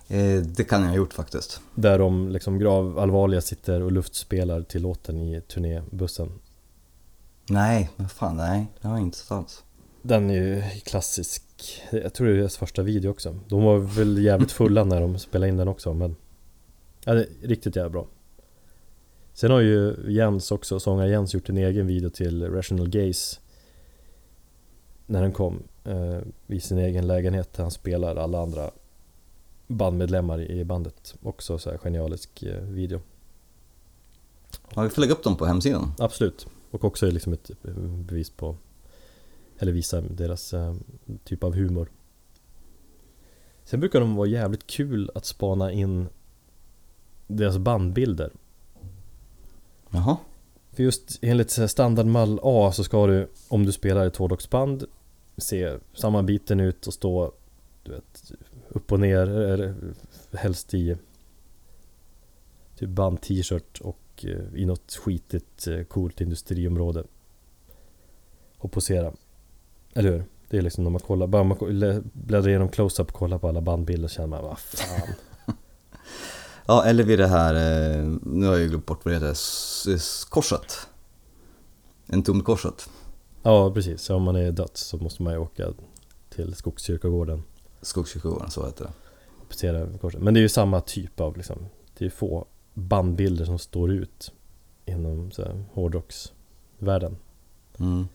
Eh, 0.08 0.42
det 0.42 0.64
kan 0.64 0.82
jag 0.82 0.90
ha 0.90 0.96
gjort 0.96 1.14
faktiskt. 1.14 1.62
Där 1.76 2.00
de 2.00 2.30
liksom 2.30 2.60
grav 2.60 3.00
allvarliga 3.00 3.42
sitter 3.42 3.82
och 3.82 3.92
luftspelar 3.92 4.62
till 4.62 4.82
låten 4.82 5.22
i 5.22 5.42
turnébussen. 5.42 6.32
Nej, 7.50 7.90
men 7.96 8.10
fan 8.10 8.38
nej, 8.38 8.68
det 8.82 8.88
har 8.88 8.96
jag 8.98 9.04
inte 9.06 9.18
sett 9.18 9.32
alls. 9.32 9.64
Den 10.02 10.30
är 10.30 10.34
ju 10.36 10.64
klassisk. 10.86 11.44
Jag 11.92 12.14
tror 12.14 12.28
det 12.28 12.34
är 12.34 12.38
deras 12.38 12.58
första 12.58 12.82
video 12.84 13.10
också. 13.12 13.36
De 13.48 13.64
var 13.64 13.78
väl 13.78 14.18
jävligt 14.24 14.52
fulla 14.52 14.84
när 14.84 15.02
de 15.02 15.20
spelade 15.20 15.50
in 15.50 15.58
den 15.58 15.68
också 15.68 15.94
men 15.94 16.16
Ja, 17.04 17.14
det 17.14 17.22
är 17.22 17.48
riktigt 17.48 17.76
jävla 17.76 17.90
bra 17.90 18.08
Sen 19.38 19.52
har 19.52 19.60
ju 19.60 19.96
Jens 20.08 20.52
också, 20.52 20.80
sångare 20.80 21.10
Jens 21.10 21.34
gjort 21.34 21.50
en 21.50 21.58
egen 21.58 21.88
video 21.88 22.10
till 22.10 22.52
Rational 22.52 22.90
Gaze 22.90 23.40
När 25.06 25.22
den 25.22 25.32
kom 25.32 25.64
eh, 25.84 26.20
I 26.48 26.60
sin 26.60 26.78
egen 26.78 27.08
lägenhet 27.08 27.54
där 27.54 27.64
han 27.64 27.72
spelar 27.72 28.16
alla 28.16 28.42
andra 28.42 28.72
bandmedlemmar 29.68 30.42
i 30.52 30.64
bandet 30.64 31.16
Också 31.22 31.58
så 31.58 31.70
här 31.70 31.78
genialisk 31.78 32.44
eh, 32.44 32.62
video 32.62 33.02
Ja, 34.76 34.82
vi 34.82 34.90
får 34.90 35.02
lägga 35.02 35.14
upp 35.14 35.24
dem 35.24 35.38
på 35.38 35.46
hemsidan. 35.46 35.94
Absolut. 35.98 36.48
Och 36.72 36.84
också 36.84 37.06
liksom 37.06 37.34
ett 37.34 37.50
eh, 37.50 37.74
bevis 37.80 38.30
på 38.30 38.56
Eller 39.60 39.72
visa 39.72 40.02
deras 40.02 40.54
eh, 40.54 40.76
typ 41.24 41.44
av 41.44 41.56
humor 41.56 41.92
Sen 43.64 43.80
brukar 43.80 44.00
de 44.00 44.16
vara 44.16 44.28
jävligt 44.28 44.68
kul 44.68 45.12
att 45.16 45.26
spana 45.26 45.72
in 45.72 46.08
Deras 47.28 47.58
bandbilder 47.58 48.32
Jaha. 49.92 50.18
För 50.72 50.84
just 50.84 51.20
enligt 51.22 51.52
standardmall 51.52 52.40
A 52.44 52.72
så 52.72 52.84
ska 52.84 53.08
du 53.08 53.28
Om 53.48 53.66
du 53.66 53.72
spelar 53.72 54.06
ett 54.06 54.16
hårdrocksband 54.16 54.84
Se 55.38 55.78
sammanbiten 55.94 56.60
ut 56.60 56.88
och 56.88 56.94
stå 56.94 57.32
Du 57.84 57.92
vet 57.92 58.32
Upp 58.70 58.92
och 58.92 59.00
ner 59.00 59.30
eller 59.30 59.76
helst 60.34 60.74
i 60.74 60.98
Typ 62.76 62.90
band-t-shirt 62.90 63.82
och 63.82 64.26
eh, 64.26 64.62
i 64.62 64.66
något 64.66 65.00
skitigt 65.04 65.68
eh, 65.68 65.84
coolt 65.84 66.22
industriområde 66.22 67.04
Och 68.58 68.72
posera 68.72 69.14
Eller 69.94 70.12
hur? 70.12 70.24
Det 70.50 70.58
är 70.58 70.62
liksom 70.62 70.84
när 70.84 70.92
man 70.92 71.02
kollar, 71.02 71.28
bara 71.28 71.44
man 71.44 71.58
bläddrar 72.14 72.50
igenom 72.50 72.70
close-up 72.70 73.08
och 73.08 73.14
kollar 73.14 73.38
på 73.38 73.48
alla 73.48 73.62
bandbilder 73.62 74.08
känner 74.08 74.28
man 74.28 74.44
vad 74.44 74.60
fan 74.60 75.14
Ja, 76.68 76.84
eller 76.86 77.04
vid 77.04 77.20
det 77.20 77.28
här, 77.28 77.54
eh, 77.54 78.06
nu 78.24 78.46
har 78.46 78.54
jag 78.54 78.62
ju 78.62 78.68
glömt 78.68 78.86
bort 78.86 79.06
vad 79.06 79.14
det 79.14 79.20
heter, 79.20 80.30
korset. 80.30 80.78
En 82.06 82.24
tom 82.24 82.44
korset. 82.44 82.90
Ja 83.44 83.72
precis, 83.74 84.02
så 84.02 84.16
om 84.16 84.24
man 84.24 84.36
är 84.36 84.52
döds 84.52 84.82
så 84.82 84.98
måste 84.98 85.24
man 85.24 85.34
ju 85.34 85.40
åka 85.40 85.74
till 86.30 86.56
Skogskyrkogården 86.56 87.44
Skogskyrkogården, 87.82 88.52
så 88.52 88.66
heter 88.66 88.84
det. 88.86 88.92
passera 89.50 89.98
korset. 89.98 90.22
Men 90.22 90.34
det 90.34 90.40
är 90.40 90.42
ju 90.42 90.50
samma 90.50 90.82
typ 90.82 91.20
av 91.20 91.38
liksom 91.38 91.66
Det 91.98 92.06
är 92.06 92.10
få 92.10 92.46
bandbilder 92.74 93.46
som 93.46 93.60
står 93.60 93.92
ut 93.92 94.32
Inom 94.86 95.32
så 95.32 95.42
här, 95.42 95.64
hårdrocksvärlden 95.74 97.18
Mm. 97.80 98.08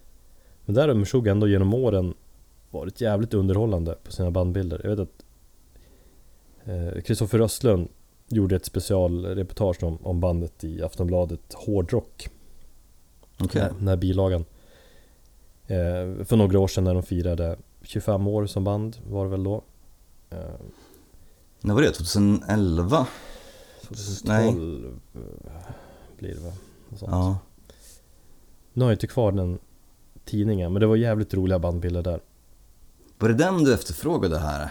Men 0.64 0.74
där 0.74 0.88
har 0.88 0.94
Meshuggah 0.94 1.32
ändå 1.32 1.48
genom 1.48 1.74
åren 1.74 2.14
Varit 2.70 3.00
jävligt 3.00 3.34
underhållande 3.34 3.94
på 4.05 4.12
sina 4.12 4.30
bandbilder 4.30 4.80
Jag 4.84 4.96
vet 4.96 4.98
att 4.98 5.24
eh, 6.64 7.03
Kristoffer 7.03 7.38
Röstlund 7.38 7.88
Gjorde 8.33 8.57
ett 8.57 8.64
specialreportage 8.64 9.83
om, 9.83 9.99
om 10.03 10.20
bandet 10.20 10.64
i 10.64 10.83
Aftonbladet 10.83 11.55
Hårdrock 11.55 12.28
Okej. 13.41 13.68
den, 13.78 13.89
här, 13.89 13.97
bilagan 13.97 14.45
eh, 15.66 16.24
För 16.24 16.37
några 16.37 16.59
år 16.59 16.68
sedan 16.68 16.85
när 16.85 16.95
de 16.95 17.03
firade 17.03 17.57
25 17.83 18.26
år 18.26 18.47
som 18.47 18.64
band 18.64 18.97
var 19.09 19.24
det 19.24 19.30
väl 19.30 19.45
då 19.45 19.64
eh, 20.30 20.39
När 21.61 21.74
var 21.74 21.83
det? 21.83 21.93
2011? 21.93 23.07
2012 23.89 25.01
eh, 25.14 25.20
blir 26.18 26.35
det 26.35 26.41
sånt. 26.99 27.12
Ja. 27.12 27.39
Nu 28.72 28.85
har 28.85 28.91
jag 28.91 28.97
inte 28.97 29.07
kvar 29.07 29.33
den 29.33 29.59
tidningen 30.24 30.72
men 30.72 30.80
det 30.80 30.87
var 30.87 30.97
jävligt 30.97 31.35
roliga 31.35 31.59
bandbilder 31.59 32.03
där 32.03 32.20
Var 33.18 33.28
det 33.28 33.35
den 33.35 33.64
du 33.64 33.74
efterfrågade 33.74 34.39
här? 34.39 34.70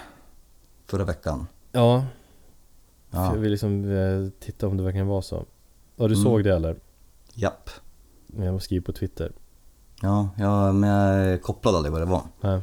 Förra 0.86 1.04
veckan? 1.04 1.48
Ja, 1.72 2.06
Ja. 3.12 3.34
jag 3.34 3.40
vill 3.42 3.52
liksom 3.52 3.92
eh, 3.92 4.30
titta 4.40 4.68
om 4.68 4.78
det 4.78 4.84
verkligen 4.84 5.08
var 5.08 5.22
så 5.22 5.46
Ja 5.96 6.08
du 6.08 6.14
Mm. 6.14 6.24
såg 6.24 6.44
det 6.44 6.56
eller? 6.56 6.76
Japp. 7.34 7.70
Men 8.28 8.46
jag 8.48 8.62
skriver 8.62 8.84
på 8.86 8.92
Twitter 8.92 9.32
Ja, 10.02 10.30
ja, 10.38 10.72
men 10.72 10.90
jag 10.90 11.42
kopplade 11.42 11.78
aldrig 11.78 11.92
vad 11.92 12.02
det 12.02 12.06
var. 12.06 12.22
Nej. 12.42 12.60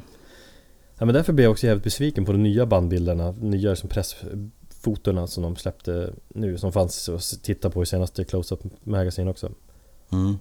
Ja 0.97 1.05
men 1.05 1.13
därför 1.15 1.33
blev 1.33 1.43
jag 1.43 1.51
också 1.51 1.67
jävligt 1.67 1.83
besviken 1.83 2.25
på 2.25 2.31
de 2.31 2.43
nya 2.43 2.65
bandbilderna 2.65 3.31
Nya 3.31 3.75
som 3.75 3.89
pressfotorna 3.89 5.27
som 5.27 5.43
de 5.43 5.55
släppte 5.55 6.13
nu 6.27 6.57
Som 6.57 6.71
fanns 6.71 7.09
att 7.09 7.43
titta 7.43 7.69
på 7.69 7.83
i 7.83 7.85
senaste 7.85 8.23
Close-Up 8.23 8.59
Magazine 8.83 9.29
också 9.31 9.51
Mm. 10.11 10.37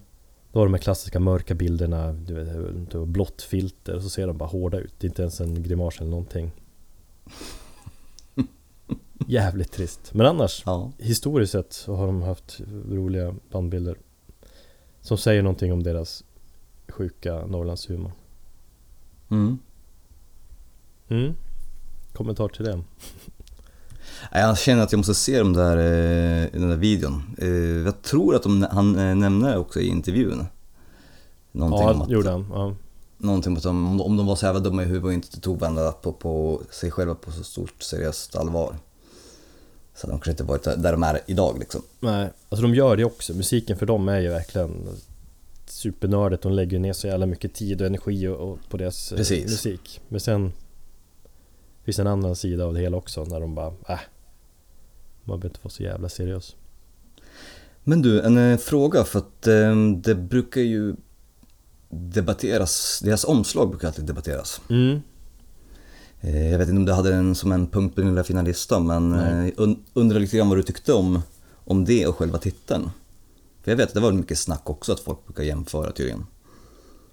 Då 0.52 0.61
har 0.61 0.66
de 0.66 0.74
här 0.74 0.80
klassiska 0.80 1.20
mörka 1.20 1.54
bilderna 1.54 2.12
Du 2.12 2.34
vet, 2.34 2.92
blått 3.06 3.42
filter 3.42 3.96
och 3.96 4.02
så 4.02 4.09
ser 4.09 4.26
de 4.26 4.38
bara 4.38 4.48
hårda 4.48 4.78
ut 4.78 4.94
Det 4.98 5.06
är 5.06 5.09
inte 5.09 5.22
ens 5.22 5.40
en 5.40 5.62
grimas 5.62 5.98
eller 6.00 6.11
någonting 6.11 6.50
Jävligt 9.26 9.72
trist 9.72 10.00
Men 10.14 10.26
annars 10.26 10.62
Ja. 10.66 10.92
Historiskt 10.98 11.52
sett 11.52 11.72
så 11.72 11.94
har 11.96 12.06
de 12.06 12.22
haft 12.22 12.60
roliga 12.90 13.34
bandbilder 13.52 13.96
Som 15.00 15.18
säger 15.18 15.42
någonting 15.42 15.72
om 15.72 15.82
deras 15.82 16.24
sjuka 16.88 17.46
Norrlandshumor 17.46 18.12
Mm. 19.30 19.58
mm. 21.08 21.34
Kommentar 22.12 22.48
till 22.48 22.64
det? 22.64 22.82
Jag 24.32 24.58
känner 24.58 24.82
att 24.82 24.92
jag 24.92 24.96
måste 24.96 25.14
se 25.14 25.38
de 25.38 25.52
där, 25.52 25.76
eh, 25.76 26.48
den 26.52 26.68
där 26.68 26.76
videon. 26.76 27.22
Eh, 27.38 27.48
Jag 27.86 28.02
tror 28.02 28.34
att 28.34 28.42
de, 28.42 28.66
han 28.70 28.98
eh, 28.98 29.14
nämner 29.16 29.50
det 29.50 29.58
också 29.58 29.80
i 29.80 29.86
intervjun. 29.86 30.46
Någonting 31.52 31.88
om 31.88 31.96
Ja, 31.98 32.02
att, 32.04 32.10
gjorde 32.10 32.30
han. 32.30 32.46
Ja. 32.52 32.74
någonting 33.18 33.52
om 33.52 33.56
att 33.56 33.62
de, 33.62 33.86
om 33.86 33.96
de- 33.98 34.04
om 34.04 34.16
de 34.16 34.26
var 34.26 34.36
så 34.36 34.46
jävla 34.46 34.60
dumma 34.60 34.82
i 34.82 34.86
huvudet 34.86 35.04
och 35.04 35.12
inte 35.12 35.40
tog 35.40 35.58
varandra 35.60 35.92
på, 35.92 36.12
på 36.12 36.62
sig 36.70 36.90
själva 36.90 37.14
på 37.14 37.30
så 37.32 37.44
stort 37.44 37.82
seriöst 37.82 38.36
allvar. 38.36 38.76
Så 40.01 40.07
de 40.07 40.11
kanske 40.11 40.30
inte 40.30 40.44
varit 40.44 40.64
där 40.64 40.92
de 40.92 41.03
är 41.03 41.20
idag 41.26 41.59
liksom. 41.59 41.82
Nej, 42.01 42.30
alltså 42.49 42.62
de 42.62 42.74
gör 42.74 42.96
det 42.96 43.05
också. 43.05 43.34
Musiken 43.34 43.76
för 43.76 43.86
dem 43.86 44.09
är 44.09 44.20
ju 44.20 44.28
verkligen 44.28 44.88
supernördigt. 45.66 46.42
De 46.42 46.53
lägger 46.53 46.78
ner 46.78 46.92
så 46.92 47.07
jävla 47.07 47.26
mycket 47.26 47.55
tid 47.55 47.80
och 47.80 47.86
energi 47.86 48.28
och, 48.28 48.36
och 48.36 48.59
på 48.68 48.76
deras 48.76 49.12
eh, 49.12 49.16
Precis. 49.16 49.51
musik. 49.51 50.01
Men 50.09 50.20
sen 50.20 50.53
finns 51.84 51.99
en 51.99 52.07
annan 52.07 52.36
sida 52.36 52.64
av 52.64 52.74
det 52.74 52.80
hela 52.80 52.96
också 52.96 53.24
när 53.24 53.40
de 53.40 53.55
bara 53.55 53.66
äh, 53.88 54.01
man 55.24 55.40
behöver 55.40 55.49
inte 55.49 55.61
vara 55.62 55.70
så 55.70 55.82
jävla 55.82 56.09
seriös. 56.09 56.57
Men 57.84 58.03
du, 58.03 58.20
en 58.20 58.38
eh, 58.38 58.59
fråga 58.59 59.05
för 59.05 59.18
att 59.18 59.46
eh, 59.46 59.76
det 59.96 60.14
brukar 60.14 60.61
ju 60.61 60.96
debatteras, 61.90 63.01
deras 63.05 63.24
omslag 63.24 63.70
brukar 63.70 63.88
alltid 63.88 64.05
debatteras. 64.05 64.61
Mm. 64.70 65.01
Eh, 66.20 66.50
jag 66.50 66.58
vet 66.58 66.68
inte 66.68 66.78
om 66.78 66.84
du 66.84 66.92
hade 66.92 67.10
den 67.10 67.34
som 67.34 67.52
en 67.52 67.66
punkt 67.66 67.94
på 67.94 68.00
din 68.00 68.10
lilla 68.10 68.24
fina 68.24 68.42
lista 68.42 68.80
men 68.80 69.12
eh, 69.14 69.52
und- 69.56 69.84
undrar 69.94 70.20
lite 70.20 70.36
grann 70.36 70.48
vad 70.48 70.58
du 70.58 70.62
tyckte 70.62 70.92
om, 70.92 71.22
om 71.64 71.84
det 71.84 72.06
och 72.06 72.16
själva 72.16 72.38
titeln. 72.38 72.90
För 73.62 73.70
jag 73.70 73.76
vet 73.76 73.88
att 73.88 73.94
det 73.94 74.00
var 74.00 74.12
mycket 74.12 74.38
snack 74.38 74.70
också 74.70 74.92
att 74.92 75.00
folk 75.00 75.26
brukar 75.26 75.42
jämföra 75.42 75.92
tydligen. 75.92 76.26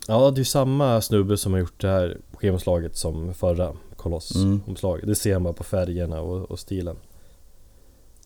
Ja, 0.08 0.32
det 0.32 0.36
är 0.36 0.40
ju 0.40 0.46
samma 0.46 1.02
snubbe 1.02 1.38
som 1.38 1.54
har 1.54 1.60
gjort 1.60 1.82
det 1.82 1.88
här 1.88 2.18
skivomslaget 2.34 2.98
som 2.98 3.34
förra 3.34 3.64
Mm. 3.66 3.78
Koloss-omslaget. 3.96 5.08
Det 5.08 5.16
ser 5.16 5.40
man 5.40 5.54
på 5.54 5.64
färgerna 5.64 6.22
och, 6.22 6.52
och 6.52 6.60
stilen. 6.60 6.96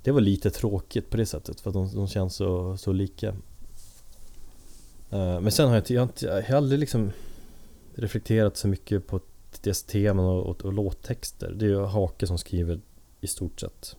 Det 0.03 0.11
var 0.11 0.21
lite 0.21 0.49
tråkigt 0.49 1.09
på 1.09 1.17
det 1.17 1.25
sättet 1.25 1.61
för 1.61 1.69
att 1.69 1.73
de, 1.73 1.95
de 1.95 2.07
känns 2.07 2.35
så, 2.35 2.77
så 2.77 2.91
lika. 2.91 3.27
Eh, 5.09 5.41
men 5.41 5.51
sen 5.51 5.69
har 5.69 5.83
jag 5.87 6.09
jag 6.21 6.41
har 6.43 6.55
aldrig 6.55 6.79
liksom 6.79 7.11
reflekterat 7.95 8.57
så 8.57 8.67
mycket 8.67 9.07
på 9.07 9.19
deras 9.61 9.83
teman 9.83 10.25
och, 10.25 10.45
och, 10.45 10.65
och 10.65 10.73
låttexter. 10.73 11.51
Det 11.51 11.65
är 11.65 11.69
ju 11.69 11.85
Hake 11.85 12.27
som 12.27 12.37
skriver 12.37 12.81
i 13.21 13.27
stort 13.27 13.59
sett 13.59 13.95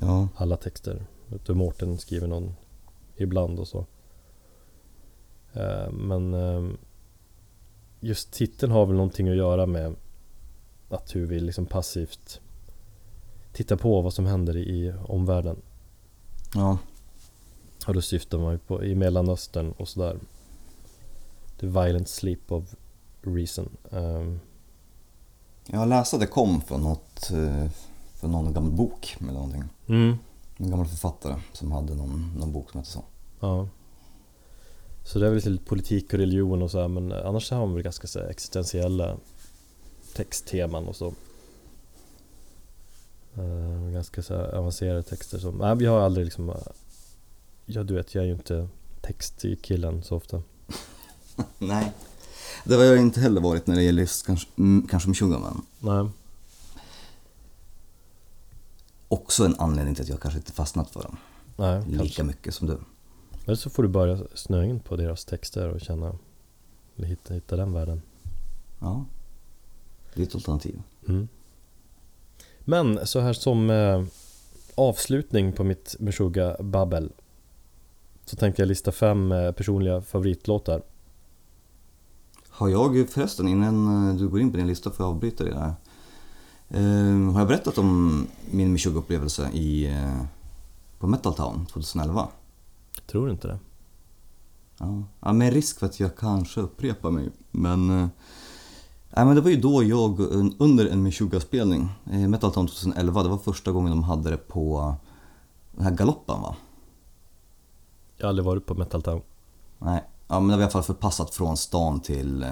Ja, 0.00 0.28
alla 0.36 0.56
texter. 0.56 1.06
Och 1.48 1.56
Mårten 1.56 1.98
skriver 1.98 2.26
någon 2.26 2.54
ibland 3.16 3.58
och 3.58 3.68
så. 3.68 3.86
Eh, 5.52 5.90
Men 5.90 6.34
eh, 6.34 6.70
just 8.00 8.32
titeln 8.32 8.72
har 8.72 8.86
väl 8.86 8.96
någonting 8.96 9.28
att 9.28 9.36
göra 9.36 9.66
med 9.66 9.94
att 10.88 11.14
hur 11.14 11.26
vi 11.26 11.40
liksom 11.40 11.66
passivt 11.66 12.40
tittar 13.52 13.76
på 13.76 14.00
vad 14.00 14.14
som 14.14 14.26
händer 14.26 14.56
i 14.56 14.94
omvärlden. 15.04 15.56
ja, 16.54 16.78
Och 17.86 17.94
då 17.94 18.02
syftar 18.02 18.38
man 18.38 18.52
ju 18.52 18.58
på 18.58 18.84
i 18.84 18.94
Mellanöstern 18.94 19.72
och 19.72 19.88
sådär. 19.88 20.18
The 21.60 21.66
violent 21.66 22.08
sleep 22.08 22.52
of 22.52 22.74
reason. 23.22 23.76
Um, 23.90 24.40
jag 25.66 25.88
läste 25.88 26.16
att 26.16 26.20
det 26.20 26.26
kom 26.26 26.60
från 26.60 26.82
något, 26.82 27.30
eh, 27.30 27.70
från 28.14 28.32
någon 28.32 28.52
gammal 28.52 28.70
bok 28.72 29.16
eller 29.20 29.32
någonting. 29.32 29.64
mm, 29.88 30.18
En 30.56 30.70
gammal 30.70 30.86
författare 30.86 31.34
som 31.52 31.72
hade 31.72 31.94
någon, 31.94 32.32
någon 32.38 32.52
bok 32.52 32.70
som 32.70 32.78
hette 32.80 32.90
så. 32.92 33.04
ja. 33.40 33.68
Så 35.04 35.18
det 35.18 35.26
är 35.26 35.30
väl 35.30 35.50
lite 35.50 35.64
politik 35.64 36.12
och 36.12 36.18
religion 36.18 36.62
och 36.62 36.70
så 36.70 36.80
här, 36.80 36.88
men 36.88 37.12
annars 37.12 37.50
har 37.50 37.58
man 37.66 37.74
väl 37.74 37.82
ganska 37.82 38.06
så 38.06 38.20
existentiella 38.20 39.16
textteman 40.16 40.88
och 40.88 40.96
så. 40.96 41.14
Eh, 43.36 43.92
ganska 43.92 44.22
så 44.22 44.34
avancerade 44.34 45.02
texter 45.02 45.38
som, 45.38 45.58
nej 45.58 45.76
vi 45.76 45.86
har 45.86 46.00
aldrig 46.00 46.24
liksom 46.24 46.54
Ja 47.66 47.82
du 47.82 47.94
vet 47.94 48.14
jag 48.14 48.22
är 48.24 48.26
ju 48.28 48.32
inte 48.34 48.68
textkillen 49.00 50.02
så 50.02 50.16
ofta 50.16 50.42
Nej. 51.58 51.92
Det 52.64 52.74
har 52.74 52.82
jag 52.82 52.98
inte 52.98 53.20
heller 53.20 53.40
varit 53.40 53.66
när 53.66 53.74
det 53.76 53.82
gäller 53.82 54.02
just 54.02 54.26
kanske, 54.26 54.48
mm, 54.58 54.86
kanske 54.90 55.08
Meshuggah 55.08 55.40
men 55.40 55.62
Nej 55.78 56.10
också 59.08 59.44
en 59.44 59.54
anledning 59.58 59.94
till 59.94 60.02
att 60.02 60.08
jag 60.08 60.20
kanske 60.20 60.38
inte 60.38 60.52
fastnat 60.52 60.90
för 60.90 61.02
dem 61.02 61.16
Nej 61.56 61.82
lika 61.86 61.98
kanske 62.04 62.22
mycket 62.22 62.54
som 62.54 62.66
du. 62.66 62.78
Eller 63.44 63.56
så 63.56 63.70
får 63.70 63.82
du 63.82 63.88
börja 63.88 64.18
snöa 64.34 64.64
in 64.64 64.80
på 64.80 64.96
deras 64.96 65.24
texter 65.24 65.68
och 65.68 65.80
känna 65.80 66.18
hitta, 66.96 67.34
hitta 67.34 67.56
den 67.56 67.72
världen 67.72 68.02
Ja, 68.80 69.04
det 70.14 70.22
är 70.22 70.26
ett 70.26 70.34
alternativ. 70.34 70.82
mm. 71.08 71.28
Men 72.60 73.06
så 73.06 73.20
här 73.20 73.32
som 73.32 73.70
eh, 73.70 74.04
avslutning 74.74 75.52
på 75.52 75.64
mitt 75.64 75.96
Meshuggah-babbel 75.98 77.12
Så 78.24 78.36
tänkte 78.36 78.62
jag 78.62 78.66
lista 78.66 78.92
fem 78.92 79.32
eh, 79.32 79.52
personliga 79.52 80.02
favoritlåtar 80.02 80.82
Har 82.54 82.68
jag 82.68 83.08
förresten, 83.10 83.48
innan 83.48 84.16
du 84.16 84.28
går 84.28 84.40
in 84.40 84.50
på 84.50 84.56
din 84.56 84.66
lista 84.66 84.90
får 84.90 85.06
jag 85.06 85.10
avbryta 85.14 85.44
dig 85.44 85.52
där. 85.52 85.74
Eh, 86.68 87.32
har 87.32 87.38
jag 87.40 87.48
berättat 87.48 87.78
om 87.78 88.26
min 88.50 88.72
Meshuggah-upplevelse 88.76 89.50
i, 89.52 89.86
eh, 89.86 90.22
på 90.98 91.06
Metal 91.06 91.34
Town 91.34 91.66
2011? 91.66 92.28
Tror 93.10 93.26
du 93.26 93.32
inte 93.32 93.48
det? 93.48 93.58
Ja. 94.78 95.02
ja, 95.20 95.32
med 95.32 95.52
risk 95.52 95.78
för 95.78 95.86
att 95.86 96.00
jag 96.00 96.16
kanske 96.16 96.60
upprepar 96.60 97.10
mig. 97.10 97.30
Men, 97.50 97.86
nej, 97.86 99.24
men 99.24 99.34
det 99.34 99.40
var 99.40 99.50
ju 99.50 99.60
då 99.60 99.82
jag 99.82 100.20
un- 100.20 100.54
under 100.58 100.86
en 100.86 101.02
Meshuggah-spelning, 101.02 101.88
eh, 102.12 102.28
Metal 102.28 102.52
Town 102.52 102.66
2011, 102.66 103.22
det 103.22 103.28
var 103.28 103.38
första 103.38 103.72
gången 103.72 103.90
de 103.90 104.02
hade 104.02 104.30
det 104.30 104.36
på 104.36 104.94
den 105.72 105.84
här 105.84 105.90
galoppen 105.94 106.40
va? 106.42 106.56
Jag 108.16 108.24
har 108.24 108.28
aldrig 108.28 108.44
varit 108.46 108.66
på 108.66 108.74
Metal 108.74 109.02
Town 109.02 109.22
Nej, 109.78 110.04
ja, 110.32 110.40
men 110.40 110.48
det 110.48 110.54
var 110.54 110.60
i 110.60 110.64
alla 110.64 110.70
fall 110.70 110.82
förpassat 110.82 111.34
från 111.34 111.56
stan 111.56 112.00
till 112.00 112.42
eh, 112.42 112.50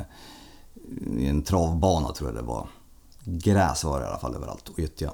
en 1.28 1.42
travbana 1.42 2.12
tror 2.12 2.28
jag 2.30 2.36
det 2.38 2.46
var. 2.46 2.68
Gräs 3.24 3.84
var 3.84 4.00
det 4.00 4.06
i 4.06 4.08
alla 4.08 4.18
fall 4.18 4.34
överallt 4.34 4.68
och 4.68 4.78
gyttja. 4.78 5.12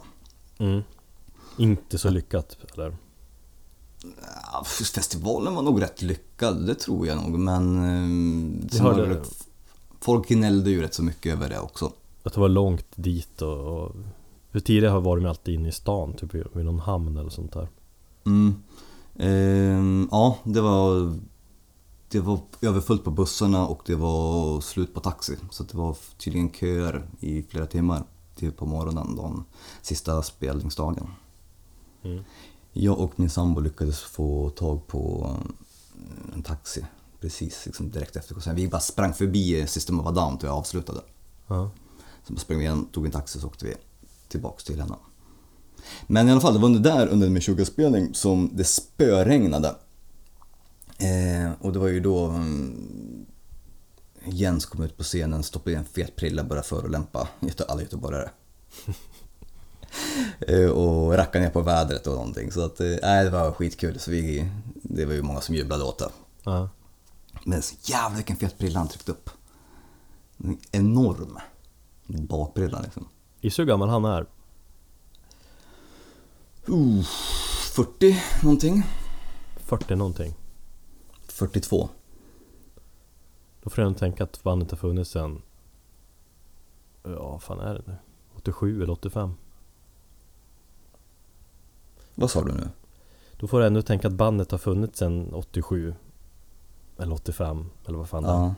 mm. 0.58 0.82
Inte 1.58 1.98
så 1.98 2.10
lyckat 2.10 2.56
eller? 2.74 2.96
Ja, 4.52 4.64
festivalen 4.64 5.54
var 5.54 5.62
nog 5.62 5.82
rätt 5.82 6.02
lyckad, 6.02 6.66
det 6.66 6.74
tror 6.74 7.06
jag 7.06 7.16
nog, 7.16 7.38
men... 7.38 7.76
eh, 8.72 8.82
hörde- 8.82 9.06
det, 9.14 9.22
folk 10.00 10.28
gnällde 10.28 10.70
ju 10.70 10.82
rätt 10.82 10.94
så 10.94 11.02
mycket 11.02 11.32
över 11.32 11.48
det 11.48 11.58
också. 11.60 11.92
Att 12.22 12.32
det 12.34 12.40
var 12.40 12.48
långt 12.48 12.86
dit 12.94 13.42
och, 13.42 13.58
och 13.58 13.92
För 14.52 14.60
tidigare 14.60 14.92
har 14.92 15.00
varit 15.00 15.22
med 15.22 15.30
alltid 15.30 15.54
inne 15.54 15.68
i 15.68 15.72
stan, 15.72 16.12
typ 16.12 16.34
vid 16.34 16.64
någon 16.64 16.78
hamn 16.80 17.16
eller 17.16 17.30
sånt 17.30 17.52
där 17.52 17.68
Mm. 18.26 18.54
Ehm, 19.18 20.08
ja, 20.10 20.38
det 20.44 20.60
var, 20.60 21.14
det 22.09 22.20
var 22.20 22.40
överfullt 22.61 23.04
på 23.04 23.11
bussarna 23.11 23.66
och 23.66 23.82
det 23.86 23.94
var 23.94 24.61
slut 24.61 24.94
på 24.94 25.00
taxi. 25.00 25.36
Så 25.50 25.62
det 25.62 25.76
var 25.76 25.96
tydligen 26.18 26.50
köer 26.50 27.09
i 27.20 27.42
flera 27.42 27.66
timmar 27.66 28.04
till 28.34 28.52
på 28.52 28.66
morgonen 28.66 29.16
den 29.16 29.44
sista 29.82 30.22
spelningsdagen. 30.22 31.09
mm. 32.02 32.24
Jag 32.72 32.98
och 32.98 33.20
min 33.20 33.30
sambo 33.30 33.61
lyckades 33.61 34.00
få 34.00 34.50
tag 34.50 34.86
på 34.86 35.30
eh, 35.98 36.34
en 36.34 36.42
taxi 36.42 36.84
precis 37.20 37.66
liksom 37.66 37.90
direkt 37.90 38.16
efter 38.16 38.34
konserten. 38.34 38.57
Vi 38.57 38.68
bara 38.68 38.80
sprang 38.80 39.14
förbi 39.14 39.66
System 39.66 40.00
of 40.00 40.07
a 40.07 40.11
Down 40.11 40.38
till 40.38 40.46
jag 40.46 40.57
avslutade. 40.57 41.00
Ja, 41.46 41.70
Så 42.26 42.32
bara 42.32 42.38
sprang 42.40 42.59
vi 42.59 42.64
igen, 42.64 42.86
tog 42.92 43.07
en 43.07 43.12
taxi 43.12 43.40
så 43.40 43.46
åkte 43.46 43.64
vi 43.64 43.74
tillbaks 44.28 44.64
till 44.64 44.80
henne. 44.80 44.94
Men 46.07 46.28
i 46.28 46.32
alla 46.32 46.40
fall, 46.40 46.54
det 46.54 46.59
var 46.59 46.66
under 46.66 46.80
där 46.80 47.07
under 47.07 47.28
min 47.28 47.40
20-spelning 47.40 48.14
som 48.14 48.50
det 48.52 48.64
spöregnade. 48.64 49.74
Eh, 50.99 51.53
och 51.61 51.72
det 51.72 51.78
var 51.78 51.88
ju 51.88 52.01
då 52.01 52.24
mm, 52.24 53.26
Jens 54.24 54.66
kom 54.66 54.82
ut 54.82 54.97
på 54.97 55.03
scenen, 55.03 55.42
stoppade 55.42 55.72
i 55.72 55.74
en 55.74 55.84
fet 55.84 56.16
prilla 56.16 56.42
och 56.42 56.49
började 56.49 56.68
förolämpa 56.68 57.28
alla 57.68 57.82
göteborgare. 57.82 58.30
eh, 60.40 60.70
och 60.70 61.12
racka 61.12 61.40
ner 61.40 61.51
på 61.51 61.61
vädret 61.61 62.07
och 62.07 62.14
någonting. 62.14 62.53
Så 62.53 62.64
att, 62.64 62.80
eh, 62.80 62.86
det 63.24 63.30
var 63.30 63.53
skitkul. 63.53 63.99
Så 63.99 64.11
vi, 64.11 64.51
det 64.74 65.05
var 65.05 65.12
ju 65.12 65.22
många 65.22 65.40
som 65.40 65.55
jublade 65.55 65.84
åt 65.84 65.99
det. 65.99 66.11
ja. 66.44 66.68
Men 67.44 67.62
så 67.62 67.74
jävlar 67.82 68.16
vilken 68.16 68.36
fet 68.36 68.59
prilla 68.59 68.78
han 68.78 68.88
tryckte 68.88 69.12
upp. 69.12 69.30
En 70.38 70.59
Enorm 70.72 71.38
bakprilla 72.07 72.80
liksom. 72.80 73.09
Gissa 73.40 73.62
hur 73.62 73.66
gammal 73.66 73.88
han 73.88 74.05
är? 74.05 74.26
Uh, 76.68 77.05
40 77.74 78.22
någonting. 78.42 78.82
40 79.57 79.94
någonting 79.94 80.34
42. 81.37 81.89
Då 83.62 83.70
får 83.70 83.82
jag 83.82 83.87
ändå 83.87 83.99
tänka 83.99 84.24
att 84.24 84.43
bandet 84.43 84.70
har 84.70 84.78
funnits 84.78 85.11
sen 85.11 85.43
Ja, 87.03 87.30
vad 87.30 87.43
fan 87.43 87.61
är 87.61 87.74
det 87.74 87.82
nu? 87.87 87.97
87 88.37 88.82
eller 88.82 88.93
85? 88.93 89.34
Vad 92.14 92.30
sa 92.30 92.45
du 92.45 92.53
nu? 92.53 92.68
Då 93.37 93.47
får 93.47 93.61
jag 93.61 93.66
ändå 93.66 93.82
tänka 93.82 94.09
att 94.09 94.14
bandet 94.14 94.51
har 94.51 94.59
funnits 94.59 94.99
sen 94.99 95.34
87 95.34 95.95
Eller 96.99 97.14
85 97.14 97.70
eller 97.87 97.99
vad 97.99 98.09
fan 98.09 98.22
det 98.22 98.28
är 98.28 98.32
Ja. 98.32 98.55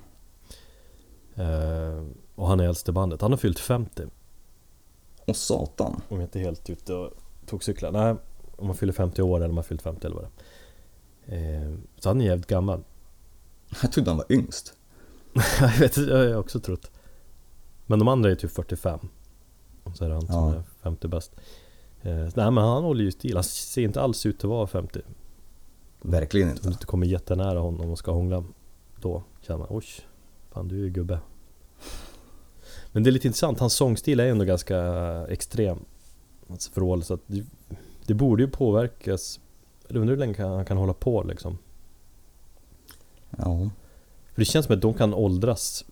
Eh, 1.45 2.05
och 2.35 2.49
han 2.49 2.61
är 2.61 2.65
äldst 2.65 2.89
i 2.89 2.93
bandet. 2.93 3.21
Han 3.21 3.31
har 3.33 3.39
fyllt 3.39 3.59
50 3.59 4.03
Och 5.27 5.37
satan. 5.37 6.01
om 6.09 6.17
jag 6.21 6.27
inte 6.27 6.39
är 6.39 6.43
helt 6.45 6.71
ute 6.71 6.95
och 6.95 7.11
tog 7.47 7.65
cyklar. 7.65 7.93
Nej, 7.93 8.17
om 8.57 8.67
man 8.67 8.77
fyller 8.77 8.93
50 8.93 9.23
år 9.23 9.37
eller 9.37 9.49
om 9.49 9.55
man 9.55 9.65
fyllt 9.65 9.83
50 9.83 10.07
eller 10.07 10.17
vad 10.17 10.25
det 10.25 10.29
är. 10.29 10.45
Eh, 11.29 11.75
så 11.99 12.09
han 12.09 12.21
är 12.21 12.25
jävligt 12.25 12.47
gammal. 12.47 12.85
Jag 13.83 13.93
trodde 13.93 14.11
han 14.11 14.17
var 14.19 14.33
yngst. 14.33 14.75
jag 15.61 15.79
vet 15.79 15.97
inte, 15.97 16.11
jag 16.11 16.19
har 16.19 16.25
jag 16.25 16.41
också 16.41 16.61
trott. 16.61 16.91
Men 17.87 17.99
de 17.99 18.09
andra 18.09 18.31
är 18.31 18.35
typ 18.35 18.51
45. 18.53 19.01
Och 19.83 19.97
så 19.97 20.05
är 20.05 20.09
det 20.09 20.15
han 20.15 20.27
som 20.27 20.35
Ja. 20.35 20.55
är 20.55 20.63
50 20.83 21.09
bäst. 21.09 21.33
Eh, 22.03 22.15
nej 22.17 22.31
men 22.51 22.57
han 22.59 22.83
håller 22.83 23.05
ju 23.05 23.11
stil. 23.13 23.35
Han 23.35 23.45
ser 23.45 23.83
inte 23.83 24.01
alls 24.01 24.27
ut 24.27 24.37
att 24.45 24.51
vara 24.51 24.67
50. 24.67 25.01
Verkligen 26.03 26.49
Om 26.49 26.55
du 26.55 26.59
inte. 26.59 26.69
inte 26.69 26.87
kommer 26.87 27.07
jättenära 27.07 27.59
honom 27.59 27.91
och 27.91 27.99
ska 27.99 28.13
hångla 28.13 28.45
då 29.01 29.23
känner 29.41 29.59
man 29.59 29.67
oj, 29.71 29.85
fan 30.53 30.69
du 30.69 30.75
är 30.81 30.85
ju 30.85 30.91
gubbe. 30.91 31.21
Men 32.93 33.03
det 33.03 33.11
är 33.11 33.13
lite 33.13 33.27
intressant, 33.27 33.59
hans 33.61 33.75
sångstil 33.75 34.21
är 34.21 34.27
ändå 34.27 34.45
ganska 34.45 34.79
extrem. 35.29 35.79
Hans 36.49 36.69
förhållande, 36.69 37.05
så 37.07 37.15
att 37.15 37.21
det, 37.27 37.45
det 38.07 38.15
borde 38.15 38.43
ju 38.43 38.51
påverkas 38.51 39.41
Jag 39.89 39.97
undrar 39.97 40.15
hur 40.15 40.21
länge 40.21 40.43
han 40.43 40.65
kan 40.65 40.77
hålla 40.77 40.93
på 40.93 41.23
liksom 41.23 41.59
Ja. 43.31 43.71
För 44.33 44.41
det 44.41 44.45
känns 44.45 44.67
som 44.67 44.75
att 44.75 44.83
de 44.83 44.95
kan 44.95 45.15
åldras 45.15 45.85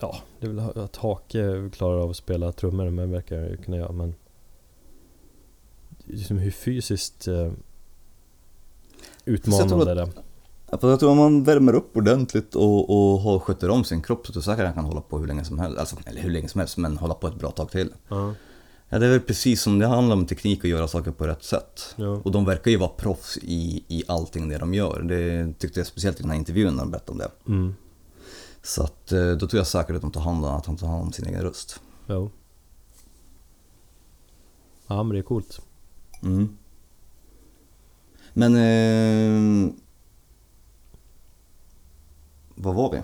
Ja, 0.00 0.16
det 0.40 0.46
är 0.46 0.50
väl 0.50 0.78
att 0.84 0.96
Hake 0.96 1.70
klarar 1.72 1.98
av 1.98 2.10
att 2.10 2.16
spela 2.16 2.52
trummor 2.52 2.90
men 2.90 3.10
verkar 3.10 3.36
ju 3.36 3.56
kunna 3.56 3.76
göra 3.76 3.92
men 3.92 4.14
liksom 6.04 6.38
hur 6.38 6.50
fysiskt 6.50 7.28
eh, 7.28 7.52
utmanande 9.24 9.90
är 9.90 9.94
det 9.94 10.08
för 10.80 10.90
jag 10.90 11.00
tror 11.00 11.10
om 11.10 11.16
man 11.16 11.44
värmer 11.44 11.74
upp 11.74 11.96
ordentligt 11.96 12.54
och, 12.54 12.90
och 12.90 13.20
har, 13.20 13.38
sköter 13.38 13.70
om 13.70 13.84
sin 13.84 14.02
kropp 14.02 14.26
så 14.26 14.32
tror 14.32 14.40
jag 14.40 14.44
säkert 14.44 14.60
att 14.60 14.66
han 14.66 14.74
kan 14.74 14.84
hålla 14.84 15.00
på 15.00 15.18
hur 15.18 15.26
länge 15.26 15.44
som 15.44 15.58
helst. 15.58 15.78
Alltså, 15.78 15.96
eller 16.06 16.20
hur 16.20 16.30
länge 16.30 16.48
som 16.48 16.58
helst, 16.58 16.76
men 16.76 16.96
hålla 16.96 17.14
på 17.14 17.26
ett 17.26 17.34
bra 17.34 17.50
tag 17.50 17.70
till. 17.70 17.92
Ja, 18.08 18.34
Ja, 18.94 18.98
det 19.00 19.06
är 19.06 19.10
väl 19.10 19.20
precis 19.20 19.62
som 19.62 19.78
det 19.78 19.86
handlar 19.86 20.16
om 20.16 20.26
teknik 20.26 20.58
och 20.64 20.68
göra 20.70 20.88
saker 20.88 21.10
på 21.10 21.26
rätt 21.26 21.42
sätt. 21.42 21.94
ja, 21.96 22.08
Och 22.24 22.30
de 22.30 22.44
verkar 22.44 22.70
ju 22.70 22.76
vara 22.76 22.88
proffs 22.88 23.38
i, 23.42 23.84
i 23.88 24.02
allting 24.08 24.48
det 24.48 24.58
de 24.58 24.74
gör. 24.74 25.02
Det 25.02 25.54
tyckte 25.58 25.80
jag 25.80 25.86
speciellt 25.86 26.18
i 26.20 26.22
den 26.22 26.30
här 26.30 26.38
intervjun 26.38 26.74
när 26.74 26.82
de 26.82 26.90
berättade 26.90 27.12
om 27.12 27.18
det. 27.18 27.30
mm, 27.52 27.74
Så 28.62 28.82
att 28.82 29.12
eh, 29.12 29.30
då 29.30 29.46
tror 29.46 29.58
jag 29.58 29.66
säkert 29.66 29.96
att 29.96 30.02
de 30.02 30.10
tar 30.12 30.20
hand 30.20 30.44
om, 30.44 30.54
att 30.54 30.64
de 30.64 30.76
tar 30.76 30.86
hand 30.86 31.02
om 31.02 31.12
sin 31.12 31.26
egen 31.26 31.42
röst. 31.42 31.80
jo 32.06 32.30
Ja 34.86 35.02
men 35.02 35.12
det 35.12 35.18
är 35.18 35.22
coolt 35.22 35.60
Mm. 36.22 36.56
Men... 38.32 38.54
Eh, 38.56 39.72
vad 42.54 42.74
var 42.74 42.92
vi? 42.92 43.02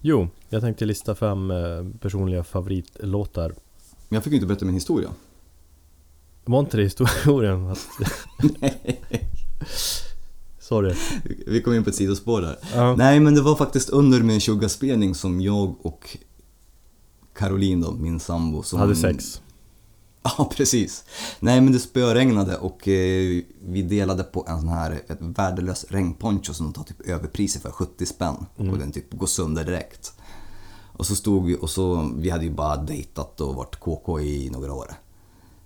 Jo, 0.00 0.28
jag 0.48 0.62
tänkte 0.62 0.84
lista 0.84 1.14
fem 1.14 1.50
eh, 1.50 1.84
personliga 2.00 2.44
favoritlåtar 2.44 3.54
Jag 4.08 4.24
fick 4.24 4.30
ju 4.30 4.36
inte 4.36 4.46
berätta 4.46 4.64
min 4.64 4.74
historia. 4.74 5.10
Var 6.44 6.60
inte 6.60 6.76
det 6.76 6.82
historien? 6.82 7.70
Att... 7.70 7.88
Sorry 10.58 10.94
Vi 11.46 11.62
kom 11.62 11.74
in 11.74 11.84
på 11.84 11.90
ett 11.90 11.96
sidospår 11.96 12.42
där. 12.42 12.56
ja. 12.74 12.96
Nej 12.96 13.20
men 13.20 13.34
det 13.34 13.42
var 13.42 13.56
faktiskt 13.56 13.88
under 13.88 14.20
min 14.20 14.68
spelning 14.68 15.14
som 15.14 15.40
jag 15.40 15.86
och 15.86 16.18
Caroline 17.34 17.80
då, 17.80 17.92
min 17.92 18.20
sambo 18.20 18.62
som... 18.62 18.78
Hade 18.78 18.96
sex 18.96 19.40
Ja 20.38 20.50
precis. 20.56 21.04
Nej 21.40 21.60
men 21.60 21.72
det 21.72 21.78
spöregnade 21.78 22.56
och 22.56 22.88
eh, 22.88 23.42
vi 23.62 23.82
delade 23.82 24.22
på 24.22 24.46
en 24.48 24.60
sån 24.60 24.68
här 24.68 24.92
ett 24.92 25.18
värdelös 25.20 25.86
regnponcho 25.88 26.54
som 26.54 26.66
de 26.66 26.72
tar 26.72 26.84
typ 26.84 27.00
överpriser 27.08 27.60
för, 27.60 27.70
70 27.70 28.06
spänn. 28.06 28.46
Och 28.56 28.78
den 28.78 28.92
typ 28.92 29.12
går 29.12 29.26
sönder 29.26 29.64
direkt. 29.64 30.12
Och 30.96 31.06
så 31.06 31.16
stod 31.16 31.44
vi 31.46 31.56
och 31.60 31.70
så, 31.70 32.10
vi 32.16 32.30
hade 32.30 32.44
ju 32.44 32.50
bara 32.50 32.76
dejtat 32.76 33.40
och 33.40 33.54
varit 33.54 33.76
KK 33.76 34.20
i 34.20 34.50
några 34.50 34.72
år. 34.72 34.90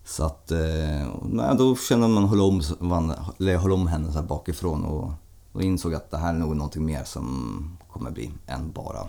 Så 0.05 0.25
att, 0.25 0.51
eh, 0.51 1.09
nej, 1.23 1.57
då 1.59 1.77
kände 1.77 2.09
man 2.09 2.25
höll 2.29 2.41
om, 2.41 2.63
höll 3.39 3.73
om 3.73 3.87
henne 3.87 4.13
så 4.13 4.19
här 4.19 4.27
bakifrån 4.27 4.85
och, 4.85 5.13
och 5.53 5.63
insåg 5.63 5.95
att 5.95 6.11
det 6.11 6.17
här 6.17 6.35
är 6.35 6.39
nog 6.39 6.57
någonting 6.57 6.85
mer 6.85 7.05
som 7.05 7.79
kommer 7.93 8.11
bli 8.11 8.31
än 8.47 8.73
bara 8.73 9.09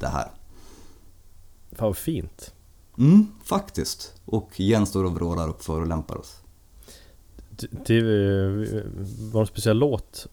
det 0.00 0.06
här. 0.06 0.30
Fan 1.72 1.86
vad 1.86 1.96
fint 1.96 2.52
Mm, 2.98 3.26
faktiskt. 3.44 4.12
Och 4.24 4.60
Jens 4.60 4.88
står 4.88 5.04
och 5.04 5.12
vrålar 5.14 5.48
och 5.48 5.62
förolämpar 5.62 6.16
oss. 6.16 6.36
T- 7.60 7.66
till, 7.84 8.04
eh, 8.04 8.82
Var 9.32 9.32
det 9.32 9.38
en 9.40 9.46
speciell 9.46 9.78
låt 9.78 10.26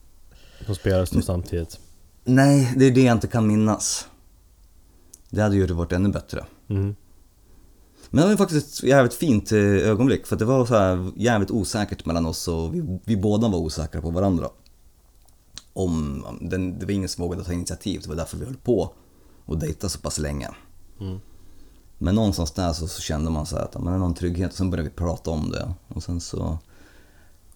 som 0.66 0.76
spelades 0.76 1.10
då 1.10 1.22
samtidigt? 1.22 1.80
Nej, 2.24 2.74
det 2.78 2.86
är 2.86 2.92
det 2.92 3.02
jag 3.04 3.18
inte 3.18 3.28
kan 3.28 3.48
minnas. 3.48 4.08
Det 5.32 5.42
hade 5.42 5.56
ju 5.56 5.66
varit 5.66 5.92
ännu 5.92 6.10
bättre. 6.10 6.46
Mm. 6.68 6.96
Men 8.10 8.24
det 8.24 8.30
var 8.30 8.38
faktiskt 8.38 8.80
ett 8.80 8.90
jävligt 8.90 9.14
fint 9.14 9.52
eh, 9.52 9.60
ögonblick 9.60 10.28
för 10.28 10.36
det 10.36 10.46
var 10.46 10.66
så 10.66 10.76
här 10.76 11.12
jävligt 11.16 11.52
osäkert 11.52 12.06
mellan 12.06 12.26
oss 12.26 12.48
och 12.48 12.76
vi, 12.76 13.00
vi 13.06 13.18
båda 13.18 13.48
var 13.48 13.60
osäkra 13.60 14.02
på 14.02 14.10
varandra. 14.10 14.50
Om, 15.74 16.26
den, 16.42 16.80
det 16.80 16.86
var 16.86 16.92
ingen 16.92 17.10
som 17.10 17.24
vågade 17.24 17.44
ta 17.44 17.54
initiativ, 17.54 18.02
det 18.04 18.10
var 18.10 18.16
därför 18.16 18.38
vi 18.38 18.46
höll 18.46 18.58
på 18.58 18.94
och 19.46 19.58
dejta 19.60 19.90
så 19.90 20.00
pass 20.00 20.18
länge. 20.18 20.50
Mm. 21.00 21.20
Men 21.98 22.16
någonstans 22.16 22.52
där 22.52 22.74
så, 22.74 22.88
så 22.88 23.02
kände 23.02 23.32
man 23.32 23.46
så 23.46 23.56
här 23.56 23.64
att 23.64 23.72
det 23.72 23.80
är 23.80 23.98
någon 23.98 24.14
trygghet 24.14 24.52
och 24.52 24.58
sen 24.58 24.70
började 24.70 24.90
vi 24.90 24.96
prata 24.96 25.32
om 25.32 25.52
det. 25.52 25.74
Och 25.88 26.04
sen 26.04 26.22
så 26.22 26.60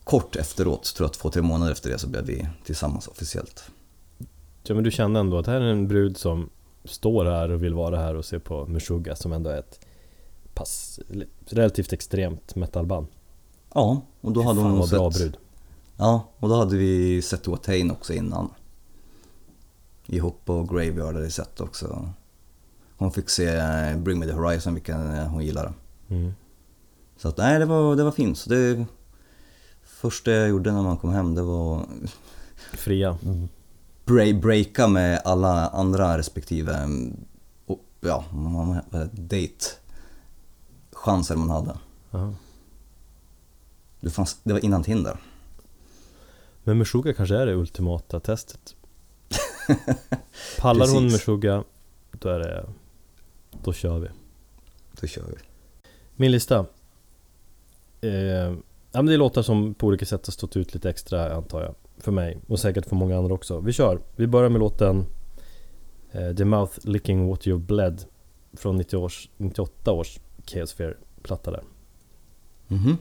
kort 0.03 0.35
efteråt, 0.35 0.95
tror 0.95 1.05
jag 1.09 1.13
två, 1.13 1.29
tre 1.29 1.41
månader 1.41 1.71
efter 1.71 1.89
det 1.89 1.99
så 1.99 2.07
blev 2.07 2.25
vi 2.25 2.47
tillsammans 2.65 3.07
officiellt. 3.07 3.63
Ja 4.63 4.75
men 4.75 4.83
du 4.83 4.91
kände 4.91 5.19
ändå 5.19 5.37
att 5.37 5.47
här 5.47 5.61
är 5.61 5.71
en 5.71 5.87
brud 5.87 6.17
som 6.17 6.49
står 6.85 7.25
här 7.25 7.51
och 7.51 7.63
vill 7.63 7.73
vara 7.73 7.97
här 7.97 8.15
och 8.15 8.25
se 8.25 8.39
på 8.39 8.65
Meshuggah 8.65 9.15
som 9.15 9.33
ändå 9.33 9.49
är 9.49 9.57
ett 9.59 9.79
pass, 10.53 10.99
relativt 11.47 11.93
extremt 11.93 12.55
metalband 12.55 13.07
Ja, 13.73 14.01
och 14.21 14.31
då 14.31 14.41
hade 14.41 14.61
Fan 14.61 14.69
hon 14.69 14.79
vad 14.79 14.89
sett... 14.89 14.97
bra 14.97 15.09
brud 15.09 15.37
Ja, 15.97 16.27
och 16.39 16.49
då 16.49 16.55
hade 16.55 16.75
vi 16.77 17.21
sett 17.21 17.47
Watain 17.47 17.91
också 17.91 18.13
innan. 18.13 18.49
Ihop 20.05 20.49
och 20.49 20.69
Graveyard 20.69 21.05
hade 21.05 21.21
vi 21.21 21.31
sett 21.31 21.61
också. 21.61 22.09
Hon 22.97 23.11
fick 23.11 23.29
se 23.29 23.45
Bring 23.97 24.19
Me 24.19 24.25
The 24.25 24.31
Horizon, 24.31 24.73
vilken 24.73 25.15
eh, 25.15 25.27
hon 25.27 25.45
gillade. 25.45 25.73
mm. 26.09 26.33
Så 27.17 27.27
att 27.27 27.37
nej, 27.37 27.59
det 27.59 27.65
var, 27.65 27.95
det 27.95 28.03
var 28.03 28.11
fint. 28.11 28.37
Så 28.37 28.49
det 28.49 28.85
första 29.83 30.31
jag 30.31 30.49
gjorde 30.49 30.71
när 30.71 30.81
man 30.83 30.97
kom 30.97 31.09
hem, 31.09 31.35
det 31.35 31.41
var 31.41 31.85
Fria 32.73 33.17
bra- 33.21 33.47
breaka 34.05 34.87
med 34.87 35.21
alla 35.25 35.69
andra 35.69 36.17
respektive 36.17 36.73
mm, 36.73 37.25
ja, 37.99 38.25
date 39.11 39.65
chanser 40.91 41.35
man 41.35 41.49
hade. 41.49 41.77
Det, 43.99 44.09
fanns, 44.09 44.37
det 44.43 44.53
var 44.53 44.65
innan 44.65 44.83
Tinder. 44.83 45.17
Men 46.63 46.77
Meshuggah 46.77 47.13
kanske 47.13 47.35
är 47.35 47.45
det 47.45 47.53
ultimata 47.55 48.19
testet 48.19 48.75
Pallar 50.59 50.87
hon. 50.87 51.03
Meshuggah 51.03 51.63
Då 52.11 52.29
är 52.29 52.39
det 52.39 52.65
Då 53.63 53.73
kör 53.73 53.99
vi 53.99 54.07
Då 55.01 55.07
kör 55.07 55.23
vi. 55.23 55.35
Min 56.15 56.31
lista 56.31 56.65
eh, 58.01 58.53
Ja 58.91 59.01
men 59.01 59.05
det 59.05 59.13
är 59.13 59.17
låtar 59.17 59.41
som 59.41 59.73
på 59.73 59.87
olika 59.87 60.05
sätt 60.05 60.27
har 60.27 60.31
stått 60.31 60.57
ut 60.57 60.73
lite 60.73 60.89
extra 60.89 61.35
antar 61.35 61.61
jag 61.61 61.75
För 62.05 62.11
mig 62.11 62.37
och 62.47 62.59
säkert 62.59 62.85
för 62.85 62.95
många 62.95 63.17
andra 63.17 63.33
också. 63.33 63.59
Vi 63.59 63.73
kör! 63.73 63.99
Vi 64.15 64.27
börjar 64.27 64.49
med 64.49 64.59
låten 64.59 65.05
eh, 66.11 66.35
The 66.35 66.45
Mouth 66.45 66.87
Licking 66.87 67.27
What 67.27 67.47
You've 67.47 67.65
Bled 67.65 68.03
Från 68.53 68.77
90 68.77 68.97
års, 68.97 69.29
98 69.37 69.91
års 69.91 70.19
Chaosphere-platta 70.45 71.51
där. 71.51 71.63
Mhm. 72.67 72.97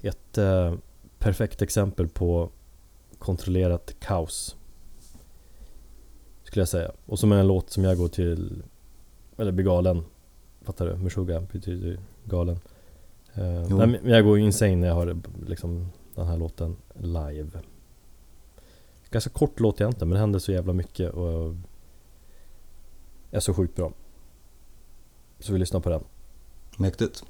Ett 0.00 0.38
eh, 0.38 0.74
perfekt 1.18 1.62
exempel 1.62 2.08
på 2.08 2.50
kontrollerat 3.18 3.94
kaos 4.00 4.56
Skulle 6.44 6.60
jag 6.60 6.68
säga. 6.68 6.92
Och 7.06 7.18
som 7.18 7.32
är 7.32 7.36
en 7.36 7.46
låt 7.46 7.70
som 7.70 7.84
jag 7.84 7.96
går 7.96 8.08
till 8.08 8.62
Eller 9.36 9.52
blir 9.52 9.64
galen. 9.64 10.04
Fattar 10.62 10.86
du? 10.86 10.96
Meshuggah 10.96 11.42
betyder 11.52 12.00
galen. 12.24 12.58
Nej, 13.68 13.86
men 13.86 14.08
Jag 14.08 14.24
går 14.24 14.38
insane 14.38 14.76
när 14.76 14.88
jag 14.88 14.94
hör 14.94 15.16
liksom 15.46 15.88
den 16.14 16.26
här 16.26 16.36
låten 16.36 16.76
live 16.94 17.50
Ganska 19.10 19.30
kort 19.30 19.60
låt 19.60 19.80
egentligen 19.80 20.08
men 20.08 20.14
det 20.14 20.20
händer 20.20 20.38
så 20.38 20.52
jävla 20.52 20.72
mycket 20.72 21.12
och 21.12 21.54
Är 23.30 23.40
så 23.40 23.54
sjukt 23.54 23.76
bra 23.76 23.92
Så 25.38 25.52
vi 25.52 25.58
lyssnar 25.58 25.80
på 25.80 25.88
den 25.88 26.04
Mäktigt. 26.78 27.24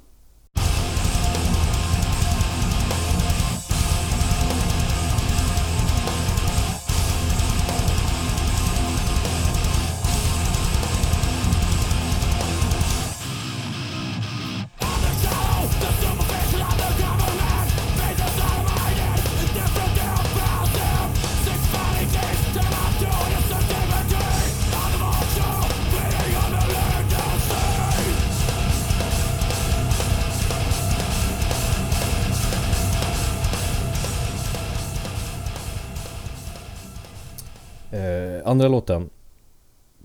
Andra 38.57 38.67
låten 38.67 39.09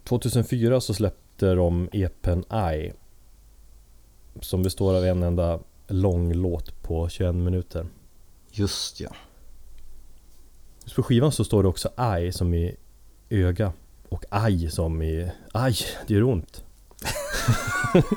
2004 0.04 0.80
så 0.80 0.94
släppte 0.94 1.54
de 1.54 1.88
EPen 1.92 2.44
I 2.74 2.92
Som 4.40 4.62
består 4.62 4.94
av 4.94 5.04
en 5.04 5.22
enda 5.22 5.58
lång 5.86 6.32
låt 6.32 6.82
på 6.82 7.08
21 7.08 7.34
minuter 7.34 7.86
Just 8.50 9.00
ja. 9.00 9.10
Just 10.84 10.96
på 10.96 11.02
skivan 11.02 11.32
så 11.32 11.44
står 11.44 11.62
det 11.62 11.68
också 11.68 11.88
I 12.24 12.32
som 12.32 12.54
i 12.54 12.76
öga 13.30 13.72
Och 14.08 14.24
aj 14.28 14.70
som 14.70 15.02
i 15.02 15.30
aj, 15.52 15.76
det 16.06 16.14
gör 16.14 16.22
ont 16.22 16.64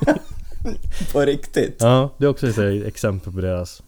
På 1.12 1.22
riktigt? 1.22 1.78
Ja, 1.80 2.10
det 2.18 2.26
är 2.26 2.30
också 2.30 2.48
ett 2.48 2.86
exempel 2.86 3.34
på 3.34 3.42
deras 3.42 3.84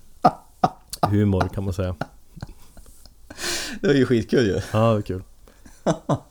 humor 1.02 1.50
kan 1.54 1.64
man 1.64 1.74
säga 1.74 1.95
Det 3.82 3.88
var 3.88 3.93
ju 3.93 4.06
skitkul 4.06 4.48
ju. 4.48 4.62
Ja, 4.74 4.88
det 4.89 4.93
var 4.93 5.02
kul. 5.02 5.24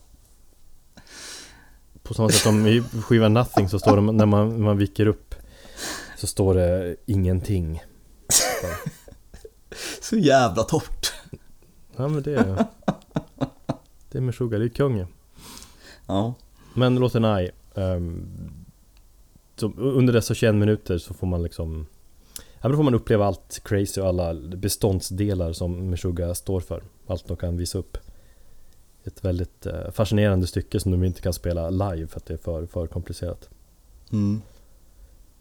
På 2.07 2.15
samma 2.15 2.29
sätt 2.29 2.41
som 2.43 2.67
i 2.67 2.83
skivan 2.83 3.35
Nothing 3.35 3.69
så 3.69 3.79
står 3.79 3.97
det 3.97 4.03
när 4.03 4.27
man, 4.27 4.63
man 4.63 4.79
viker 4.79 5.07
upp 5.07 5.35
Så 6.17 6.27
står 6.27 6.55
det 6.55 6.97
ingenting. 7.07 7.83
Så 10.01 10.17
jävla 10.17 10.63
torrt. 10.63 11.13
Ja 11.97 12.09
men 12.09 12.23
det 12.23 12.35
är 12.35 12.67
Det 14.11 14.19
är 14.19 14.23
Meshuggah, 14.23 14.59
det 14.59 14.67
är 14.67 14.69
kungen. 14.69 15.07
Ja. 16.07 16.35
Men 16.75 16.97
låten 16.97 17.25
I 17.25 17.51
um, 17.75 18.29
så 19.57 19.73
Under 19.77 20.13
dessa 20.13 20.35
21 20.35 20.55
minuter 20.55 20.99
så 20.99 21.15
får 21.15 21.27
man 21.27 21.43
liksom 21.43 21.87
Ja 22.61 22.69
då 22.69 22.77
får 22.77 22.83
man 22.83 22.95
uppleva 22.95 23.27
allt 23.27 23.61
crazy 23.65 24.01
och 24.01 24.09
alla 24.09 24.35
beståndsdelar 24.35 25.53
som 25.53 25.91
Meshuggah 25.91 26.33
står 26.33 26.61
för. 26.61 26.83
Allt 27.07 27.29
de 27.29 27.37
kan 27.37 27.57
visa 27.57 27.79
upp. 27.79 27.99
Ett 29.07 29.25
väldigt 29.25 29.67
eh, 29.67 29.91
fascinerande 29.91 30.47
stycke 30.47 30.81
som 30.81 30.93
de 30.93 31.05
inte 31.05 31.21
kan 31.21 31.33
spela 31.33 31.71
live 31.71 32.07
för 32.07 32.17
att 32.17 32.27
det 32.27 32.35
är 32.35 32.39
för, 32.39 32.67
för 32.67 32.87
komplicerat. 32.87 33.49
Mm. 34.13 34.43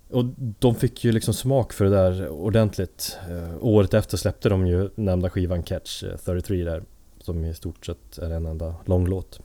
Och 0.09 0.25
de 0.59 0.75
fick 0.75 1.03
ju 1.03 1.11
liksom 1.11 1.33
smak 1.33 1.73
för 1.73 1.85
det 1.85 1.91
där 1.91 2.29
ordentligt. 2.29 3.17
Eh, 3.29 3.55
året 3.59 3.93
efter 3.93 4.17
släppte 4.17 4.49
de 4.49 4.67
ju 4.67 4.89
nämnda 4.95 5.29
skivan 5.29 5.63
Catch 5.63 6.03
eh, 6.03 6.17
33 6.17 6.63
där. 6.63 6.83
Som 7.19 7.45
i 7.45 7.53
stort 7.53 7.85
sett 7.85 8.17
är 8.17 8.29
en 8.29 8.45
enda 8.45 8.75
långlåt. 8.85 9.39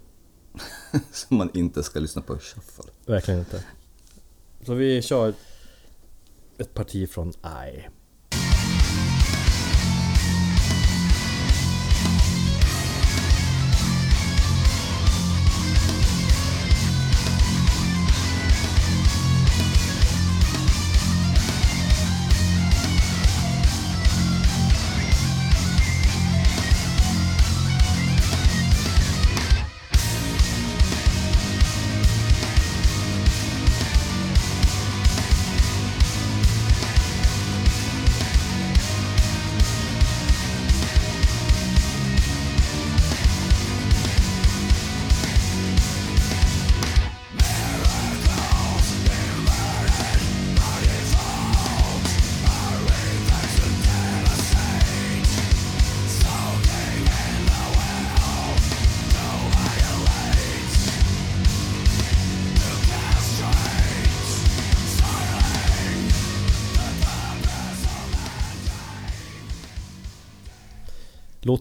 Som 1.12 1.36
man 1.36 1.50
inte 1.54 1.82
ska 1.82 2.00
lyssna 2.00 2.22
på 2.22 2.36
i 2.36 2.38
shuffle. 2.38 2.90
Verkligen 3.06 3.40
inte. 3.40 3.64
Så 4.66 4.74
vi 4.74 5.02
kör 5.02 5.34
ett 6.58 6.74
parti 6.74 7.10
från 7.10 7.28
I. 7.30 7.88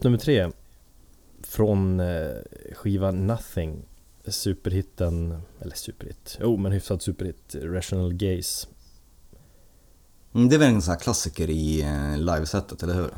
Låt 0.00 0.04
nummer 0.04 0.18
tre 0.18 0.50
Från 1.42 2.00
eh, 2.00 2.30
skivan 2.74 3.26
Nothing. 3.26 3.84
Superhitten, 4.26 5.42
eller 5.60 5.76
superhit, 5.76 6.38
jo 6.40 6.56
men 6.56 6.72
hyfsad 6.72 7.02
superhit. 7.02 7.54
Rational 7.62 8.14
Gaze. 8.14 8.68
Mm, 10.34 10.48
det 10.48 10.54
är 10.56 10.58
väl 10.58 10.74
en 10.74 10.82
sån 10.82 10.92
här 10.92 11.00
klassiker 11.00 11.50
i 11.50 11.82
eh, 11.82 12.18
livesetet, 12.18 12.82
eller 12.82 12.94
hur? 12.94 13.10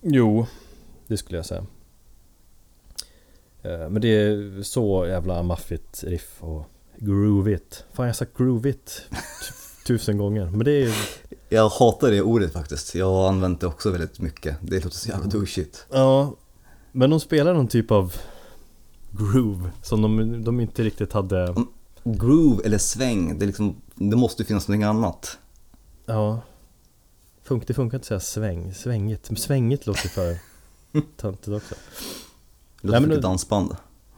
Jo, 0.00 0.46
det 1.06 1.16
skulle 1.16 1.38
jag 1.38 1.46
säga. 1.46 1.66
Eh, 3.62 3.88
Men 3.88 4.02
det 4.02 4.08
är 4.08 4.62
så 4.62 5.06
jävla 5.06 5.42
maffigt 5.42 6.04
riff 6.04 6.36
och 6.40 6.64
groovigt. 6.96 7.84
Fan 7.92 8.04
jag 8.04 8.08
har 8.08 8.14
sagt 8.14 8.36
groovigt 8.36 9.02
tusen 9.86 10.18
gånger 10.18 10.46
Men 10.46 10.64
det 10.64 10.72
är 10.82 10.94
Jag 11.48 11.68
hatar 11.68 12.10
det 12.10 12.22
ordet 12.22 12.52
faktiskt. 12.52 12.94
Jag 12.94 13.06
har 13.10 13.28
använt 13.28 13.60
det 13.60 13.66
också 13.66 13.90
väldigt 13.90 14.20
mycket. 14.20 14.56
Det 14.60 14.84
låter 14.84 14.96
så 14.96 15.08
jävla 15.08 15.26
douchigt. 15.26 15.86
Ja 15.90 16.34
Men 16.92 17.10
de 17.10 17.20
spelar 17.20 17.54
någon 17.54 17.68
typ 17.68 17.90
av 17.90 18.14
groove 19.10 19.70
som 19.82 20.02
de, 20.02 20.44
de 20.44 20.60
inte 20.60 20.82
riktigt 20.82 21.12
hade 21.12 21.54
Groove 22.04 22.62
eller 22.64 22.78
sväng, 22.78 23.38
det, 23.38 23.46
liksom, 23.46 23.76
det 23.94 24.16
måste 24.16 24.44
finnas 24.44 24.68
någonting 24.68 24.82
annat. 24.84 25.38
Ja 26.06 26.40
Funk, 27.42 27.66
Det 27.66 27.74
funkar 27.74 27.98
inte 27.98 28.02
att 28.04 28.06
säga 28.06 28.20
sväng, 28.20 28.74
svängigt, 28.74 29.30
Men 29.30 29.36
svängigt 29.36 29.86
låter 29.86 30.08
för 30.08 30.38
töntigt 31.16 31.48
också 31.48 31.74
Det 32.80 32.86
låter 32.86 32.92
Nej, 32.92 33.00
men 33.00 33.10
för 33.10 33.16
det- 33.16 33.22
dansband. 33.22 33.76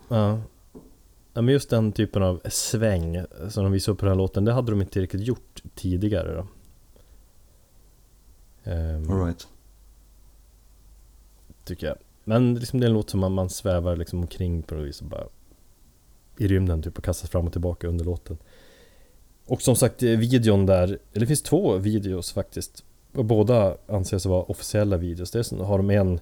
Ja 0.09 0.41
Ja 1.35 1.43
men 1.43 1.49
just 1.49 1.71
den 1.71 1.93
typen 1.93 2.23
av 2.23 2.41
sväng 2.51 3.25
som 3.49 3.63
de 3.65 3.73
visar 3.73 3.93
upp 3.93 3.99
på 3.99 4.05
den 4.07 4.13
här 4.13 4.19
låten, 4.19 4.45
det 4.45 4.53
hade 4.53 4.71
de 4.73 4.81
inte 4.81 5.01
riktigt 5.01 5.21
gjort 5.21 5.63
tidigare 5.75 6.35
då 6.35 6.47
Ehm, 8.67 9.11
All 9.11 9.27
right. 9.27 9.49
Tycker 11.65 11.87
jag. 11.87 11.97
Men 12.25 12.55
liksom 12.55 12.81
det 12.81 12.87
är 12.87 12.89
en 12.89 12.95
låt 12.95 13.11
som 13.11 13.21
man, 13.21 13.33
man 13.33 13.51
svävar 13.51 13.97
liksom 13.97 14.21
omkring 14.21 14.63
på 14.63 14.75
något 14.75 14.87
vis 14.87 15.01
och 15.01 15.07
bara 15.07 15.25
I 16.39 16.49
rymden 16.49 16.83
typ 16.83 16.99
och 16.99 17.05
kastas 17.05 17.31
fram 17.31 17.47
och 17.47 17.53
tillbaka 17.53 17.89
under 17.89 18.05
låten. 18.05 18.39
Och 19.47 19.63
som 19.63 19.77
sagt 19.77 20.03
eh, 20.03 20.11
videon 20.11 20.67
där, 20.67 20.83
eller 20.85 21.21
det 21.21 21.27
finns 21.27 21.43
två 21.43 21.77
videos 21.77 22.33
faktiskt. 22.33 22.85
Och 23.13 23.25
båda 23.25 23.77
anses 23.87 24.27
vara 24.27 24.43
officiella 24.43 24.97
videos. 24.97 25.31
Dels 25.31 25.51
har 25.53 25.79
de 25.79 25.91
en 25.91 26.21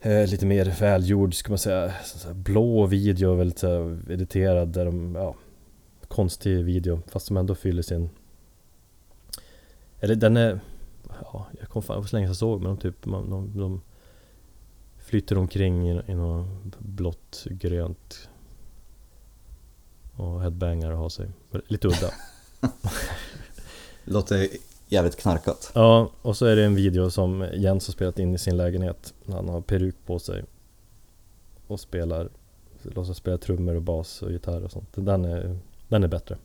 eh, 0.00 0.26
Lite 0.30 0.46
mer 0.46 0.76
välgjord 0.80 1.34
ska 1.34 1.48
man 1.50 1.58
säga 1.58 1.92
Blå 2.34 2.86
video, 2.86 3.34
väldigt 3.34 3.58
så 3.58 3.66
här, 3.66 4.12
editerad 4.12 4.68
där 4.68 4.84
de, 4.84 5.14
ja 5.14 5.34
Konstig 6.08 6.64
video 6.64 7.00
fast 7.06 7.26
som 7.26 7.36
ändå 7.36 7.54
fyller 7.54 7.82
sin 7.82 8.10
Eller 10.02 10.14
den 10.14 10.36
är 10.36 10.60
Ja, 11.20 11.46
jag 11.60 11.68
kom 11.68 11.82
fan, 11.82 11.96
det 11.96 12.00
var 12.00 12.06
så 12.06 12.16
länge 12.16 12.26
sedan 12.26 12.30
jag 12.30 12.36
såg 12.36 12.60
men 12.62 12.76
de 12.76 12.80
typ 12.80 13.06
man, 13.06 13.30
de, 13.30 13.58
de 13.58 13.80
Flyter 14.98 15.38
omkring 15.38 15.90
i, 15.90 16.02
i 16.06 16.14
något 16.14 16.78
blått, 16.78 17.46
grönt 17.50 18.28
Och 20.16 20.42
headbangar 20.42 20.90
och 20.90 20.98
har 20.98 21.08
sig 21.08 21.30
Lite 21.68 21.88
udda 21.88 22.10
Låter 24.04 24.48
jävligt 24.88 25.16
knarkat. 25.16 25.72
Ja, 25.74 26.10
och 26.22 26.36
så 26.36 26.46
är 26.46 26.56
det 26.56 26.64
en 26.64 26.74
video 26.74 27.10
som 27.10 27.46
Jens 27.54 27.86
har 27.86 27.92
spelat 27.92 28.18
in 28.18 28.34
i 28.34 28.38
sin 28.38 28.56
lägenhet. 28.56 29.14
Han 29.26 29.48
har 29.48 29.60
peruk 29.60 29.96
på 30.06 30.18
sig. 30.18 30.44
Och 31.66 31.80
spelar, 31.80 32.28
låtsas 32.82 33.16
spela 33.16 33.38
trummor 33.38 33.74
och 33.74 33.82
bas 33.82 34.22
och 34.22 34.32
gitarr 34.32 34.64
och 34.64 34.72
sånt. 34.72 34.88
Den 34.94 35.24
är, 35.24 35.58
den 35.88 36.02
är 36.04 36.08
bättre. 36.08 36.38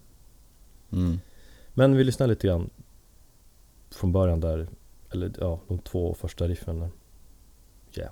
Mm. 0.91 1.19
Men 1.73 1.95
vi 1.95 2.03
lyssnar 2.03 2.27
lite 2.27 2.47
grann 2.47 2.69
från 3.91 4.11
början 4.11 4.39
där. 4.39 4.67
Eller 5.11 5.33
ja, 5.39 5.59
de 5.67 5.79
två 5.79 6.13
första 6.13 6.47
riffen. 6.47 6.91
Yeah. 7.93 8.11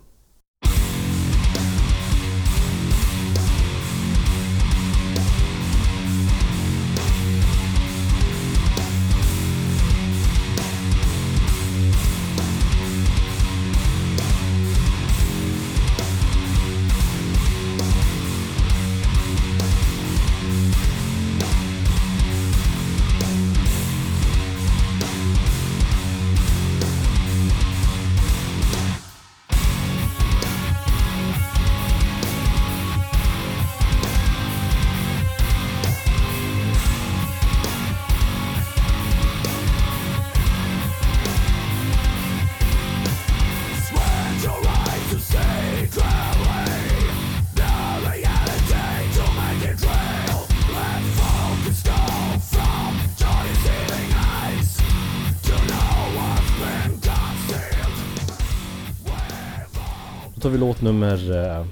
Vi 60.55 60.59
låt 60.61 60.81
nummer 60.81 61.31
eh, 61.59 61.65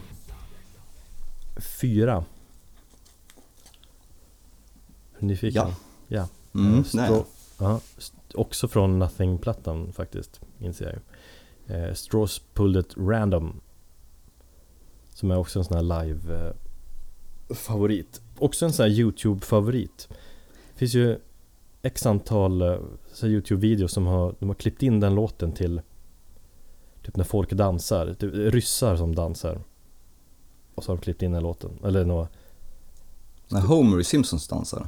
fyra. 1.79 2.23
Du 5.19 5.25
nyfiken? 5.25 5.61
Ja. 5.67 5.75
Ja. 6.07 6.27
Mm, 6.55 6.79
Eh, 6.79 6.85
nej. 6.93 7.09
Straw- 7.09 7.25
ja, 7.59 7.79
st- 7.97 8.17
också 8.33 8.67
från 8.67 8.99
Nothing-plattan 8.99 9.93
faktiskt, 9.93 10.41
inser 10.59 10.85
jag 10.85 10.95
ju. 10.95 10.99
Eh, 11.75 11.93
Straws 11.93 12.41
Pulled 12.53 12.85
It 12.85 12.93
Random. 12.97 13.61
Som 15.13 15.31
är 15.31 15.37
också 15.37 15.59
en 15.59 15.65
sån 15.65 15.77
här 15.91 16.03
live-favorit. 16.05 18.21
Också 18.39 18.65
en 18.65 18.73
sån 18.73 18.83
här 18.83 18.91
YouTube-favorit. 18.91 20.07
Det 20.73 20.79
finns 20.79 20.93
ju 20.93 21.19
x 21.81 22.05
antal 22.05 22.61
eh, 22.61 22.77
YouTube-videos 23.21 23.93
som 23.93 24.05
har, 24.05 24.35
de 24.39 24.49
har 24.49 24.55
klippt 24.55 24.83
in 24.83 24.99
den 24.99 25.15
låten 25.15 25.51
till 25.51 25.81
Typ 27.05 27.15
när 27.15 27.23
folk 27.23 27.51
dansar, 27.51 28.13
typ 28.13 28.33
ryssar 28.33 28.95
som 28.95 29.15
dansar. 29.15 29.61
Och 30.75 30.83
så 30.83 30.91
har 30.91 30.97
de 30.97 31.01
klippt 31.01 31.21
in 31.21 31.31
den 31.31 31.43
låten. 31.43 31.71
Eller 31.85 32.05
nå 32.05 32.27
När 33.47 33.61
Homer 33.61 33.99
i 33.99 34.03
Simpsons 34.03 34.47
dansar. 34.47 34.87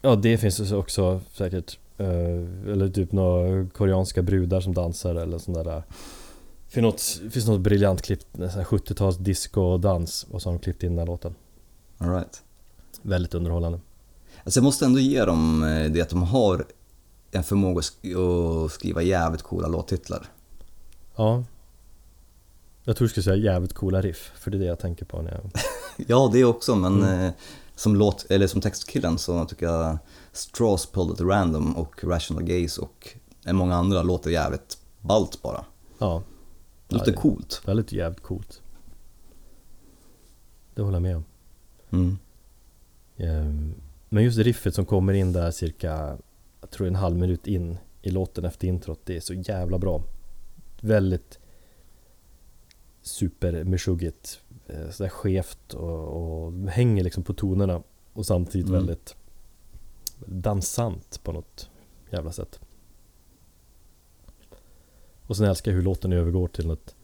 Ja 0.00 0.16
det 0.16 0.38
finns 0.38 0.72
också 0.72 1.20
säkert 1.32 1.78
eh, 1.98 2.68
Eller 2.72 2.88
typ 2.88 3.12
några 3.12 3.66
koreanska 3.66 4.22
brudar 4.22 4.60
som 4.60 4.74
dansar 4.74 5.14
eller 5.14 5.38
sån 5.38 5.54
där 5.54 5.64
Det 5.64 5.84
finns 6.68 6.82
något, 6.82 7.32
finns 7.32 7.46
något 7.46 7.60
briljant 7.60 8.02
klipp, 8.02 8.20
en 8.32 8.50
sån 8.50 8.58
här 8.58 8.64
70-tals 8.64 9.16
disco 9.16 9.60
och 9.60 9.80
dans 9.80 10.26
och 10.30 10.42
så 10.42 10.48
har 10.48 10.54
de 10.54 10.58
klippt 10.62 10.82
in 10.82 10.90
den 10.90 10.98
här 10.98 11.06
låten 11.06 11.34
All 11.98 12.10
right. 12.10 12.42
Väldigt 13.02 13.34
underhållande 13.34 13.80
Alltså 14.44 14.58
jag 14.58 14.64
måste 14.64 14.84
ändå 14.84 14.98
ge 14.98 15.24
dem 15.24 15.62
eh, 15.62 15.90
det 15.90 16.00
att 16.00 16.10
de 16.10 16.22
har 16.22 16.66
en 17.30 17.44
förmåga 17.44 17.78
att 17.78 18.72
skriva 18.72 19.02
jävligt 19.02 19.42
coola 19.42 19.68
låttitlar. 19.68 20.28
Ja 21.16 21.44
Jag 22.84 22.96
tror 22.96 23.06
du 23.06 23.10
skulle 23.10 23.24
säga 23.24 23.36
jävligt 23.36 23.72
coola 23.72 24.00
riff, 24.02 24.32
för 24.34 24.50
det 24.50 24.56
är 24.56 24.58
det 24.58 24.64
jag 24.64 24.78
tänker 24.78 25.04
på 25.04 25.22
när 25.22 25.30
jag 25.32 25.50
Ja, 26.08 26.30
det 26.32 26.44
också, 26.44 26.76
men 26.76 27.02
Mm. 27.02 27.20
eh, 27.26 27.32
som, 27.74 27.96
låt, 27.96 28.26
eller 28.30 28.46
som 28.46 28.60
textkillen 28.60 29.18
så 29.18 29.44
tycker 29.44 29.66
jag 29.66 29.98
Straws 30.32 30.86
Pulled 30.86 31.14
It 31.14 31.20
Random 31.20 31.76
och 31.76 32.04
Rational 32.04 32.44
Gaze 32.44 32.80
och 32.80 33.16
många 33.52 33.74
andra 33.76 34.02
låter 34.02 34.30
jävligt 34.30 34.78
ballt 35.00 35.42
bara. 35.42 35.64
Ja, 35.98 36.22
Det 36.88 36.94
låter 36.94 37.12
Ja, 37.12 37.20
coolt. 37.20 37.62
lite 37.66 37.96
jävligt 37.96 38.22
coolt 38.22 38.62
Det 40.74 40.82
håller 40.82 40.96
jag 40.96 41.02
med 41.02 41.16
om 41.16 41.24
Mm. 41.90 42.18
Ehm, 43.16 43.74
Men 44.08 44.24
just 44.24 44.38
riffet 44.38 44.74
som 44.74 44.86
kommer 44.86 45.12
in 45.12 45.32
där 45.32 45.50
cirka, 45.50 46.18
jag 46.60 46.70
tror 46.70 46.86
en 46.86 46.94
halv 46.94 47.16
minut 47.16 47.46
in 47.46 47.76
i 48.02 48.10
låten 48.10 48.44
efter 48.44 48.68
introt, 48.68 49.00
det 49.04 49.16
är 49.16 49.20
så 49.20 49.34
jävla 49.34 49.78
bra. 49.78 50.02
Väldigt 50.84 51.38
supermeshuggigt, 53.02 54.40
eh, 54.66 54.90
sådär 54.90 55.10
skevt 55.10 55.74
och, 55.74 56.08
och 56.08 56.52
hänger 56.52 57.04
liksom 57.04 57.22
på 57.22 57.34
tonerna 57.34 57.82
och 58.12 58.26
samtidigt 58.26 58.68
Mm. 58.68 58.78
väldigt 58.80 59.16
dansant 60.26 61.20
på 61.22 61.32
något 61.32 61.70
jävla 62.10 62.32
sätt. 62.32 62.60
Och 65.26 65.36
sen 65.36 65.46
älskar 65.46 65.70
jag 65.70 65.76
hur 65.76 65.82
låten 65.84 66.12
övergår 66.12 66.48
till 66.48 66.66
något 66.66 66.94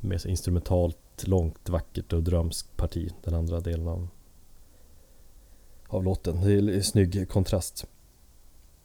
mer 0.00 0.18
så 0.18 0.28
instrumentalt, 0.28 1.26
långt, 1.26 1.68
vackert 1.68 2.12
och 2.12 2.22
drömskt 2.22 2.76
parti, 2.76 3.12
den 3.24 3.34
andra 3.34 3.60
delen 3.60 3.88
av 3.88 4.08
av 5.88 6.04
låten. 6.04 6.40
Det 6.44 6.52
är 6.52 6.68
en 6.68 6.82
snygg 6.82 7.28
kontrast. 7.28 7.86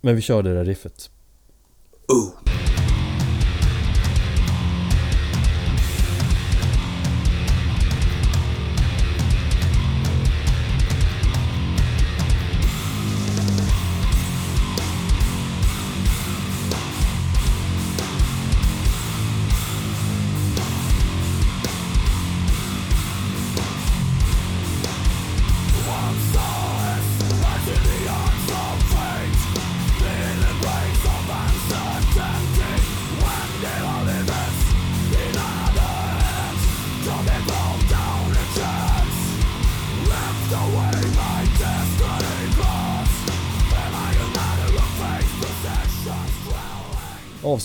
Men 0.01 0.15
vi 0.15 0.21
kör 0.21 0.43
det 0.43 0.53
där 0.53 0.65
riffet. 0.65 1.11
Oh. 2.07 2.51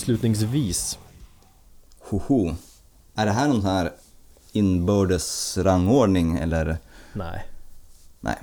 Avslutningsvis. 0.07 0.99
Hoho. 1.99 2.55
Är 3.15 3.25
det 3.25 3.31
här 3.31 3.47
någon 3.47 3.61
sån 3.61 3.71
här 3.71 3.91
inbördes 4.51 5.57
rangordning 5.57 6.37
eller? 6.37 6.77
Nej. 7.13 7.45
Nej. 8.19 8.37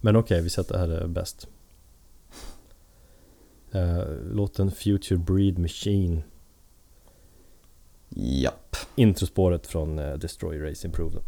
Men 0.00 0.16
okej, 0.16 0.42
vi 0.42 0.50
sätter 0.50 0.78
här 0.78 0.88
är 0.88 1.06
bäst. 1.06 1.46
Eh, 3.72 4.04
låten 4.32 4.70
Future 4.70 5.18
Breed 5.18 5.58
Machine. 5.58 6.22
Japp. 8.08 8.76
Introspåret 8.94 9.66
från 9.66 9.98
eh, 9.98 10.14
Destroy 10.14 10.70
Race 10.70 10.86
Improve. 10.86 11.18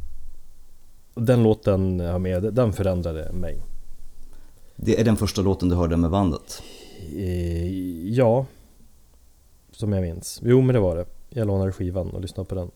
Och 1.15 1.23
Den 1.23 1.43
låten 1.43 2.01
jag 2.01 2.13
har 2.13 2.19
med, 2.19 2.43
den 2.43 2.73
förändrade 2.73 3.33
mig. 3.33 3.63
Det 4.77 5.01
är 5.01 5.05
den 5.05 5.17
första 5.17 5.43
låten 5.43 5.69
du 5.69 5.75
hörde 5.75 5.97
med 5.97 6.11
bandet. 6.11 6.63
Eh, 7.17 8.09
ja. 8.09 8.47
Som 9.79 9.93
jag 9.93 10.03
minns. 10.03 10.41
Jo 10.45 10.61
men 10.61 10.75
det 10.75 10.81
var 10.81 10.97
det. 10.97 11.07
Jag 11.29 11.47
lånade 11.47 11.73
skivan 11.73 12.11
och 12.11 12.21
lyssnade 12.21 12.49
på 12.49 12.55
den. 12.55 12.71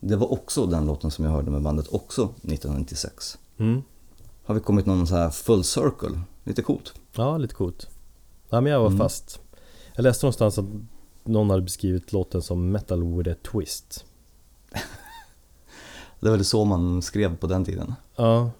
Det 0.00 0.16
var 0.16 0.32
också 0.32 0.66
den 0.66 0.86
låten 0.86 1.10
som 1.10 1.24
jag 1.24 1.32
hörde 1.32 1.50
med 1.50 1.62
bandet 1.62 1.88
också 1.88 2.22
1996. 2.22 3.38
Mm. 3.58 3.82
Har 4.44 4.54
vi 4.54 4.60
kommit 4.60 4.86
någon 4.86 5.06
så 5.06 5.14
här 5.14 5.30
full 5.30 5.64
circle? 5.64 6.20
Lite 6.44 6.62
coolt. 6.62 6.94
Ja, 7.12 7.38
lite 7.38 7.54
coolt. 7.54 7.88
Ja, 8.48 8.60
men 8.60 8.72
jag 8.72 8.80
var 8.80 8.86
Mm. 8.86 8.98
fast. 8.98 9.40
Jag 9.94 10.02
läste 10.02 10.26
någonstans 10.26 10.58
att 10.58 10.64
någon 11.24 11.50
hade 11.50 11.62
beskrivit 11.62 12.12
låten 12.12 12.42
som 12.42 12.70
metal 12.70 13.16
with 13.16 13.30
a 13.30 13.34
twist. 13.52 14.04
Det 16.20 16.28
var 16.28 16.36
väl 16.36 16.44
så 16.44 16.64
man 16.64 17.02
skrev 17.02 17.36
på 17.36 17.46
den 17.46 17.64
tiden. 17.64 17.94
Ja. 18.16 18.50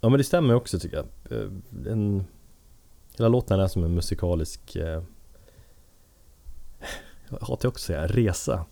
Ja 0.00 0.08
men 0.08 0.18
det 0.18 0.24
stämmer 0.24 0.54
också 0.54 0.78
tycker 0.78 0.96
jag. 0.96 1.38
Eh, 1.38 1.48
En, 1.92 2.24
hela 3.16 3.28
låten 3.28 3.60
är 3.60 3.68
som 3.68 3.84
en 3.84 3.94
musikalisk 3.94 4.76
eh, 7.32 7.38
Jag 7.40 7.46
hatar 7.46 7.68
också 7.68 7.82
att 7.82 7.86
säga 7.86 8.06
resa. 8.06 8.64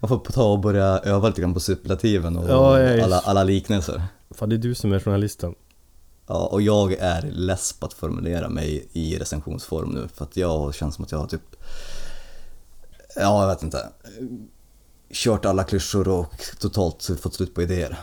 Man 0.00 0.08
får 0.08 0.18
ta 0.18 0.52
och 0.52 0.58
börja 0.60 0.84
öva 0.98 1.28
lite 1.28 1.40
grann 1.40 1.54
på 1.54 1.60
superlativen 1.60 2.36
och 2.36 2.50
Ja, 2.50 2.78
är- 2.78 3.02
alla, 3.02 3.18
alla 3.18 3.44
liknelser. 3.44 4.02
Fan 4.30 4.48
det 4.48 4.56
är 4.56 4.58
du 4.58 4.74
som 4.74 4.92
är 4.92 5.00
journalisten. 5.00 5.54
Ja, 6.26 6.46
och 6.46 6.62
jag 6.62 6.92
är 6.92 7.22
less 7.22 7.72
på 7.72 7.86
att 7.86 7.92
formulera 7.92 8.48
mig 8.48 8.88
i 8.92 9.18
recensionsform 9.18 9.88
nu 9.90 10.08
för 10.14 10.24
att 10.24 10.36
jag 10.36 10.74
känns 10.74 10.94
som 10.94 11.04
att 11.04 11.12
jag 11.12 11.18
har 11.18 11.26
typ 11.26 11.56
Ja, 13.16 13.40
jag 13.42 13.48
vet 13.48 13.62
inte 13.62 13.88
Kört 15.12 15.44
alla 15.44 15.64
klyschor 15.64 16.08
och 16.08 16.34
totalt 16.60 17.10
fått 17.20 17.34
slut 17.34 17.54
på 17.54 17.62
idéer. 17.62 17.96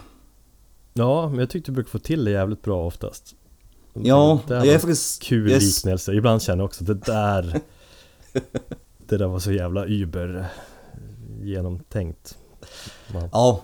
Ja, 0.93 1.30
men 1.30 1.39
jag 1.39 1.49
tyckte 1.49 1.72
du 1.72 1.76
brukar 1.76 1.89
få 1.89 1.99
till 1.99 2.26
det 2.26 2.32
jävligt 2.32 2.61
bra 2.61 2.86
oftast. 2.88 3.36
Ja, 4.03 4.39
det 4.47 4.53
jag 4.55 4.67
är 4.67 4.79
faktiskt... 4.79 5.21
kul 5.23 5.51
är- 5.51 5.59
liknelse. 5.59 6.13
Ibland 6.13 6.41
känner 6.41 6.57
jag 6.63 6.65
också 6.65 6.83
att 6.83 6.87
det 6.87 6.93
där 6.93 7.61
Det 9.07 9.17
där 9.17 9.27
var 9.27 9.39
så 9.39 9.51
jävla 9.51 9.85
über 9.85 10.47
genomtänkt. 11.41 12.37
Man, 13.13 13.29
Ja, 13.31 13.61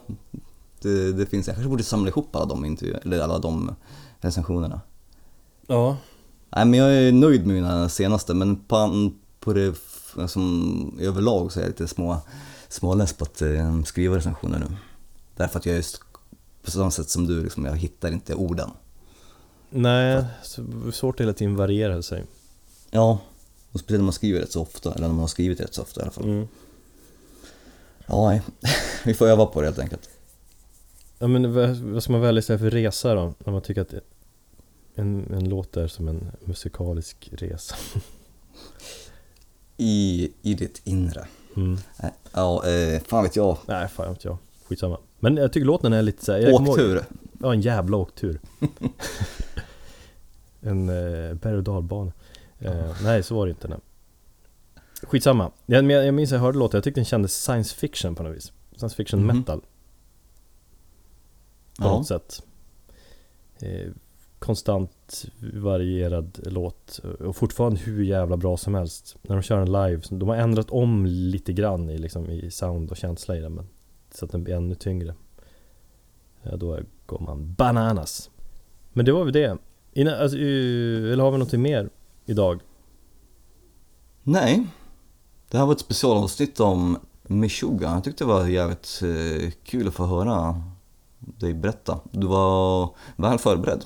det, 0.81 1.13
det 1.13 1.25
finns. 1.25 1.47
Jag 1.47 1.55
kanske 1.55 1.69
borde 1.69 1.83
samla 1.83 2.09
ihop 2.09 2.35
alla 2.35 2.45
de 2.45 2.65
intervjuer, 2.65 2.99
eller 3.03 3.19
alla 3.19 3.39
de 3.39 3.75
recensionerna. 4.19 4.81
ja, 5.67 5.97
Nej 6.55 6.65
men 6.65 6.79
jag 6.79 6.93
är 6.93 7.11
nöjd 7.11 7.45
med 7.47 7.55
mina 7.55 7.89
senaste 7.89 8.33
men 8.33 8.55
på, 8.55 9.11
på 9.39 9.53
det 9.53 9.75
som 10.27 10.97
överlag 11.01 11.51
så 11.51 11.59
är 11.59 11.63
jag 11.63 11.69
lite 11.69 11.87
små, 11.87 12.17
småless 12.69 13.13
på 13.13 13.23
att 13.23 13.41
eh, 13.41 13.83
skriva 13.83 14.15
recensioner 14.15 14.59
nu. 14.59 14.75
Därför 15.35 15.59
att 15.59 15.65
jag 15.65 15.75
just 15.75 16.01
på 16.63 16.71
samma 16.71 16.91
sätt 16.91 17.09
som 17.09 17.27
du, 17.27 17.43
liksom, 17.43 17.65
jag 17.65 17.75
hittar 17.75 18.11
inte 18.11 18.35
orden. 18.35 18.69
Nej, 19.71 20.23
svårt 20.93 21.15
att 21.15 21.21
hela 21.21 21.33
tiden 21.33 21.55
variera 21.55 22.01
sig. 22.01 22.23
Ja, 22.91 23.19
och 23.71 23.79
speciellt 23.79 23.99
när 24.01 24.05
man 24.05 24.13
skriver 24.13 24.39
rätt 24.39 24.51
så 24.51 24.61
ofta, 24.61 24.93
eller 24.93 25.07
när 25.07 25.13
man 25.13 25.19
har 25.19 25.27
skrivit 25.27 25.59
rätt 25.59 25.73
så 25.73 25.81
ofta 25.81 26.01
i 26.01 26.03
alla 26.03 26.11
fall. 26.11 26.23
Mm. 26.23 26.47
Ja, 28.05 28.29
nej. 28.29 28.41
Vi 29.05 29.13
får 29.13 29.27
öva 29.27 29.45
på 29.45 29.61
det 29.61 29.67
helt 29.67 29.79
enkelt. 29.79 30.09
Ja 31.19 31.27
men 31.27 31.53
vad 31.93 32.03
ska 32.03 32.11
man 32.11 32.21
välja 32.21 32.39
istället 32.39 32.61
för 32.61 32.69
resa 32.69 33.13
då? 33.15 33.33
När 33.45 33.53
man 33.53 33.61
tycker 33.61 33.81
att 33.81 33.93
en, 34.95 35.33
en 35.33 35.49
låt 35.49 35.77
är 35.77 35.87
som 35.87 36.07
en 36.07 36.31
musikalisk 36.45 37.29
resa. 37.31 37.75
I, 39.77 40.31
i 40.41 40.53
ditt 40.53 40.81
inre. 40.83 41.27
Mm. 41.55 41.77
Eh, 41.99 42.09
Ja, 42.33 42.67
eh, 42.67 43.01
fan 43.01 43.23
vet 43.23 43.35
jag. 43.35 43.57
Nej, 43.65 43.87
fan 43.87 44.05
jag 44.05 44.13
vet 44.13 44.23
jag. 44.25 44.37
Skitsamma. 44.67 44.97
Men 45.23 45.37
jag 45.37 45.53
tycker 45.53 45.65
låten 45.65 45.93
är 45.93 46.01
lite 46.01 46.25
såhär... 46.25 46.39
ihåg- 46.39 46.69
Åktur. 46.69 47.01
Ja, 47.39 47.53
en 47.53 47.61
jävla 47.61 47.97
åktur. 47.97 48.39
en 50.61 50.89
eh, 50.89 51.33
berg 51.33 51.55
och 51.57 51.63
dalbana. 51.63 52.11
Eh, 52.59 52.95
nej, 53.03 53.23
så 53.23 53.35
var 53.35 53.45
det 53.45 53.49
inte. 53.49 53.67
Nej. 53.67 53.77
Skitsamma. 55.03 55.51
Jag, 55.65 55.91
jag 55.91 56.13
minns 56.13 56.31
att 56.31 56.35
jag 56.35 56.41
hörde 56.41 56.57
låten, 56.57 56.77
jag 56.77 56.83
tyckte 56.83 56.99
den 56.99 57.05
kändes 57.05 57.43
science 57.43 57.75
fiction 57.75 58.15
på 58.15 58.23
något 58.23 58.35
vis. 58.35 58.51
Science 58.75 58.95
fiction 58.95 59.25
Mhm. 59.25 59.37
metal. 59.37 59.59
På 59.59 59.65
Ja. 61.87 61.91
något 61.97 62.07
sätt. 62.07 62.43
Eh, 63.61 63.91
konstant 64.39 65.25
varierad 65.53 66.39
låt 66.43 66.99
och 67.19 67.35
fortfarande 67.35 67.79
hur 67.79 68.03
jävla 68.03 68.37
bra 68.37 68.57
som 68.57 68.75
helst. 68.75 69.15
När 69.21 69.35
de 69.35 69.41
kör 69.41 69.57
den 69.57 69.71
live, 69.71 70.01
de 70.09 70.29
har 70.29 70.35
ändrat 70.35 70.69
om 70.71 71.05
lite 71.05 71.53
grann 71.53 71.89
i, 71.89 71.97
liksom, 71.97 72.29
i 72.29 72.51
sound 72.51 72.91
och 72.91 72.97
känsla 72.97 73.37
i 73.37 73.39
den 73.39 73.53
men 73.53 73.67
så 74.13 74.25
att 74.25 74.31
den 74.31 74.43
blir 74.43 74.55
ännu 74.55 74.75
tyngre. 74.75 75.15
Ja, 76.43 76.55
då 76.55 76.79
går 77.05 77.19
man 77.19 77.53
bananas. 77.53 78.29
Men 78.93 79.05
det 79.05 79.11
var 79.11 79.23
väl 79.23 79.33
det. 79.33 79.57
Innan, 79.93 80.13
alltså, 80.13 80.37
eller 80.37 81.23
har 81.23 81.31
vi 81.31 81.37
någonting 81.37 81.61
mer 81.61 81.89
idag? 82.25 82.61
Nej. 84.23 84.67
Det 85.49 85.57
här 85.57 85.65
var 85.65 85.73
ett 85.73 85.79
specialavsnitt 85.79 86.59
om 86.59 86.97
Meshuggah. 87.23 87.93
Jag 87.93 88.03
tyckte 88.03 88.23
det 88.23 88.27
var 88.27 88.47
jävligt 88.47 89.01
eh, 89.03 89.51
kul 89.63 89.87
att 89.87 89.93
få 89.93 90.05
höra 90.05 90.61
dig 91.19 91.53
berätta. 91.53 91.99
Du 92.11 92.27
var 92.27 92.89
väl 93.15 93.37
förberedd. 93.37 93.85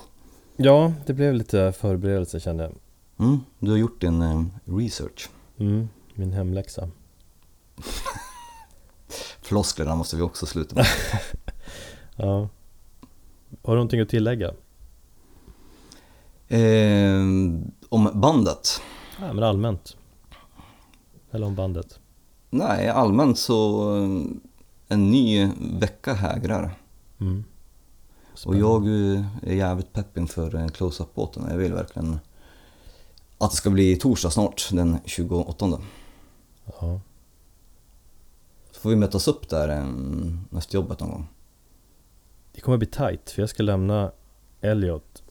Ja, 0.56 0.92
det 1.06 1.12
blev 1.12 1.34
lite 1.34 1.72
förberedelse 1.72 2.40
kände 2.40 2.62
jag. 2.64 2.72
Mm, 3.26 3.40
du 3.58 3.70
har 3.70 3.78
gjort 3.78 4.00
din 4.00 4.22
eh, 4.22 4.44
research. 4.64 5.30
Mm, 5.58 5.88
min 6.14 6.32
hemläxa. 6.32 6.88
Flosklerna 9.46 9.94
måste 9.94 10.16
vi 10.16 10.22
också 10.22 10.46
sluta 10.46 10.74
med. 10.74 10.86
Ja. 12.16 12.48
Har 13.62 13.72
du 13.72 13.74
någonting 13.74 14.00
att 14.00 14.08
tillägga? 14.08 14.54
eh, 16.48 17.20
om 17.88 18.10
bandet? 18.14 18.80
Ja, 19.20 19.32
men 19.32 19.44
allmänt. 19.44 19.96
Eller 21.30 21.46
om 21.46 21.54
bandet. 21.54 22.00
Nej, 22.50 22.88
allmänt 22.88 23.38
så 23.38 23.90
en 24.88 25.10
ny 25.10 25.50
vecka 25.80 26.14
hägrar. 26.14 26.74
Mm. 27.20 27.44
Och 28.46 28.56
jag 28.56 28.86
eh, 28.86 29.24
är 29.42 29.54
jävligt 29.54 29.92
pepp 29.92 30.16
inför 30.18 30.54
eh, 30.54 30.68
close-up-båten. 30.68 31.46
Jag 31.50 31.56
vill 31.56 31.72
verkligen 31.74 32.18
att 33.38 33.50
det 33.50 33.56
ska 33.56 33.70
bli 33.70 33.96
torsdag 33.96 34.30
snart, 34.30 34.68
den 34.72 34.98
28. 35.04 35.80
Ja. 36.80 37.00
Så 38.76 38.82
får 38.82 38.90
vi 38.90 38.96
mötas 38.96 39.28
upp 39.28 39.48
där 39.48 39.86
efter 40.56 40.74
jobbet 40.74 41.00
någon 41.00 41.10
gång. 41.10 41.28
Det 42.52 42.60
kommer 42.60 42.78
bli 42.78 42.86
tight 42.86 43.30
för 43.30 43.42
jag 43.42 43.48
ska 43.48 43.62
lämna 43.62 44.12
Elliot 44.60 45.22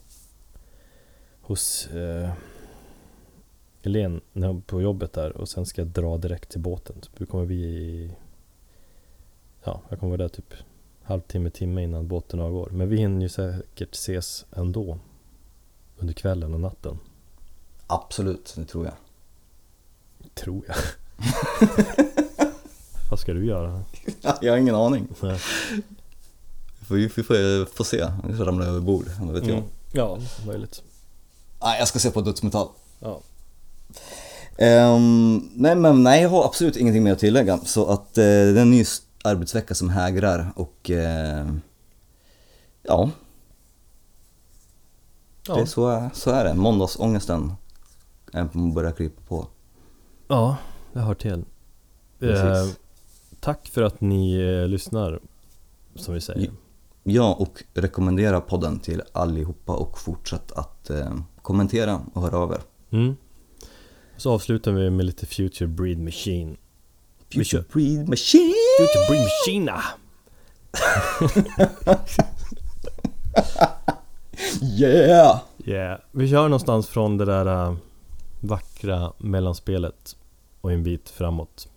hos 1.41 1.87
eh, 1.87 2.31
Elen 3.81 4.21
på 4.65 4.81
jobbet 4.81 5.13
där 5.13 5.37
och 5.37 5.49
sen 5.49 5.65
ska 5.65 5.81
jag 5.81 5.87
dra 5.87 6.17
direkt 6.17 6.49
till 6.49 6.59
båten. 6.59 6.95
Så 7.01 7.09
vi 7.17 7.25
kommer 7.25 7.45
vi 7.45 8.11
Ja, 9.63 9.81
jag 9.89 9.99
kommer 9.99 10.17
vara 10.17 10.27
där 10.27 10.35
typ 10.35 10.53
halvtimme, 11.03 11.49
timme 11.49 11.83
innan 11.83 12.07
båten 12.07 12.39
avgår. 12.39 12.69
Men 12.69 12.89
vi 12.89 12.97
hinner 12.97 13.21
ju 13.21 13.29
säkert 13.29 13.93
ses 13.93 14.45
ändå 14.51 14.99
under 15.97 16.13
kvällen 16.13 16.53
och 16.53 16.59
natten. 16.59 16.99
Absolut, 17.87 18.53
det 18.55 18.65
tror 18.65 18.85
jag. 18.85 18.95
Tror 20.33 20.65
jag. 20.67 20.75
Vad 23.09 23.19
ska 23.19 23.33
du 23.33 23.45
göra? 23.45 23.81
jag 24.41 24.53
har 24.53 24.57
ingen 24.57 24.75
aning. 24.75 25.07
Nej. 25.21 25.39
Vi 26.79 26.85
får, 26.85 26.95
vi 26.95 27.09
får, 27.23 27.65
får 27.75 27.83
se, 27.83 28.05
vi 28.27 28.33
får 28.37 28.45
ramla 28.45 28.65
över 28.65 28.79
bord, 28.79 29.05
vad 29.19 29.33
vet 29.33 29.45
jag. 29.47 29.57
Mm. 29.57 29.69
Ja, 29.91 30.17
möjligt. 30.47 30.83
Nej, 31.63 31.79
jag 31.79 31.87
ska 31.87 31.99
se 31.99 32.11
på 32.11 32.21
dödsmetall. 32.21 32.67
Ja. 32.99 33.19
Ehm, 34.57 35.49
nej 35.55 35.75
men 35.75 36.03
nej, 36.03 36.21
jag 36.21 36.29
har 36.29 36.45
absolut 36.45 36.75
ingenting 36.77 37.03
mer 37.03 37.13
att 37.13 37.19
tillägga. 37.19 37.57
Så 37.57 37.85
att 37.85 38.17
eh, 38.17 38.23
det 38.23 38.29
är 38.29 38.61
en 38.61 38.71
ny 38.71 38.85
arbetsvecka 39.23 39.75
som 39.75 39.89
hägrar 39.89 40.51
och 40.55 40.89
eh, 40.89 41.47
ja, 42.83 43.09
det 45.45 45.51
är 45.51 45.57
Ja. 45.59 45.65
så, 45.65 46.09
så 46.13 46.31
är 46.31 46.43
det. 46.45 46.53
Måndagsångesten 46.53 47.53
börjar 48.73 48.91
krypa 48.91 49.21
på. 49.27 49.47
ja, 50.27 50.57
det 50.93 50.99
hör 50.99 51.13
till. 51.15 51.45
Precis. 52.19 52.77
Tack 53.45 53.67
för 53.67 53.83
att 53.83 54.01
ni 54.01 54.35
eh, 54.35 54.67
lyssnar, 54.67 55.19
som 55.95 56.13
vi 56.13 56.21
säger. 56.21 56.51
Ja, 57.03 57.33
och 57.33 57.63
rekommendera 57.73 58.41
podden 58.41 58.79
till 58.79 59.01
allihopa 59.11 59.75
och 59.75 59.99
fortsätt 59.99 60.51
att 60.51 60.89
eh, 60.89 61.15
kommentera 61.41 62.01
och 62.13 62.21
höra 62.21 62.37
av 62.37 62.51
er. 62.51 62.61
Mm. 62.89 63.15
Så 64.17 64.31
avslutar 64.31 64.71
vi 64.71 64.89
med 64.89 65.05
lite 65.05 65.25
Future 65.25 65.67
Breed 65.67 65.99
Machine. 65.99 66.57
Kör. 67.29 67.63
Breed 67.73 68.09
Machine! 68.09 68.53
Future 68.79 69.07
Breed 69.09 69.23
Machine! 69.23 69.71
Yeah! 74.61 75.39
Yeah. 75.65 75.99
Vi 76.11 76.29
kör 76.29 76.43
någonstans 76.43 76.87
från 76.87 77.17
det 77.17 77.25
där 77.25 77.67
äh, 77.67 77.75
vackra 78.39 79.13
mellanspelet 79.17 80.15
och 80.61 80.71
en 80.71 80.83
bit 80.83 81.09
framåt. 81.09 81.67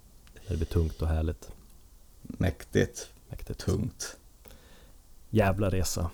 Det 0.48 0.56
blir 0.56 0.66
tungt 0.66 1.02
och 1.02 1.08
härligt. 1.08 1.50
Mäktigt, 2.28 3.08
Mäktigt. 3.30 3.58
tungt. 3.60 4.16
Jävla 5.30 5.70
resa. 5.70 6.10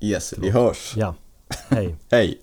Yes, 0.00 0.34
vi 0.38 0.50
hörs. 0.50 0.94
Ja. 0.96 1.14
Hej. 1.70 1.96
Hej! 2.10 2.40